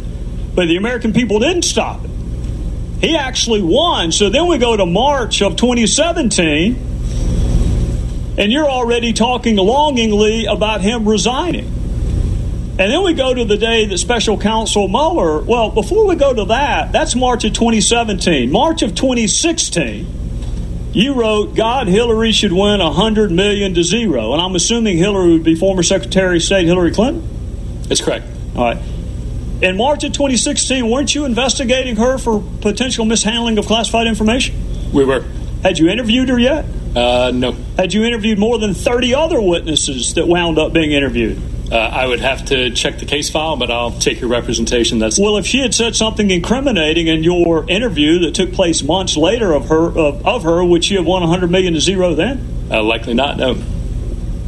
But 0.55 0.67
the 0.67 0.77
American 0.77 1.13
people 1.13 1.41
didn't 1.41 1.63
stop 1.63 2.05
it. 2.05 2.11
He 3.01 3.17
actually 3.17 3.63
won. 3.63 4.13
So 4.13 4.29
then 4.29 4.47
we 4.47 4.59
go 4.59 4.77
to 4.77 4.87
March 4.87 5.43
of 5.43 5.57
2017, 5.57 6.77
and 8.39 8.53
you're 8.53 8.69
already 8.69 9.13
talking 9.13 9.57
longingly 9.57 10.45
about 10.45 10.81
him 10.81 11.09
resigning. 11.09 11.84
And 12.77 12.91
then 12.91 13.05
we 13.05 13.15
go 13.15 13.33
to 13.33 13.45
the 13.45 13.57
day 13.57 13.87
that 13.87 13.99
special 13.99 14.37
counsel 14.37 14.89
Mueller, 14.89 15.41
well, 15.43 15.71
before 15.71 16.09
we 16.09 16.17
go 16.17 16.35
to 16.35 16.47
that, 16.47 16.91
that's 16.91 17.15
March 17.15 17.45
of 17.45 17.53
2017. 17.53 18.51
March 18.51 18.83
of 18.83 18.97
2016, 18.97 20.91
you 20.93 21.15
wrote, 21.15 21.55
God, 21.55 21.87
Hillary 21.87 22.33
should 22.33 22.53
win 22.53 22.81
100 22.81 23.31
million 23.31 23.75
to 23.75 23.85
zero. 23.85 24.33
And 24.33 24.43
I'm 24.43 24.57
assuming 24.57 24.99
Hillary 24.99 25.35
would 25.35 25.45
be 25.45 25.55
former 25.55 25.85
Secretary 25.85 26.39
of 26.39 26.43
State 26.43 26.67
Hillary 26.67 26.91
Clinton? 26.91 27.83
That's 27.83 28.01
correct. 28.01 28.27
All 28.57 28.65
right. 28.65 28.79
In 29.63 29.77
March 29.77 30.03
of 30.03 30.13
2016, 30.13 30.91
weren't 30.91 31.15
you 31.15 31.27
investigating 31.27 31.95
her 31.95 32.19
for 32.19 32.43
potential 32.61 33.05
mishandling 33.05 33.57
of 33.57 33.67
classified 33.67 34.09
information? 34.09 34.93
We 34.93 35.05
were. 35.05 35.25
Had 35.63 35.79
you 35.79 35.89
interviewed 35.89 36.29
her 36.29 36.41
yet? 36.41 36.65
Uh, 36.97 37.31
no. 37.33 37.53
Had 37.77 37.95
you 37.95 38.03
interviewed 38.03 38.41
more 38.41 38.59
than 38.59 38.75
30 38.75 39.15
other 39.15 39.41
witnesses 39.41 40.15
that 40.15 40.27
wound 40.27 40.59
up 40.59 40.73
being 40.73 40.91
interviewed? 40.91 41.41
Uh, 41.75 41.79
I 41.79 42.07
would 42.07 42.21
have 42.21 42.45
to 42.47 42.71
check 42.71 43.01
the 43.01 43.05
case 43.05 43.31
file, 43.31 43.57
but 43.57 43.69
I'll 43.69 43.91
take 43.91 44.21
your 44.21 44.31
representation. 44.31 45.01
That's 45.01 45.19
well. 45.19 45.39
If 45.39 45.47
she 45.47 45.59
had 45.59 45.75
said 45.75 45.97
something 45.97 46.31
incriminating 46.31 47.09
in 47.09 47.25
your 47.25 47.69
interview 47.69 48.21
that 48.21 48.37
took 48.37 48.53
place 48.53 48.85
months 48.85 49.17
later 49.17 49.53
of 49.53 49.71
her 49.71 49.89
of, 49.89 50.25
of 50.25 50.45
her, 50.45 50.65
would 50.65 50.85
she 50.85 50.95
have 50.95 51.05
won 51.05 51.23
100 51.23 51.51
million 51.51 51.75
to 51.75 51.81
zero 51.81 52.15
then? 52.15 52.69
Uh, 52.71 52.81
likely 52.81 53.13
not. 53.13 53.39
No. 53.39 53.55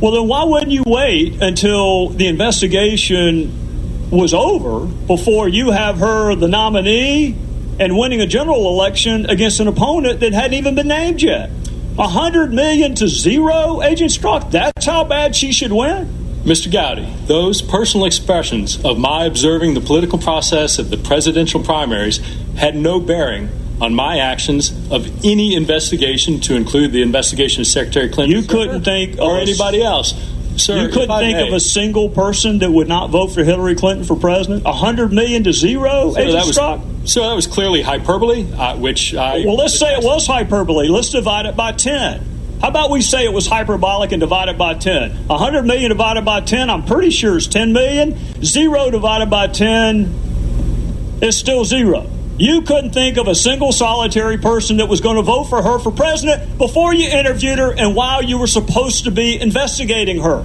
Well, 0.00 0.12
then 0.12 0.28
why 0.28 0.44
wouldn't 0.44 0.70
you 0.70 0.84
wait 0.86 1.42
until 1.42 2.10
the 2.10 2.28
investigation 2.28 4.08
was 4.08 4.32
over 4.32 4.86
before 4.86 5.48
you 5.48 5.72
have 5.72 5.98
her 5.98 6.36
the 6.36 6.46
nominee 6.46 7.34
and 7.80 7.98
winning 7.98 8.20
a 8.20 8.28
general 8.28 8.68
election 8.68 9.28
against 9.28 9.58
an 9.58 9.66
opponent 9.66 10.20
that 10.20 10.32
hadn't 10.32 10.54
even 10.54 10.76
been 10.76 10.86
named 10.86 11.20
yet? 11.20 11.50
A 11.98 12.06
100 12.06 12.52
million 12.52 12.94
to 12.94 13.08
zero, 13.08 13.82
Agent 13.82 14.12
Strzok. 14.12 14.52
That's 14.52 14.86
how 14.86 15.02
bad 15.02 15.34
she 15.34 15.50
should 15.50 15.72
win. 15.72 16.15
Mr. 16.46 16.70
Gowdy, 16.70 17.12
those 17.26 17.60
personal 17.60 18.06
expressions 18.06 18.84
of 18.84 19.00
my 19.00 19.24
observing 19.24 19.74
the 19.74 19.80
political 19.80 20.16
process 20.16 20.78
of 20.78 20.90
the 20.90 20.96
presidential 20.96 21.60
primaries 21.60 22.18
had 22.56 22.76
no 22.76 23.00
bearing 23.00 23.48
on 23.80 23.92
my 23.92 24.18
actions 24.20 24.70
of 24.92 25.24
any 25.24 25.56
investigation, 25.56 26.40
to 26.40 26.54
include 26.54 26.92
the 26.92 27.02
investigation 27.02 27.62
of 27.62 27.66
Secretary 27.66 28.08
Clinton. 28.08 28.40
You 28.40 28.46
couldn't 28.46 28.84
think 28.84 29.20
or 29.20 29.38
anybody 29.38 29.82
else. 29.82 30.14
Sir, 30.54 30.82
you 30.82 30.88
couldn't 30.88 31.18
think 31.18 31.36
may. 31.36 31.48
of 31.48 31.52
a 31.52 31.58
single 31.58 32.10
person 32.10 32.60
that 32.60 32.70
would 32.70 32.86
not 32.86 33.10
vote 33.10 33.32
for 33.32 33.42
Hillary 33.42 33.74
Clinton 33.74 34.04
for 34.04 34.14
president. 34.14 34.64
A 34.66 34.72
hundred 34.72 35.12
million 35.12 35.42
to 35.44 35.52
zero, 35.52 36.14
so 36.14 36.32
that 36.32 36.46
was, 36.46 36.56
Strzok? 36.56 37.08
So 37.08 37.28
that 37.28 37.34
was 37.34 37.48
clearly 37.48 37.82
hyperbole, 37.82 38.46
uh, 38.52 38.76
which 38.78 39.16
I. 39.16 39.42
Well, 39.44 39.56
let's 39.56 39.76
say 39.76 39.94
it 39.94 40.04
was 40.04 40.28
hyperbole. 40.28 40.86
Let's 40.86 41.10
divide 41.10 41.46
it 41.46 41.56
by 41.56 41.72
ten. 41.72 42.35
How 42.60 42.68
about 42.68 42.90
we 42.90 43.02
say 43.02 43.24
it 43.24 43.32
was 43.32 43.46
hyperbolic 43.46 44.12
and 44.12 44.20
divide 44.20 44.48
it 44.48 44.56
by 44.56 44.74
10? 44.74 45.26
100 45.26 45.62
million 45.64 45.90
divided 45.90 46.24
by 46.24 46.40
10, 46.40 46.70
I'm 46.70 46.84
pretty 46.84 47.10
sure 47.10 47.36
is 47.36 47.46
10 47.48 47.72
million. 47.72 48.16
Zero 48.42 48.90
divided 48.90 49.28
by 49.28 49.46
10 49.46 51.18
is 51.22 51.36
still 51.36 51.64
zero. 51.64 52.10
You 52.38 52.62
couldn't 52.62 52.92
think 52.92 53.18
of 53.18 53.28
a 53.28 53.34
single 53.34 53.72
solitary 53.72 54.38
person 54.38 54.78
that 54.78 54.86
was 54.86 55.00
going 55.00 55.16
to 55.16 55.22
vote 55.22 55.44
for 55.44 55.62
her 55.62 55.78
for 55.78 55.90
president 55.90 56.58
before 56.58 56.94
you 56.94 57.08
interviewed 57.08 57.58
her 57.58 57.72
and 57.72 57.94
while 57.94 58.22
you 58.22 58.38
were 58.38 58.46
supposed 58.46 59.04
to 59.04 59.10
be 59.10 59.40
investigating 59.40 60.20
her. 60.22 60.44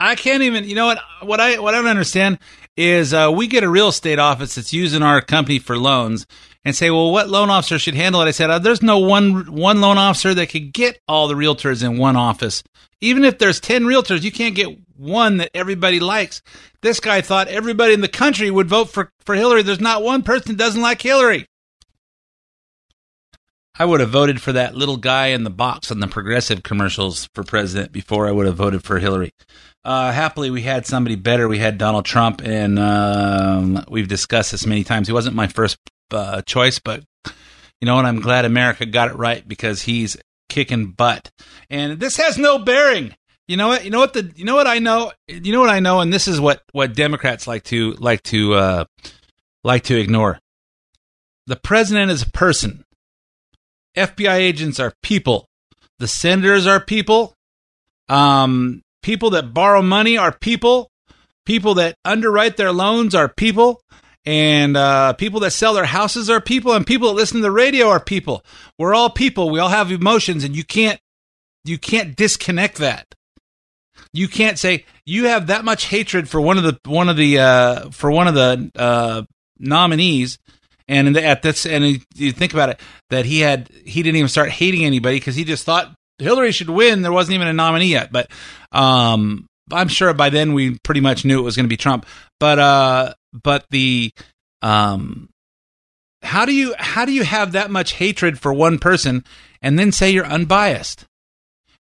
I 0.00 0.14
can't 0.14 0.42
even. 0.42 0.64
You 0.64 0.74
know 0.74 0.86
what? 0.86 0.98
What 1.22 1.40
I 1.40 1.58
what 1.58 1.74
I 1.74 1.78
don't 1.78 1.86
understand 1.86 2.38
is 2.76 3.14
uh, 3.14 3.32
we 3.34 3.46
get 3.46 3.64
a 3.64 3.68
real 3.68 3.88
estate 3.88 4.18
office 4.18 4.54
that's 4.54 4.72
using 4.72 5.02
our 5.02 5.20
company 5.20 5.58
for 5.58 5.78
loans 5.78 6.26
and 6.64 6.74
say, 6.74 6.90
well, 6.90 7.12
what 7.12 7.28
loan 7.28 7.48
officer 7.48 7.78
should 7.78 7.94
handle 7.94 8.20
it? 8.20 8.26
I 8.26 8.32
said, 8.32 8.50
uh, 8.50 8.58
there's 8.58 8.82
no 8.82 8.98
one 8.98 9.52
one 9.52 9.80
loan 9.80 9.98
officer 9.98 10.34
that 10.34 10.50
could 10.50 10.72
get 10.72 11.00
all 11.08 11.28
the 11.28 11.34
realtors 11.34 11.84
in 11.84 11.98
one 11.98 12.16
office. 12.16 12.62
Even 13.00 13.24
if 13.24 13.38
there's 13.38 13.60
ten 13.60 13.84
realtors, 13.84 14.22
you 14.22 14.32
can't 14.32 14.54
get 14.54 14.78
one 14.96 15.38
that 15.38 15.50
everybody 15.54 16.00
likes. 16.00 16.42
This 16.82 17.00
guy 17.00 17.20
thought 17.20 17.48
everybody 17.48 17.94
in 17.94 18.00
the 18.00 18.08
country 18.08 18.50
would 18.50 18.68
vote 18.68 18.90
for 18.90 19.10
for 19.20 19.34
Hillary. 19.34 19.62
There's 19.62 19.80
not 19.80 20.02
one 20.02 20.22
person 20.22 20.52
that 20.52 20.62
doesn't 20.62 20.82
like 20.82 21.02
Hillary. 21.02 21.46
I 23.78 23.84
would 23.84 24.00
have 24.00 24.10
voted 24.10 24.40
for 24.40 24.52
that 24.52 24.74
little 24.74 24.96
guy 24.96 25.28
in 25.28 25.44
the 25.44 25.50
box 25.50 25.90
on 25.90 26.00
the 26.00 26.06
progressive 26.06 26.62
commercials 26.62 27.28
for 27.34 27.44
president 27.44 27.92
before 27.92 28.26
I 28.26 28.32
would 28.32 28.46
have 28.46 28.56
voted 28.56 28.82
for 28.82 28.98
Hillary. 28.98 29.32
Uh, 29.86 30.10
happily, 30.10 30.50
we 30.50 30.62
had 30.62 30.84
somebody 30.84 31.14
better. 31.14 31.46
We 31.46 31.60
had 31.60 31.78
Donald 31.78 32.04
Trump, 32.04 32.42
and 32.44 32.76
um, 32.76 33.84
we've 33.88 34.08
discussed 34.08 34.50
this 34.50 34.66
many 34.66 34.82
times. 34.82 35.06
He 35.06 35.12
wasn't 35.12 35.36
my 35.36 35.46
first 35.46 35.78
uh, 36.10 36.42
choice, 36.42 36.80
but 36.80 37.04
you 37.80 37.86
know 37.86 37.94
what? 37.94 38.04
I'm 38.04 38.20
glad 38.20 38.44
America 38.44 38.84
got 38.84 39.12
it 39.12 39.14
right 39.14 39.46
because 39.46 39.82
he's 39.82 40.16
kicking 40.48 40.86
butt. 40.90 41.30
And 41.70 42.00
this 42.00 42.16
has 42.16 42.36
no 42.36 42.58
bearing. 42.58 43.14
You 43.46 43.56
know 43.56 43.68
what? 43.68 43.84
You 43.84 43.90
know 43.90 44.00
what 44.00 44.12
the? 44.12 44.32
You 44.34 44.44
know 44.44 44.56
what 44.56 44.66
I 44.66 44.80
know? 44.80 45.12
You 45.28 45.52
know 45.52 45.60
what 45.60 45.70
I 45.70 45.78
know? 45.78 46.00
And 46.00 46.12
this 46.12 46.26
is 46.26 46.40
what 46.40 46.64
what 46.72 46.96
Democrats 46.96 47.46
like 47.46 47.62
to 47.66 47.92
like 47.92 48.24
to 48.24 48.54
uh, 48.54 48.84
like 49.62 49.84
to 49.84 49.96
ignore. 49.96 50.40
The 51.46 51.54
president 51.54 52.10
is 52.10 52.22
a 52.22 52.30
person. 52.32 52.84
FBI 53.96 54.34
agents 54.34 54.80
are 54.80 54.94
people. 55.04 55.46
The 56.00 56.08
senators 56.08 56.66
are 56.66 56.80
people. 56.80 57.34
Um, 58.08 58.82
People 59.06 59.30
that 59.30 59.54
borrow 59.54 59.82
money 59.82 60.18
are 60.18 60.32
people. 60.32 60.90
People 61.44 61.74
that 61.74 61.94
underwrite 62.04 62.56
their 62.56 62.72
loans 62.72 63.14
are 63.14 63.28
people. 63.28 63.80
And 64.24 64.76
uh, 64.76 65.12
people 65.12 65.38
that 65.40 65.52
sell 65.52 65.74
their 65.74 65.84
houses 65.84 66.28
are 66.28 66.40
people. 66.40 66.72
And 66.72 66.84
people 66.84 67.06
that 67.06 67.14
listen 67.14 67.36
to 67.36 67.42
the 67.42 67.52
radio 67.52 67.86
are 67.86 68.00
people. 68.00 68.44
We're 68.80 68.96
all 68.96 69.08
people. 69.08 69.48
We 69.48 69.60
all 69.60 69.68
have 69.68 69.92
emotions, 69.92 70.42
and 70.42 70.56
you 70.56 70.64
can't 70.64 70.98
you 71.64 71.78
can't 71.78 72.16
disconnect 72.16 72.78
that. 72.78 73.14
You 74.12 74.26
can't 74.26 74.58
say 74.58 74.84
you 75.04 75.26
have 75.26 75.46
that 75.46 75.64
much 75.64 75.84
hatred 75.84 76.28
for 76.28 76.40
one 76.40 76.58
of 76.58 76.64
the 76.64 76.76
one 76.84 77.08
of 77.08 77.16
the 77.16 77.38
uh, 77.38 77.90
for 77.90 78.10
one 78.10 78.26
of 78.26 78.34
the 78.34 78.72
uh, 78.74 79.22
nominees, 79.60 80.36
and 80.88 81.16
at 81.16 81.42
this 81.42 81.64
and 81.64 82.04
you 82.16 82.32
think 82.32 82.54
about 82.54 82.70
it 82.70 82.80
that 83.10 83.24
he 83.24 83.38
had 83.38 83.68
he 83.84 84.02
didn't 84.02 84.16
even 84.16 84.28
start 84.28 84.50
hating 84.50 84.84
anybody 84.84 85.20
because 85.20 85.36
he 85.36 85.44
just 85.44 85.62
thought 85.62 85.95
Hillary 86.18 86.52
should 86.52 86.70
win. 86.70 87.02
There 87.02 87.12
wasn't 87.12 87.34
even 87.34 87.48
a 87.48 87.52
nominee 87.52 87.88
yet, 87.88 88.10
but 88.12 88.30
um, 88.72 89.46
I'm 89.70 89.88
sure 89.88 90.12
by 90.14 90.30
then 90.30 90.52
we 90.52 90.78
pretty 90.78 91.00
much 91.00 91.24
knew 91.24 91.38
it 91.38 91.42
was 91.42 91.56
going 91.56 91.64
to 91.64 91.68
be 91.68 91.76
Trump. 91.76 92.06
But 92.40 92.58
uh, 92.58 93.14
but 93.32 93.66
the 93.70 94.12
um, 94.62 95.28
how 96.22 96.44
do 96.44 96.54
you 96.54 96.74
how 96.78 97.04
do 97.04 97.12
you 97.12 97.24
have 97.24 97.52
that 97.52 97.70
much 97.70 97.94
hatred 97.94 98.38
for 98.38 98.52
one 98.52 98.78
person 98.78 99.24
and 99.62 99.78
then 99.78 99.92
say 99.92 100.10
you're 100.10 100.26
unbiased? 100.26 101.06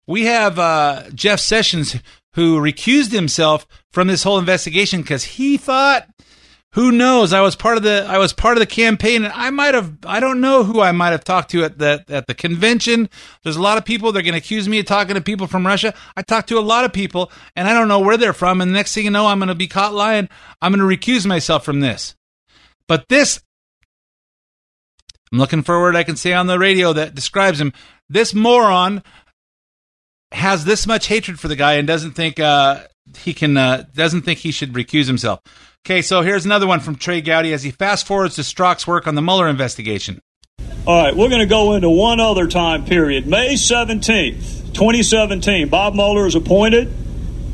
We 0.07 0.25
have 0.25 0.59
uh, 0.59 1.09
Jeff 1.13 1.39
Sessions 1.39 1.95
who 2.33 2.59
recused 2.59 3.11
himself 3.11 3.65
from 3.91 4.07
this 4.07 4.23
whole 4.23 4.38
investigation 4.38 5.01
because 5.01 5.23
he 5.23 5.57
thought 5.57 6.07
who 6.76 6.91
knows? 6.91 7.32
I 7.32 7.39
was 7.39 7.55
part 7.55 7.78
of 7.78 7.84
the 7.84 8.05
I 8.05 8.17
was 8.17 8.34
part 8.34 8.57
of 8.57 8.59
the 8.59 8.65
campaign, 8.65 9.23
and 9.23 9.34
I 9.34 9.49
might 9.49 9.73
have 9.73 9.97
I 10.05 10.19
don't 10.19 10.41
know 10.41 10.65
who 10.65 10.82
I 10.82 10.91
might 10.91 11.11
have 11.11 11.23
talked 11.23 11.51
to 11.51 11.63
at 11.63 11.78
the 11.78 12.03
at 12.09 12.28
the 12.28 12.34
convention. 12.34 13.09
There's 13.43 13.55
a 13.55 13.61
lot 13.61 13.78
of 13.78 13.86
people. 13.86 14.11
They're 14.11 14.21
going 14.21 14.34
to 14.34 14.39
accuse 14.39 14.67
me 14.67 14.80
of 14.80 14.86
talking 14.86 15.15
to 15.15 15.21
people 15.21 15.47
from 15.47 15.65
Russia. 15.65 15.93
I 16.17 16.21
talked 16.21 16.49
to 16.49 16.59
a 16.59 16.59
lot 16.59 16.84
of 16.84 16.91
people, 16.91 17.32
and 17.55 17.69
I 17.69 17.73
don't 17.73 17.88
know 17.88 18.01
where 18.01 18.17
they're 18.17 18.34
from. 18.34 18.59
And 18.59 18.69
the 18.69 18.76
next 18.76 18.93
thing 18.93 19.05
you 19.05 19.09
know, 19.09 19.28
I'm 19.28 19.39
going 19.39 19.47
to 19.47 19.55
be 19.55 19.69
caught 19.69 19.93
lying. 19.93 20.28
I'm 20.61 20.73
going 20.73 20.88
to 20.88 20.97
recuse 20.97 21.26
myself 21.26 21.63
from 21.63 21.80
this. 21.80 22.13
But 22.89 23.07
this, 23.07 23.41
I'm 25.32 25.39
looking 25.39 25.63
for 25.63 25.76
a 25.76 25.80
word 25.80 25.95
I 25.95 26.03
can 26.03 26.17
say 26.17 26.34
on 26.34 26.47
the 26.47 26.59
radio 26.59 26.91
that 26.91 27.15
describes 27.15 27.61
him. 27.61 27.71
This 28.09 28.34
moron 28.34 29.01
has 30.34 30.65
this 30.65 30.86
much 30.86 31.07
hatred 31.07 31.39
for 31.39 31.47
the 31.47 31.55
guy 31.55 31.76
and 31.76 31.88
doesn't 31.88 32.11
think 32.11 32.38
uh, 32.38 32.84
he 33.17 33.33
can 33.33 33.57
uh, 33.57 33.85
doesn't 33.93 34.21
think 34.21 34.39
he 34.39 34.51
should 34.51 34.73
recuse 34.73 35.07
himself. 35.07 35.39
Okay, 35.85 36.01
so 36.01 36.21
here's 36.21 36.45
another 36.45 36.65
one 36.65 36.79
from 36.79 36.95
Trey 36.95 37.21
Gowdy 37.21 37.53
as 37.53 37.63
he 37.63 37.71
fast 37.71 38.07
forwards 38.07 38.35
to 38.35 38.41
Strzok's 38.41 38.87
work 38.87 39.07
on 39.07 39.15
the 39.15 39.21
Mueller 39.21 39.47
investigation. 39.47 40.19
All 40.87 41.03
right, 41.03 41.15
we're 41.15 41.29
going 41.29 41.41
to 41.41 41.47
go 41.47 41.73
into 41.73 41.89
one 41.89 42.19
other 42.19 42.47
time 42.47 42.85
period. 42.85 43.27
May 43.27 43.53
17th, 43.53 44.73
2017, 44.73 45.69
Bob 45.69 45.95
Mueller 45.95 46.27
is 46.27 46.35
appointed. 46.35 46.91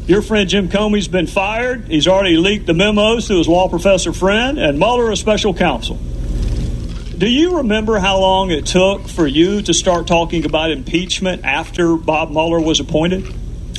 Your 0.05 0.21
friend 0.21 0.49
Jim 0.49 0.67
Comey's 0.69 1.07
been 1.07 1.27
fired. 1.27 1.87
He's 1.87 2.07
already 2.07 2.37
leaked 2.37 2.65
the 2.65 2.73
memos 2.73 3.27
to 3.27 3.37
his 3.37 3.47
law 3.47 3.69
professor 3.69 4.11
friend, 4.11 4.57
and 4.57 4.79
Mueller 4.79 5.11
is 5.11 5.19
special 5.19 5.53
counsel. 5.53 5.95
Do 5.95 7.29
you 7.29 7.57
remember 7.57 7.99
how 7.99 8.19
long 8.19 8.49
it 8.49 8.65
took 8.65 9.07
for 9.07 9.27
you 9.27 9.61
to 9.61 9.73
start 9.73 10.07
talking 10.07 10.43
about 10.43 10.71
impeachment 10.71 11.45
after 11.45 11.95
Bob 11.95 12.31
Mueller 12.31 12.59
was 12.59 12.79
appointed? 12.79 13.31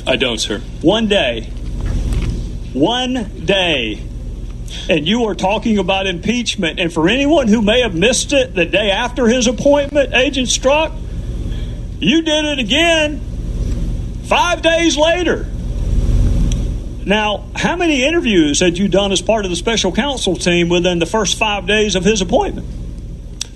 I 0.07 0.15
don't, 0.15 0.37
sir. 0.37 0.59
One 0.81 1.07
day. 1.07 1.51
One 2.73 3.45
day 3.45 4.01
and 4.89 5.07
you 5.07 5.25
are 5.25 5.35
talking 5.35 5.77
about 5.77 6.07
impeachment. 6.07 6.79
And 6.79 6.91
for 6.91 7.07
anyone 7.07 7.47
who 7.47 7.61
may 7.61 7.81
have 7.81 7.95
missed 7.95 8.33
it 8.33 8.53
the 8.55 8.65
day 8.65 8.91
after 8.91 9.27
his 9.27 9.47
appointment, 9.47 10.13
Agent 10.13 10.47
Strzok, 10.47 10.97
you 11.99 12.21
did 12.21 12.45
it 12.45 12.59
again 12.59 13.21
five 14.25 14.61
days 14.61 14.97
later. 14.97 15.47
Now, 17.05 17.49
how 17.55 17.75
many 17.75 18.03
interviews 18.03 18.59
had 18.61 18.77
you 18.77 18.87
done 18.87 19.11
as 19.11 19.21
part 19.21 19.45
of 19.45 19.51
the 19.51 19.57
special 19.57 19.91
counsel 19.91 20.35
team 20.35 20.69
within 20.69 20.99
the 20.99 21.05
first 21.05 21.37
five 21.37 21.67
days 21.67 21.95
of 21.95 22.03
his 22.03 22.21
appointment? 22.21 22.67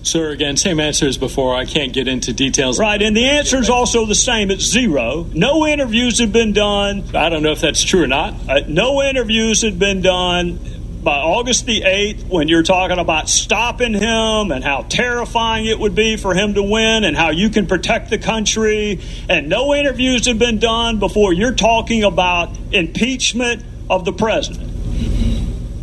Sir, 0.07 0.31
again, 0.31 0.55
same 0.55 0.79
answer 0.79 1.05
as 1.05 1.17
before. 1.17 1.53
I 1.53 1.65
can't 1.65 1.91
get 1.91 2.07
into 2.07 2.31
details. 2.31 2.79
Right, 2.79 3.01
and 3.01 3.15
the 3.15 3.25
answer 3.25 3.57
is 3.57 3.69
also 3.69 4.05
the 4.05 4.15
same. 4.15 4.49
It's 4.49 4.63
zero. 4.63 5.27
No 5.33 5.67
interviews 5.67 6.19
have 6.19 6.31
been 6.31 6.53
done. 6.53 7.03
I 7.13 7.27
don't 7.27 7.43
know 7.43 7.51
if 7.51 7.59
that's 7.59 7.83
true 7.83 8.03
or 8.03 8.07
not. 8.07 8.33
Uh, 8.49 8.61
no 8.67 9.03
interviews 9.03 9.61
had 9.63 9.77
been 9.77 10.01
done 10.01 10.59
by 11.03 11.19
August 11.19 11.65
the 11.65 11.81
8th, 11.81 12.27
when 12.27 12.49
you're 12.49 12.63
talking 12.63 12.99
about 12.99 13.29
stopping 13.29 13.93
him 13.93 14.51
and 14.51 14.61
how 14.61 14.81
terrifying 14.89 15.65
it 15.65 15.79
would 15.79 15.95
be 15.95 16.17
for 16.17 16.33
him 16.33 16.55
to 16.55 16.63
win 16.63 17.05
and 17.05 17.15
how 17.15 17.29
you 17.29 17.49
can 17.49 17.65
protect 17.65 18.09
the 18.09 18.17
country, 18.17 18.99
and 19.29 19.47
no 19.47 19.73
interviews 19.73 20.25
have 20.25 20.37
been 20.37 20.59
done 20.59 20.99
before 20.99 21.31
you're 21.31 21.53
talking 21.53 22.03
about 22.03 22.49
impeachment 22.73 23.63
of 23.89 24.03
the 24.03 24.11
president. 24.11 24.69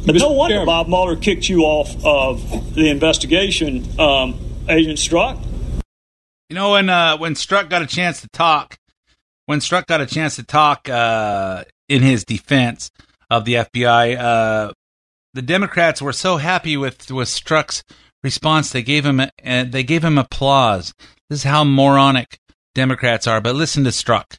But 0.06 0.16
no 0.16 0.32
wonder 0.32 0.66
Bob 0.66 0.88
Mueller 0.88 1.16
kicked 1.16 1.48
you 1.48 1.62
off 1.62 1.96
of 2.04 2.74
the 2.74 2.90
investigation, 2.90 3.88
um, 3.98 4.38
Agent 4.68 4.98
Strzok. 4.98 5.42
You 6.50 6.56
know, 6.56 6.72
when 6.72 6.90
uh, 6.90 7.16
when 7.16 7.34
Strzok 7.34 7.70
got 7.70 7.80
a 7.80 7.86
chance 7.86 8.20
to 8.20 8.28
talk, 8.28 8.76
when 9.46 9.60
Strzok 9.60 9.86
got 9.86 10.02
a 10.02 10.06
chance 10.06 10.36
to 10.36 10.42
talk 10.42 10.90
uh, 10.90 11.64
in 11.88 12.02
his 12.02 12.24
defense 12.24 12.90
of 13.30 13.46
the 13.46 13.54
FBI, 13.54 14.18
uh, 14.18 14.72
the 15.32 15.42
Democrats 15.42 16.02
were 16.02 16.12
so 16.12 16.36
happy 16.36 16.76
with 16.76 17.10
with 17.10 17.28
Strzok's 17.28 17.82
response 18.22 18.72
they 18.72 18.82
gave 18.82 19.06
him 19.06 19.20
uh, 19.20 19.28
they 19.42 19.82
gave 19.82 20.04
him 20.04 20.18
applause. 20.18 20.92
This 21.30 21.40
is 21.40 21.44
how 21.44 21.64
moronic 21.64 22.38
Democrats 22.74 23.26
are. 23.26 23.40
But 23.40 23.54
listen 23.54 23.84
to 23.84 23.90
Strzok. 23.90 24.36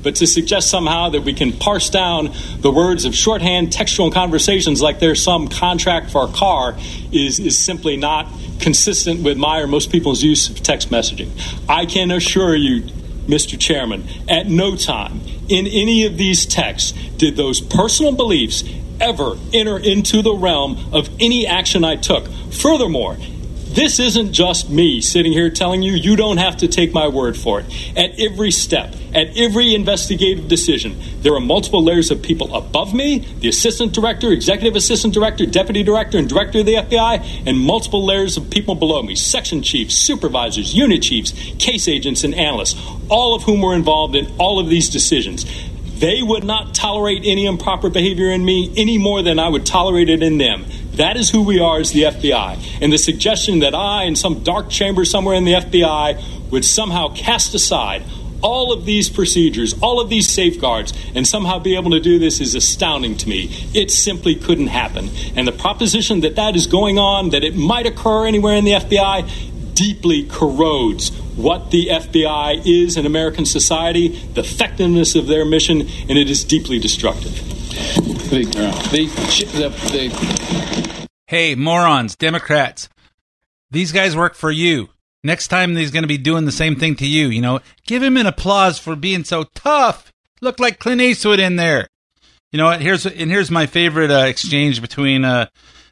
But 0.00 0.14
to 0.16 0.28
suggest 0.28 0.70
somehow 0.70 1.08
that 1.08 1.22
we 1.22 1.34
can 1.34 1.52
parse 1.52 1.90
down 1.90 2.32
the 2.60 2.70
words 2.70 3.04
of 3.04 3.16
shorthand 3.16 3.72
textual 3.72 4.12
conversations 4.12 4.80
like 4.80 5.00
there's 5.00 5.20
some 5.20 5.48
contract 5.48 6.12
for 6.12 6.24
a 6.24 6.32
car 6.32 6.76
is, 7.10 7.40
is 7.40 7.58
simply 7.58 7.96
not 7.96 8.32
consistent 8.60 9.24
with 9.24 9.36
my 9.36 9.58
or 9.58 9.66
most 9.66 9.90
people's 9.90 10.22
use 10.22 10.50
of 10.50 10.62
text 10.62 10.90
messaging. 10.90 11.30
I 11.68 11.84
can 11.84 12.12
assure 12.12 12.54
you, 12.54 12.82
Mr. 13.26 13.58
Chairman, 13.58 14.06
at 14.28 14.46
no 14.46 14.76
time 14.76 15.20
in 15.48 15.66
any 15.66 16.06
of 16.06 16.16
these 16.16 16.46
texts 16.46 16.92
did 17.16 17.36
those 17.36 17.60
personal 17.60 18.12
beliefs 18.12 18.62
ever 19.00 19.36
enter 19.52 19.78
into 19.78 20.22
the 20.22 20.34
realm 20.34 20.92
of 20.92 21.08
any 21.18 21.44
action 21.44 21.82
I 21.82 21.96
took. 21.96 22.28
Furthermore, 22.52 23.16
this 23.68 24.00
isn't 24.00 24.32
just 24.32 24.70
me 24.70 25.00
sitting 25.00 25.32
here 25.32 25.50
telling 25.50 25.82
you 25.82 25.92
you 25.92 26.16
don't 26.16 26.38
have 26.38 26.58
to 26.58 26.68
take 26.68 26.92
my 26.92 27.08
word 27.08 27.36
for 27.36 27.60
it. 27.60 27.66
At 27.96 28.18
every 28.18 28.50
step, 28.50 28.94
at 29.14 29.36
every 29.36 29.74
investigative 29.74 30.48
decision, 30.48 30.98
there 31.20 31.34
are 31.34 31.40
multiple 31.40 31.84
layers 31.84 32.10
of 32.10 32.22
people 32.22 32.54
above 32.54 32.94
me 32.94 33.18
the 33.40 33.48
assistant 33.48 33.92
director, 33.92 34.32
executive 34.32 34.74
assistant 34.74 35.14
director, 35.14 35.46
deputy 35.46 35.82
director, 35.82 36.18
and 36.18 36.28
director 36.28 36.60
of 36.60 36.66
the 36.66 36.74
FBI, 36.74 37.46
and 37.46 37.58
multiple 37.58 38.04
layers 38.04 38.36
of 38.36 38.50
people 38.50 38.74
below 38.74 39.02
me 39.02 39.14
section 39.14 39.62
chiefs, 39.62 39.94
supervisors, 39.94 40.74
unit 40.74 41.02
chiefs, 41.02 41.32
case 41.58 41.88
agents, 41.88 42.24
and 42.24 42.34
analysts, 42.34 42.80
all 43.08 43.34
of 43.34 43.42
whom 43.42 43.60
were 43.60 43.74
involved 43.74 44.16
in 44.16 44.26
all 44.38 44.58
of 44.58 44.68
these 44.68 44.88
decisions. 44.88 45.44
They 45.98 46.22
would 46.22 46.44
not 46.44 46.74
tolerate 46.74 47.22
any 47.24 47.44
improper 47.44 47.90
behavior 47.90 48.30
in 48.30 48.44
me 48.44 48.72
any 48.76 48.98
more 48.98 49.22
than 49.22 49.40
I 49.40 49.48
would 49.48 49.66
tolerate 49.66 50.08
it 50.08 50.22
in 50.22 50.38
them. 50.38 50.64
That 50.98 51.16
is 51.16 51.30
who 51.30 51.42
we 51.42 51.60
are 51.60 51.78
as 51.78 51.92
the 51.92 52.02
FBI. 52.02 52.82
And 52.82 52.92
the 52.92 52.98
suggestion 52.98 53.60
that 53.60 53.74
I, 53.74 54.02
in 54.02 54.16
some 54.16 54.42
dark 54.42 54.68
chamber 54.68 55.04
somewhere 55.04 55.36
in 55.36 55.44
the 55.44 55.54
FBI, 55.54 56.50
would 56.50 56.64
somehow 56.64 57.14
cast 57.14 57.54
aside 57.54 58.02
all 58.42 58.72
of 58.72 58.84
these 58.84 59.08
procedures, 59.08 59.74
all 59.80 60.00
of 60.00 60.08
these 60.08 60.28
safeguards, 60.28 60.92
and 61.14 61.26
somehow 61.26 61.58
be 61.58 61.76
able 61.76 61.92
to 61.92 62.00
do 62.00 62.18
this 62.18 62.40
is 62.40 62.54
astounding 62.54 63.16
to 63.16 63.28
me. 63.28 63.48
It 63.74 63.90
simply 63.90 64.34
couldn't 64.34 64.68
happen. 64.68 65.08
And 65.36 65.46
the 65.46 65.52
proposition 65.52 66.20
that 66.20 66.36
that 66.36 66.56
is 66.56 66.66
going 66.66 66.98
on, 66.98 67.30
that 67.30 67.44
it 67.44 67.56
might 67.56 67.86
occur 67.86 68.26
anywhere 68.26 68.54
in 68.54 68.64
the 68.64 68.72
FBI, 68.72 69.74
deeply 69.74 70.24
corrodes 70.24 71.10
what 71.36 71.70
the 71.70 71.86
FBI 71.86 72.62
is 72.66 72.96
in 72.96 73.06
American 73.06 73.46
society, 73.46 74.08
the 74.34 74.40
effectiveness 74.40 75.14
of 75.14 75.28
their 75.28 75.44
mission, 75.44 75.82
and 75.82 76.18
it 76.18 76.28
is 76.28 76.42
deeply 76.42 76.80
destructive. 76.80 77.57
Hey, 81.26 81.54
morons, 81.54 82.14
Democrats. 82.14 82.88
These 83.70 83.92
guys 83.92 84.16
work 84.16 84.34
for 84.34 84.50
you. 84.50 84.90
Next 85.24 85.48
time 85.48 85.74
he's 85.74 85.90
going 85.90 86.02
to 86.02 86.08
be 86.08 86.18
doing 86.18 86.44
the 86.44 86.52
same 86.52 86.76
thing 86.76 86.94
to 86.96 87.06
you, 87.06 87.28
you 87.28 87.40
know. 87.40 87.60
Give 87.86 88.02
him 88.02 88.16
an 88.16 88.26
applause 88.26 88.78
for 88.78 88.94
being 88.96 89.24
so 89.24 89.44
tough. 89.54 90.12
Look 90.40 90.60
like 90.60 90.78
Clint 90.78 91.00
Eastwood 91.00 91.40
in 91.40 91.56
there. 91.56 91.88
You 92.52 92.58
know 92.58 92.66
what? 92.66 92.80
Here's 92.80 93.04
and 93.04 93.30
here's 93.30 93.50
my 93.50 93.66
favorite 93.66 94.10
uh, 94.10 94.26
exchange 94.26 94.80
between 94.80 95.24
uh 95.24 95.46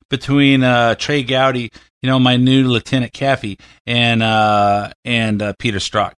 between 0.09 0.62
uh 0.62 0.95
Trey 0.95 1.22
Gowdy, 1.22 1.70
you 2.03 2.09
know, 2.09 2.18
my 2.18 2.37
new 2.37 2.68
Lieutenant 2.68 3.12
Kaffee, 3.12 3.59
and 3.87 4.22
uh 4.22 4.93
and 5.05 5.43
uh, 5.43 5.53
Peter 5.59 5.78
Strzok. 5.78 6.12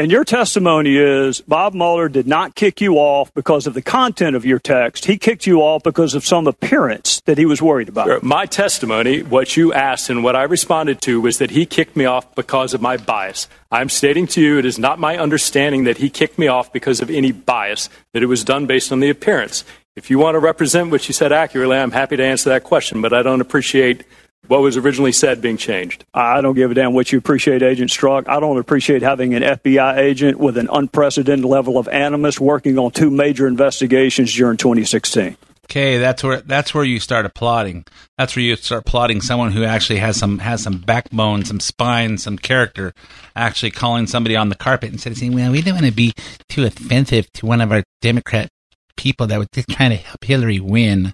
And 0.00 0.10
your 0.10 0.24
testimony 0.24 0.96
is 0.96 1.42
Bob 1.42 1.74
Mueller 1.74 2.08
did 2.08 2.26
not 2.26 2.54
kick 2.54 2.80
you 2.80 2.94
off 2.94 3.34
because 3.34 3.66
of 3.66 3.74
the 3.74 3.82
content 3.82 4.34
of 4.34 4.46
your 4.46 4.58
text. 4.58 5.04
He 5.04 5.18
kicked 5.18 5.46
you 5.46 5.60
off 5.60 5.82
because 5.82 6.14
of 6.14 6.24
some 6.24 6.46
appearance 6.46 7.20
that 7.26 7.36
he 7.36 7.44
was 7.44 7.60
worried 7.60 7.90
about. 7.90 8.22
My 8.22 8.46
testimony, 8.46 9.22
what 9.22 9.58
you 9.58 9.74
asked 9.74 10.08
and 10.08 10.24
what 10.24 10.34
I 10.34 10.44
responded 10.44 11.02
to, 11.02 11.20
was 11.20 11.36
that 11.36 11.50
he 11.50 11.66
kicked 11.66 11.96
me 11.96 12.06
off 12.06 12.34
because 12.34 12.72
of 12.72 12.80
my 12.80 12.96
bias. 12.96 13.46
I'm 13.70 13.90
stating 13.90 14.26
to 14.28 14.40
you 14.40 14.58
it 14.58 14.64
is 14.64 14.78
not 14.78 14.98
my 14.98 15.18
understanding 15.18 15.84
that 15.84 15.98
he 15.98 16.08
kicked 16.08 16.38
me 16.38 16.48
off 16.48 16.72
because 16.72 17.02
of 17.02 17.10
any 17.10 17.30
bias, 17.30 17.90
that 18.14 18.22
it 18.22 18.26
was 18.26 18.42
done 18.42 18.64
based 18.64 18.92
on 18.92 19.00
the 19.00 19.10
appearance. 19.10 19.66
If 19.96 20.08
you 20.08 20.18
want 20.18 20.34
to 20.34 20.38
represent 20.38 20.90
what 20.90 21.08
you 21.08 21.12
said 21.12 21.30
accurately, 21.30 21.76
I'm 21.76 21.90
happy 21.90 22.16
to 22.16 22.24
answer 22.24 22.48
that 22.48 22.64
question, 22.64 23.02
but 23.02 23.12
I 23.12 23.20
don't 23.22 23.42
appreciate 23.42 24.04
what 24.46 24.62
was 24.62 24.76
originally 24.76 25.12
said 25.12 25.40
being 25.40 25.56
changed. 25.56 26.04
I 26.12 26.40
don't 26.40 26.54
give 26.54 26.70
a 26.70 26.74
damn 26.74 26.92
what 26.92 27.12
you 27.12 27.18
appreciate, 27.18 27.62
Agent 27.62 27.90
Strzok. 27.90 28.28
I 28.28 28.40
don't 28.40 28.58
appreciate 28.58 29.02
having 29.02 29.34
an 29.34 29.42
FBI 29.42 29.98
agent 29.98 30.38
with 30.38 30.56
an 30.58 30.68
unprecedented 30.72 31.44
level 31.44 31.78
of 31.78 31.88
animus 31.88 32.40
working 32.40 32.78
on 32.78 32.90
two 32.90 33.10
major 33.10 33.46
investigations 33.46 34.34
during 34.34 34.56
2016. 34.56 35.36
Okay, 35.70 35.98
that's 35.98 36.24
where 36.24 36.40
that's 36.40 36.74
where 36.74 36.82
you 36.82 36.98
start 36.98 37.26
applauding. 37.26 37.84
That's 38.18 38.34
where 38.34 38.44
you 38.44 38.56
start 38.56 38.80
applauding 38.80 39.20
someone 39.20 39.52
who 39.52 39.62
actually 39.62 40.00
has 40.00 40.16
some 40.16 40.40
has 40.40 40.64
some 40.64 40.78
backbone, 40.78 41.44
some 41.44 41.60
spine, 41.60 42.18
some 42.18 42.36
character. 42.36 42.92
Actually, 43.36 43.70
calling 43.70 44.08
somebody 44.08 44.34
on 44.34 44.48
the 44.48 44.56
carpet 44.56 44.90
instead 44.90 45.12
of 45.12 45.18
saying, 45.18 45.32
"Well, 45.32 45.52
we 45.52 45.62
don't 45.62 45.74
want 45.74 45.86
to 45.86 45.92
be 45.92 46.12
too 46.48 46.64
offensive 46.64 47.30
to 47.34 47.46
one 47.46 47.60
of 47.60 47.70
our 47.70 47.84
Democrat 48.02 48.48
people 48.96 49.28
that 49.28 49.38
was 49.38 49.46
just 49.54 49.68
trying 49.68 49.90
to 49.90 49.96
help 49.96 50.24
Hillary 50.24 50.58
win." 50.58 51.12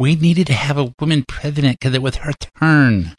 We 0.00 0.16
needed 0.16 0.46
to 0.46 0.54
have 0.54 0.78
a 0.78 0.94
woman 0.98 1.26
president 1.28 1.78
because 1.78 1.92
it 1.92 2.00
was 2.00 2.16
her 2.16 2.32
turn. 2.32 3.14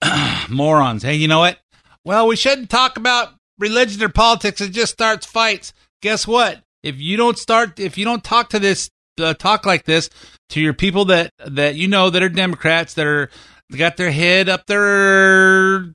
Morons. 0.48 1.02
Hey, 1.02 1.16
you 1.16 1.26
know 1.26 1.40
what? 1.40 1.58
Well, 2.04 2.28
we 2.28 2.36
shouldn't 2.36 2.70
talk 2.70 2.96
about 2.96 3.30
religion 3.58 4.00
or 4.00 4.08
politics. 4.08 4.60
It 4.60 4.70
just 4.70 4.92
starts 4.92 5.26
fights. 5.26 5.72
Guess 6.00 6.28
what? 6.28 6.62
If 6.84 7.00
you 7.00 7.16
don't 7.16 7.36
start, 7.36 7.80
if 7.80 7.98
you 7.98 8.04
don't 8.04 8.22
talk 8.22 8.50
to 8.50 8.60
this, 8.60 8.88
uh, 9.18 9.34
talk 9.34 9.66
like 9.66 9.84
this 9.84 10.10
to 10.50 10.60
your 10.60 10.74
people 10.74 11.06
that 11.06 11.32
that 11.44 11.74
you 11.74 11.88
know 11.88 12.08
that 12.08 12.22
are 12.22 12.28
Democrats 12.28 12.94
that 12.94 13.06
are 13.08 13.28
got 13.76 13.96
their 13.96 14.12
head 14.12 14.48
up 14.48 14.66
their 14.66 15.92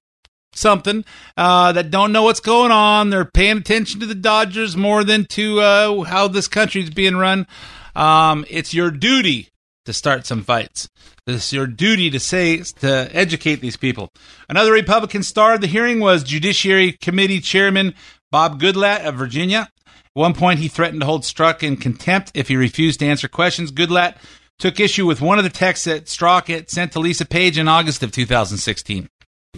something 0.51 1.05
uh, 1.37 1.71
that 1.71 1.89
don't 1.89 2.11
know 2.11 2.23
what's 2.23 2.41
going 2.41 2.71
on. 2.71 3.11
They're 3.11 3.23
paying 3.23 3.59
attention 3.59 4.01
to 4.01 4.05
the 4.05 4.15
Dodgers 4.15 4.75
more 4.75 5.05
than 5.05 5.23
to 5.27 5.61
uh, 5.61 6.01
how 6.03 6.27
this 6.27 6.49
country's 6.49 6.89
being 6.89 7.15
run. 7.15 7.47
Um, 7.95 8.43
it's 8.49 8.73
your 8.73 8.91
duty 8.91 9.47
to 9.89 9.93
start 9.93 10.27
some 10.27 10.43
fights. 10.43 10.87
It's 11.25 11.51
your 11.51 11.65
duty 11.65 12.11
to 12.11 12.19
say 12.19 12.57
to 12.57 13.09
educate 13.11 13.55
these 13.55 13.75
people. 13.75 14.13
Another 14.47 14.71
Republican 14.71 15.23
star 15.23 15.55
of 15.55 15.61
the 15.61 15.67
hearing 15.67 15.99
was 15.99 16.23
Judiciary 16.23 16.91
Committee 16.93 17.39
Chairman 17.39 17.95
Bob 18.31 18.61
Goodlatte 18.61 19.03
of 19.05 19.15
Virginia. 19.15 19.69
At 19.87 19.93
one 20.13 20.35
point, 20.35 20.59
he 20.59 20.67
threatened 20.67 21.01
to 21.01 21.07
hold 21.07 21.23
Strzok 21.23 21.63
in 21.63 21.75
contempt 21.75 22.31
if 22.35 22.49
he 22.49 22.55
refused 22.55 22.99
to 22.99 23.07
answer 23.07 23.27
questions. 23.27 23.71
Goodlatte 23.71 24.17
took 24.59 24.79
issue 24.79 25.07
with 25.07 25.21
one 25.21 25.39
of 25.39 25.43
the 25.43 25.49
texts 25.49 25.85
that 25.85 26.05
Strzok 26.05 26.47
had 26.49 26.69
sent 26.69 26.91
to 26.91 26.99
Lisa 26.99 27.25
Page 27.25 27.57
in 27.57 27.67
August 27.67 28.03
of 28.03 28.11
2016. 28.11 29.09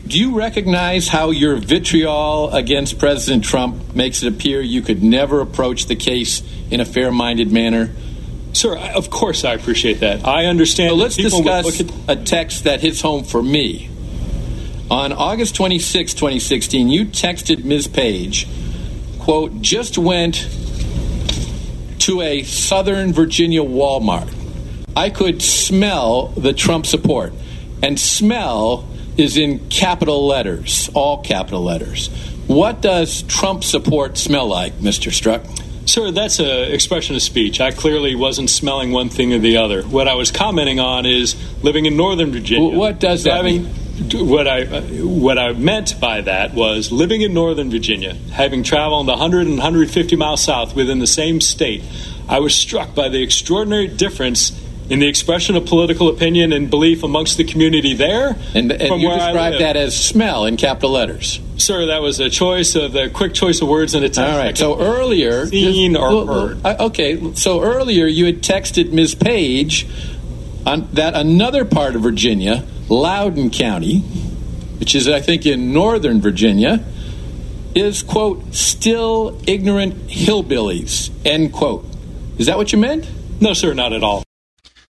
Do 0.08 0.18
you 0.18 0.38
recognize 0.38 1.10
how 1.10 1.32
your 1.32 1.58
vitriol 1.58 2.50
against 2.54 3.00
President 3.00 3.44
Trump 3.44 3.94
makes 3.94 4.24
it 4.24 4.34
appear 4.34 4.62
you 4.62 4.82
could 4.82 5.04
never 5.04 5.42
approach 5.42 5.88
the 5.88 5.98
case 5.98 6.42
in 6.70 6.80
a 6.80 6.86
fair 6.86 7.12
minded 7.12 7.52
manner? 7.52 7.92
Sir, 8.54 8.78
I- 8.78 8.90
of 8.90 9.10
course 9.10 9.44
I 9.44 9.54
appreciate 9.54 10.00
that. 10.02 10.28
I 10.28 10.46
understand. 10.46 10.92
So 10.92 10.96
let's 10.96 11.16
discuss 11.16 11.80
at- 11.80 11.92
a 12.08 12.16
text 12.16 12.66
that 12.66 12.82
hits 12.82 13.02
home 13.02 13.24
for 13.24 13.42
me. 13.42 13.90
On 14.90 15.14
August 15.14 15.56
26, 15.56 16.14
2016, 16.14 16.90
you 16.90 17.06
texted 17.06 17.64
Ms. 17.64 17.88
Page, 17.88 18.46
quote, 19.20 19.62
just 19.62 19.98
went 19.98 20.46
to 22.00 22.22
a 22.22 22.44
Southern 22.44 23.14
Virginia 23.14 23.64
Walmart. 23.64 24.28
I 24.96 25.10
could 25.10 25.42
smell 25.42 26.34
the 26.36 26.52
Trump 26.52 26.86
support. 26.86 27.34
And 27.82 28.00
smell 28.00 28.86
is 29.18 29.38
in 29.38 29.60
capital 29.70 30.28
letters, 30.28 30.90
all 30.94 31.18
capital 31.20 31.64
letters. 31.64 32.10
What 32.48 32.82
does 32.82 33.24
Trump 33.24 33.64
support 33.64 34.18
smell 34.18 34.48
like, 34.48 34.80
Mr. 34.82 35.10
Strzok? 35.12 35.42
Sir, 35.86 36.12
that's 36.12 36.40
an 36.40 36.72
expression 36.72 37.16
of 37.16 37.22
speech. 37.22 37.60
I 37.60 37.72
clearly 37.72 38.16
wasn't 38.16 38.50
smelling 38.50 38.92
one 38.92 39.10
thing 39.10 39.34
or 39.34 39.40
the 39.40 39.58
other. 39.58 39.82
What 39.84 40.08
I 40.08 40.14
was 40.14 40.32
commenting 40.32 40.80
on 40.80 41.06
is 41.06 41.36
living 41.64 41.86
in 41.86 41.98
Northern 41.98 42.32
Virginia. 42.32 42.78
What 42.78 43.00
does 43.00 43.24
that 43.24 43.38
Having- 43.44 43.66
What 44.28 44.48
I 44.48 44.64
uh, 44.64 44.82
what 45.04 45.38
I 45.38 45.54
meant 45.54 46.00
by 46.00 46.22
that 46.22 46.54
was 46.54 46.92
living 46.92 47.22
in 47.22 47.34
Northern 47.34 47.70
Virginia, 47.70 48.16
having 48.32 48.64
traveled 48.64 49.08
100 49.08 49.42
and 49.48 49.58
150 49.58 50.16
miles 50.16 50.44
south 50.44 50.76
within 50.76 51.00
the 51.00 51.08
same 51.08 51.40
state. 51.42 51.84
I 52.28 52.40
was 52.40 52.56
struck 52.56 52.96
by 52.96 53.10
the 53.10 53.22
extraordinary 53.22 53.88
difference 53.88 54.52
in 54.90 55.00
the 55.00 55.08
expression 55.08 55.56
of 55.56 55.66
political 55.66 56.10
opinion 56.10 56.52
and 56.52 56.70
belief 56.70 57.04
amongst 57.04 57.38
the 57.38 57.44
community 57.44 57.94
there. 57.94 58.36
And, 58.54 58.72
and 58.72 59.02
you 59.02 59.10
described 59.10 59.62
that 59.62 59.78
as 59.78 59.96
smell 59.98 60.46
in 60.46 60.58
capital 60.58 60.92
letters. 60.92 61.40
Sir, 61.58 61.86
that 61.86 62.02
was 62.02 62.20
a 62.20 62.30
choice 62.30 62.76
of 62.76 62.92
the 62.92 63.10
quick 63.10 63.34
choice 63.34 63.62
of 63.62 63.68
words 63.70 63.94
in 63.94 64.04
a 64.04 64.10
text. 64.10 64.20
All 64.20 64.38
right. 64.38 64.58
So 64.58 64.80
earlier, 64.80 65.46
seen 65.48 65.96
or 65.96 66.26
Well, 66.26 66.48
heard. 66.48 66.66
okay. 66.66 67.34
So 67.36 67.62
earlier, 67.62 68.06
you 68.06 68.26
had 68.26 68.42
texted 68.42 68.92
Ms. 68.92 69.16
Page 69.16 69.88
on 70.66 70.90
that 70.94 71.14
another 71.16 71.64
part 71.66 71.96
of 71.96 72.02
Virginia, 72.02 72.66
Loudoun 72.90 73.50
County, 73.50 74.00
which 74.80 74.96
is 74.96 75.08
I 75.08 75.22
think 75.22 75.46
in 75.46 75.72
northern 75.72 76.20
Virginia, 76.20 76.84
is 77.74 78.04
quote 78.04 78.54
still 78.54 79.40
ignorant 79.48 80.08
hillbillies 80.08 81.10
end 81.26 81.54
quote. 81.54 81.86
Is 82.38 82.48
that 82.48 82.58
what 82.58 82.74
you 82.74 82.80
meant? 82.80 83.08
No, 83.40 83.54
sir, 83.54 83.74
not 83.74 83.94
at 83.94 84.04
all. 84.04 84.24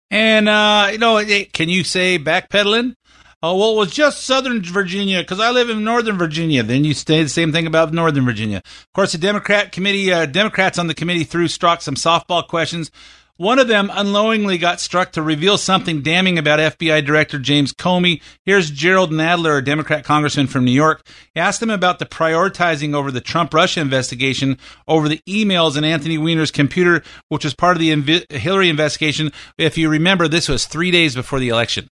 And 0.09 0.47
uh, 0.47 0.89
you 0.91 0.97
know, 0.97 1.23
can 1.53 1.69
you 1.69 1.83
say 1.83 2.17
backpedaling? 2.17 2.95
Oh 3.43 3.55
well, 3.55 3.73
it 3.73 3.77
was 3.77 3.91
just 3.91 4.23
Southern 4.23 4.63
Virginia 4.63 5.19
because 5.19 5.39
I 5.39 5.51
live 5.51 5.69
in 5.69 5.83
Northern 5.83 6.17
Virginia. 6.17 6.63
Then 6.63 6.83
you 6.83 6.95
say 6.95 7.21
the 7.21 7.29
same 7.29 7.51
thing 7.51 7.67
about 7.67 7.93
Northern 7.93 8.25
Virginia. 8.25 8.57
Of 8.65 8.93
course, 8.93 9.11
the 9.11 9.19
Democrat 9.19 9.71
committee, 9.71 10.11
uh, 10.11 10.25
Democrats 10.25 10.79
on 10.79 10.87
the 10.87 10.95
committee 10.95 11.23
threw 11.23 11.45
Strzok 11.45 11.81
some 11.81 11.93
softball 11.93 12.47
questions. 12.47 12.89
One 13.37 13.59
of 13.59 13.67
them 13.67 13.91
unknowingly 13.93 14.57
got 14.57 14.79
Strzok 14.79 15.11
to 15.11 15.21
reveal 15.21 15.59
something 15.59 16.01
damning 16.01 16.39
about 16.39 16.59
FBI 16.59 17.05
Director 17.05 17.37
James 17.37 17.71
Comey. 17.71 18.21
Here's 18.45 18.71
Jerrold 18.71 19.11
Nadler, 19.11 19.59
a 19.59 19.63
Democrat 19.63 20.03
congressman 20.03 20.47
from 20.47 20.65
New 20.65 20.71
York. 20.71 21.05
He 21.35 21.39
asked 21.39 21.61
him 21.61 21.69
about 21.69 21.99
the 21.99 22.07
prioritizing 22.07 22.95
over 22.95 23.11
the 23.11 23.21
Trump 23.21 23.53
Russia 23.53 23.79
investigation 23.79 24.57
over 24.87 25.07
the 25.07 25.21
emails 25.27 25.77
in 25.77 25.83
Anthony 25.83 26.17
Weiner's 26.17 26.49
computer, 26.49 27.03
which 27.29 27.43
was 27.43 27.53
part 27.53 27.77
of 27.77 27.79
the 27.79 27.91
invi- 27.91 28.31
Hillary 28.31 28.69
investigation. 28.69 29.31
If 29.59 29.77
you 29.77 29.87
remember, 29.87 30.27
this 30.27 30.49
was 30.49 30.65
three 30.65 30.89
days 30.89 31.13
before 31.13 31.39
the 31.39 31.49
election. 31.49 31.87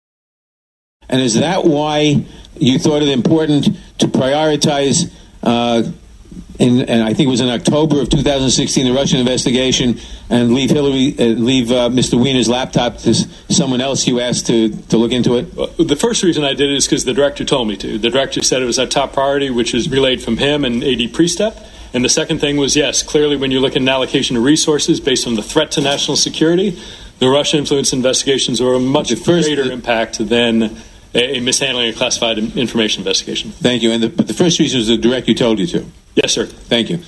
And 1.09 1.23
is 1.23 1.35
that 1.35 1.65
why 1.65 2.25
you 2.59 2.79
thought 2.79 3.03
it 3.03 3.09
important 3.09 3.69
to 3.99 4.07
prioritize, 4.07 5.11
uh, 5.43 5.91
in, 6.61 6.83
and 6.83 7.03
I 7.03 7.15
think 7.15 7.27
it 7.27 7.31
was 7.31 7.41
in 7.41 7.49
October 7.49 8.01
of 8.03 8.11
2016, 8.11 8.85
the 8.85 8.93
Russian 8.93 9.19
investigation, 9.19 9.99
and 10.29 10.53
leave 10.53 10.71
Hillary, 10.71 11.15
uh, 11.19 11.25
leave 11.25 11.73
uh, 11.73 11.89
Mr. 11.89 12.23
Weiner's 12.23 12.49
laptop 12.49 12.99
to 12.99 13.11
s- 13.11 13.27
someone 13.49 13.81
else 13.81 14.07
you 14.07 14.21
asked 14.21 14.47
to, 14.49 14.69
to 14.69 14.99
look 14.99 15.11
into 15.13 15.37
it? 15.37 15.45
The 15.79 15.97
first 15.97 16.23
reason 16.23 16.45
I 16.45 16.53
did 16.53 16.71
it 16.71 16.77
is 16.77 16.87
because 16.87 17.05
the 17.05 17.15
director 17.15 17.45
told 17.47 17.67
me 17.67 17.77
to. 17.79 17.97
The 17.99 18.11
director 18.11 18.43
said 18.43 18.61
it 18.61 18.67
was 18.67 18.79
our 18.79 18.87
top 18.87 19.15
priority, 19.15 19.49
which 19.49 19.73
was 19.73 19.89
relayed 19.89 20.23
from 20.23 20.37
him 20.37 20.65
and 20.65 20.85
AD 20.85 20.99
Priestap. 21.15 21.57
And 21.95 22.05
the 22.05 22.11
second 22.11 22.41
thing 22.41 22.59
was 22.59 22.77
yes, 22.77 23.03
clearly 23.03 23.37
when 23.37 23.51
you 23.51 23.59
look 23.59 23.73
at 23.73 23.83
an 23.83 23.89
allocation 23.89 24.37
of 24.37 24.45
resources 24.45 25.01
based 25.01 25.27
on 25.27 25.35
the 25.35 25.43
threat 25.43 25.73
to 25.73 25.81
national 25.81 26.17
security, 26.17 26.79
the 27.21 27.29
Russia 27.29 27.57
influence 27.57 27.93
investigations 27.93 28.61
are 28.61 28.75
a 28.75 28.81
much 28.81 29.13
greater 29.25 29.73
impact 29.73 30.19
than 30.29 30.77
a, 31.15 31.37
a 31.37 31.41
mishandling 31.41 31.91
of 31.91 31.97
classified 31.97 32.39
information 32.39 33.01
investigation. 33.01 33.51
Thank 33.51 33.83
you. 33.83 33.93
And 33.93 34.03
the, 34.03 34.09
but 34.09 34.29
the 34.29 34.35
first 34.35 34.59
reason 34.59 34.79
was 34.79 34.89
the 34.89 34.97
director 34.97 35.35
told 35.35 35.59
you 35.59 35.67
to. 35.69 35.87
Yes, 36.15 36.33
sir. 36.33 36.47
Thank 36.47 36.91
you. 36.91 37.01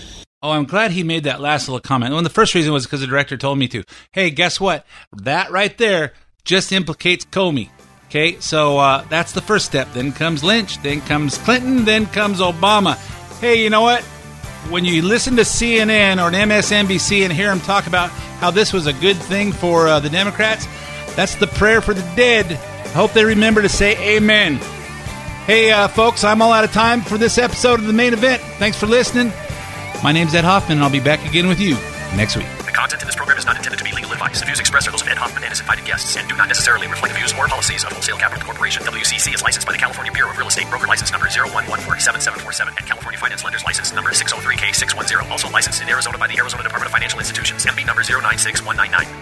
Oh, 0.42 0.50
I'm 0.50 0.64
glad 0.64 0.90
he 0.90 1.04
made 1.04 1.24
that 1.24 1.40
last 1.40 1.68
little 1.68 1.80
comment. 1.80 2.12
Well, 2.12 2.22
the 2.22 2.30
first 2.30 2.54
reason 2.54 2.72
was 2.72 2.84
because 2.84 3.00
the 3.00 3.06
director 3.06 3.36
told 3.36 3.58
me 3.58 3.68
to. 3.68 3.84
Hey, 4.10 4.30
guess 4.30 4.58
what? 4.58 4.84
That 5.12 5.52
right 5.52 5.76
there 5.78 6.14
just 6.44 6.72
implicates 6.72 7.24
Comey. 7.24 7.70
Okay, 8.06 8.38
so 8.40 8.76
uh, 8.78 9.04
that's 9.08 9.32
the 9.32 9.40
first 9.40 9.64
step. 9.64 9.88
Then 9.94 10.12
comes 10.12 10.44
Lynch, 10.44 10.82
then 10.82 11.00
comes 11.00 11.38
Clinton, 11.38 11.84
then 11.84 12.06
comes 12.06 12.40
Obama. 12.40 12.96
Hey, 13.40 13.62
you 13.62 13.70
know 13.70 13.80
what? 13.80 14.02
When 14.68 14.84
you 14.84 15.00
listen 15.00 15.36
to 15.36 15.42
CNN 15.42 16.22
or 16.22 16.28
an 16.28 16.48
MSNBC 16.48 17.22
and 17.22 17.32
hear 17.32 17.48
them 17.48 17.60
talk 17.60 17.86
about 17.86 18.10
how 18.10 18.50
this 18.50 18.72
was 18.72 18.86
a 18.86 18.92
good 18.92 19.16
thing 19.16 19.52
for 19.52 19.88
uh, 19.88 20.00
the 20.00 20.10
Democrats, 20.10 20.66
that's 21.16 21.36
the 21.36 21.46
prayer 21.46 21.80
for 21.80 21.94
the 21.94 22.02
dead. 22.14 22.60
Hope 22.92 23.12
they 23.12 23.24
remember 23.24 23.62
to 23.62 23.68
say 23.68 24.16
amen. 24.16 24.56
Hey, 25.46 25.72
uh, 25.72 25.88
folks, 25.88 26.24
I'm 26.24 26.40
all 26.40 26.52
out 26.52 26.62
of 26.64 26.72
time 26.72 27.00
for 27.00 27.18
this 27.18 27.38
episode 27.38 27.80
of 27.80 27.86
the 27.86 27.92
main 27.92 28.12
event. 28.12 28.40
Thanks 28.60 28.78
for 28.78 28.86
listening. 28.86 29.32
My 30.04 30.12
name's 30.12 30.34
Ed 30.34 30.44
Hoffman, 30.44 30.78
and 30.78 30.84
I'll 30.84 30.90
be 30.90 31.00
back 31.00 31.24
again 31.26 31.48
with 31.48 31.58
you 31.58 31.74
next 32.14 32.36
week. 32.36 32.46
The 32.66 32.70
content 32.70 33.02
in 33.02 33.08
this 33.08 33.16
program 33.16 33.38
is 33.38 33.46
not 33.46 33.56
intended 33.56 33.78
to 33.78 33.84
be 33.84 33.92
legal 33.92 34.12
advice. 34.12 34.40
The 34.40 34.46
views 34.46 34.60
expressed 34.60 34.86
are 34.88 34.90
those 34.92 35.02
of 35.02 35.08
Ed 35.08 35.16
Hoffman 35.16 35.42
and 35.42 35.50
his 35.50 35.60
invited 35.60 35.84
guests 35.84 36.16
and 36.16 36.28
do 36.28 36.36
not 36.36 36.48
necessarily 36.48 36.86
reflect 36.86 37.14
the 37.14 37.18
views 37.18 37.32
or 37.32 37.48
policies 37.48 37.82
of 37.82 37.92
Wholesale 37.92 38.18
Capital 38.18 38.44
Corporation. 38.44 38.82
WCC 38.82 39.34
is 39.34 39.42
licensed 39.42 39.66
by 39.66 39.72
the 39.72 39.78
California 39.78 40.12
Bureau 40.12 40.30
of 40.30 40.38
Real 40.38 40.48
Estate 40.48 40.68
Broker 40.68 40.86
License 40.86 41.10
Number 41.10 41.26
011477747 41.26 42.68
and 42.76 42.86
California 42.86 43.18
Finance 43.18 43.42
Lenders 43.42 43.64
License 43.64 43.92
Number 43.94 44.10
603K610. 44.10 45.30
Also 45.30 45.48
licensed 45.50 45.80
in 45.82 45.88
Arizona 45.88 46.18
by 46.18 46.28
the 46.28 46.36
Arizona 46.36 46.62
Department 46.62 46.86
of 46.86 46.92
Financial 46.92 47.18
Institutions. 47.18 47.64
MB 47.64 47.86
number 47.86 48.02
096199. 48.02 49.21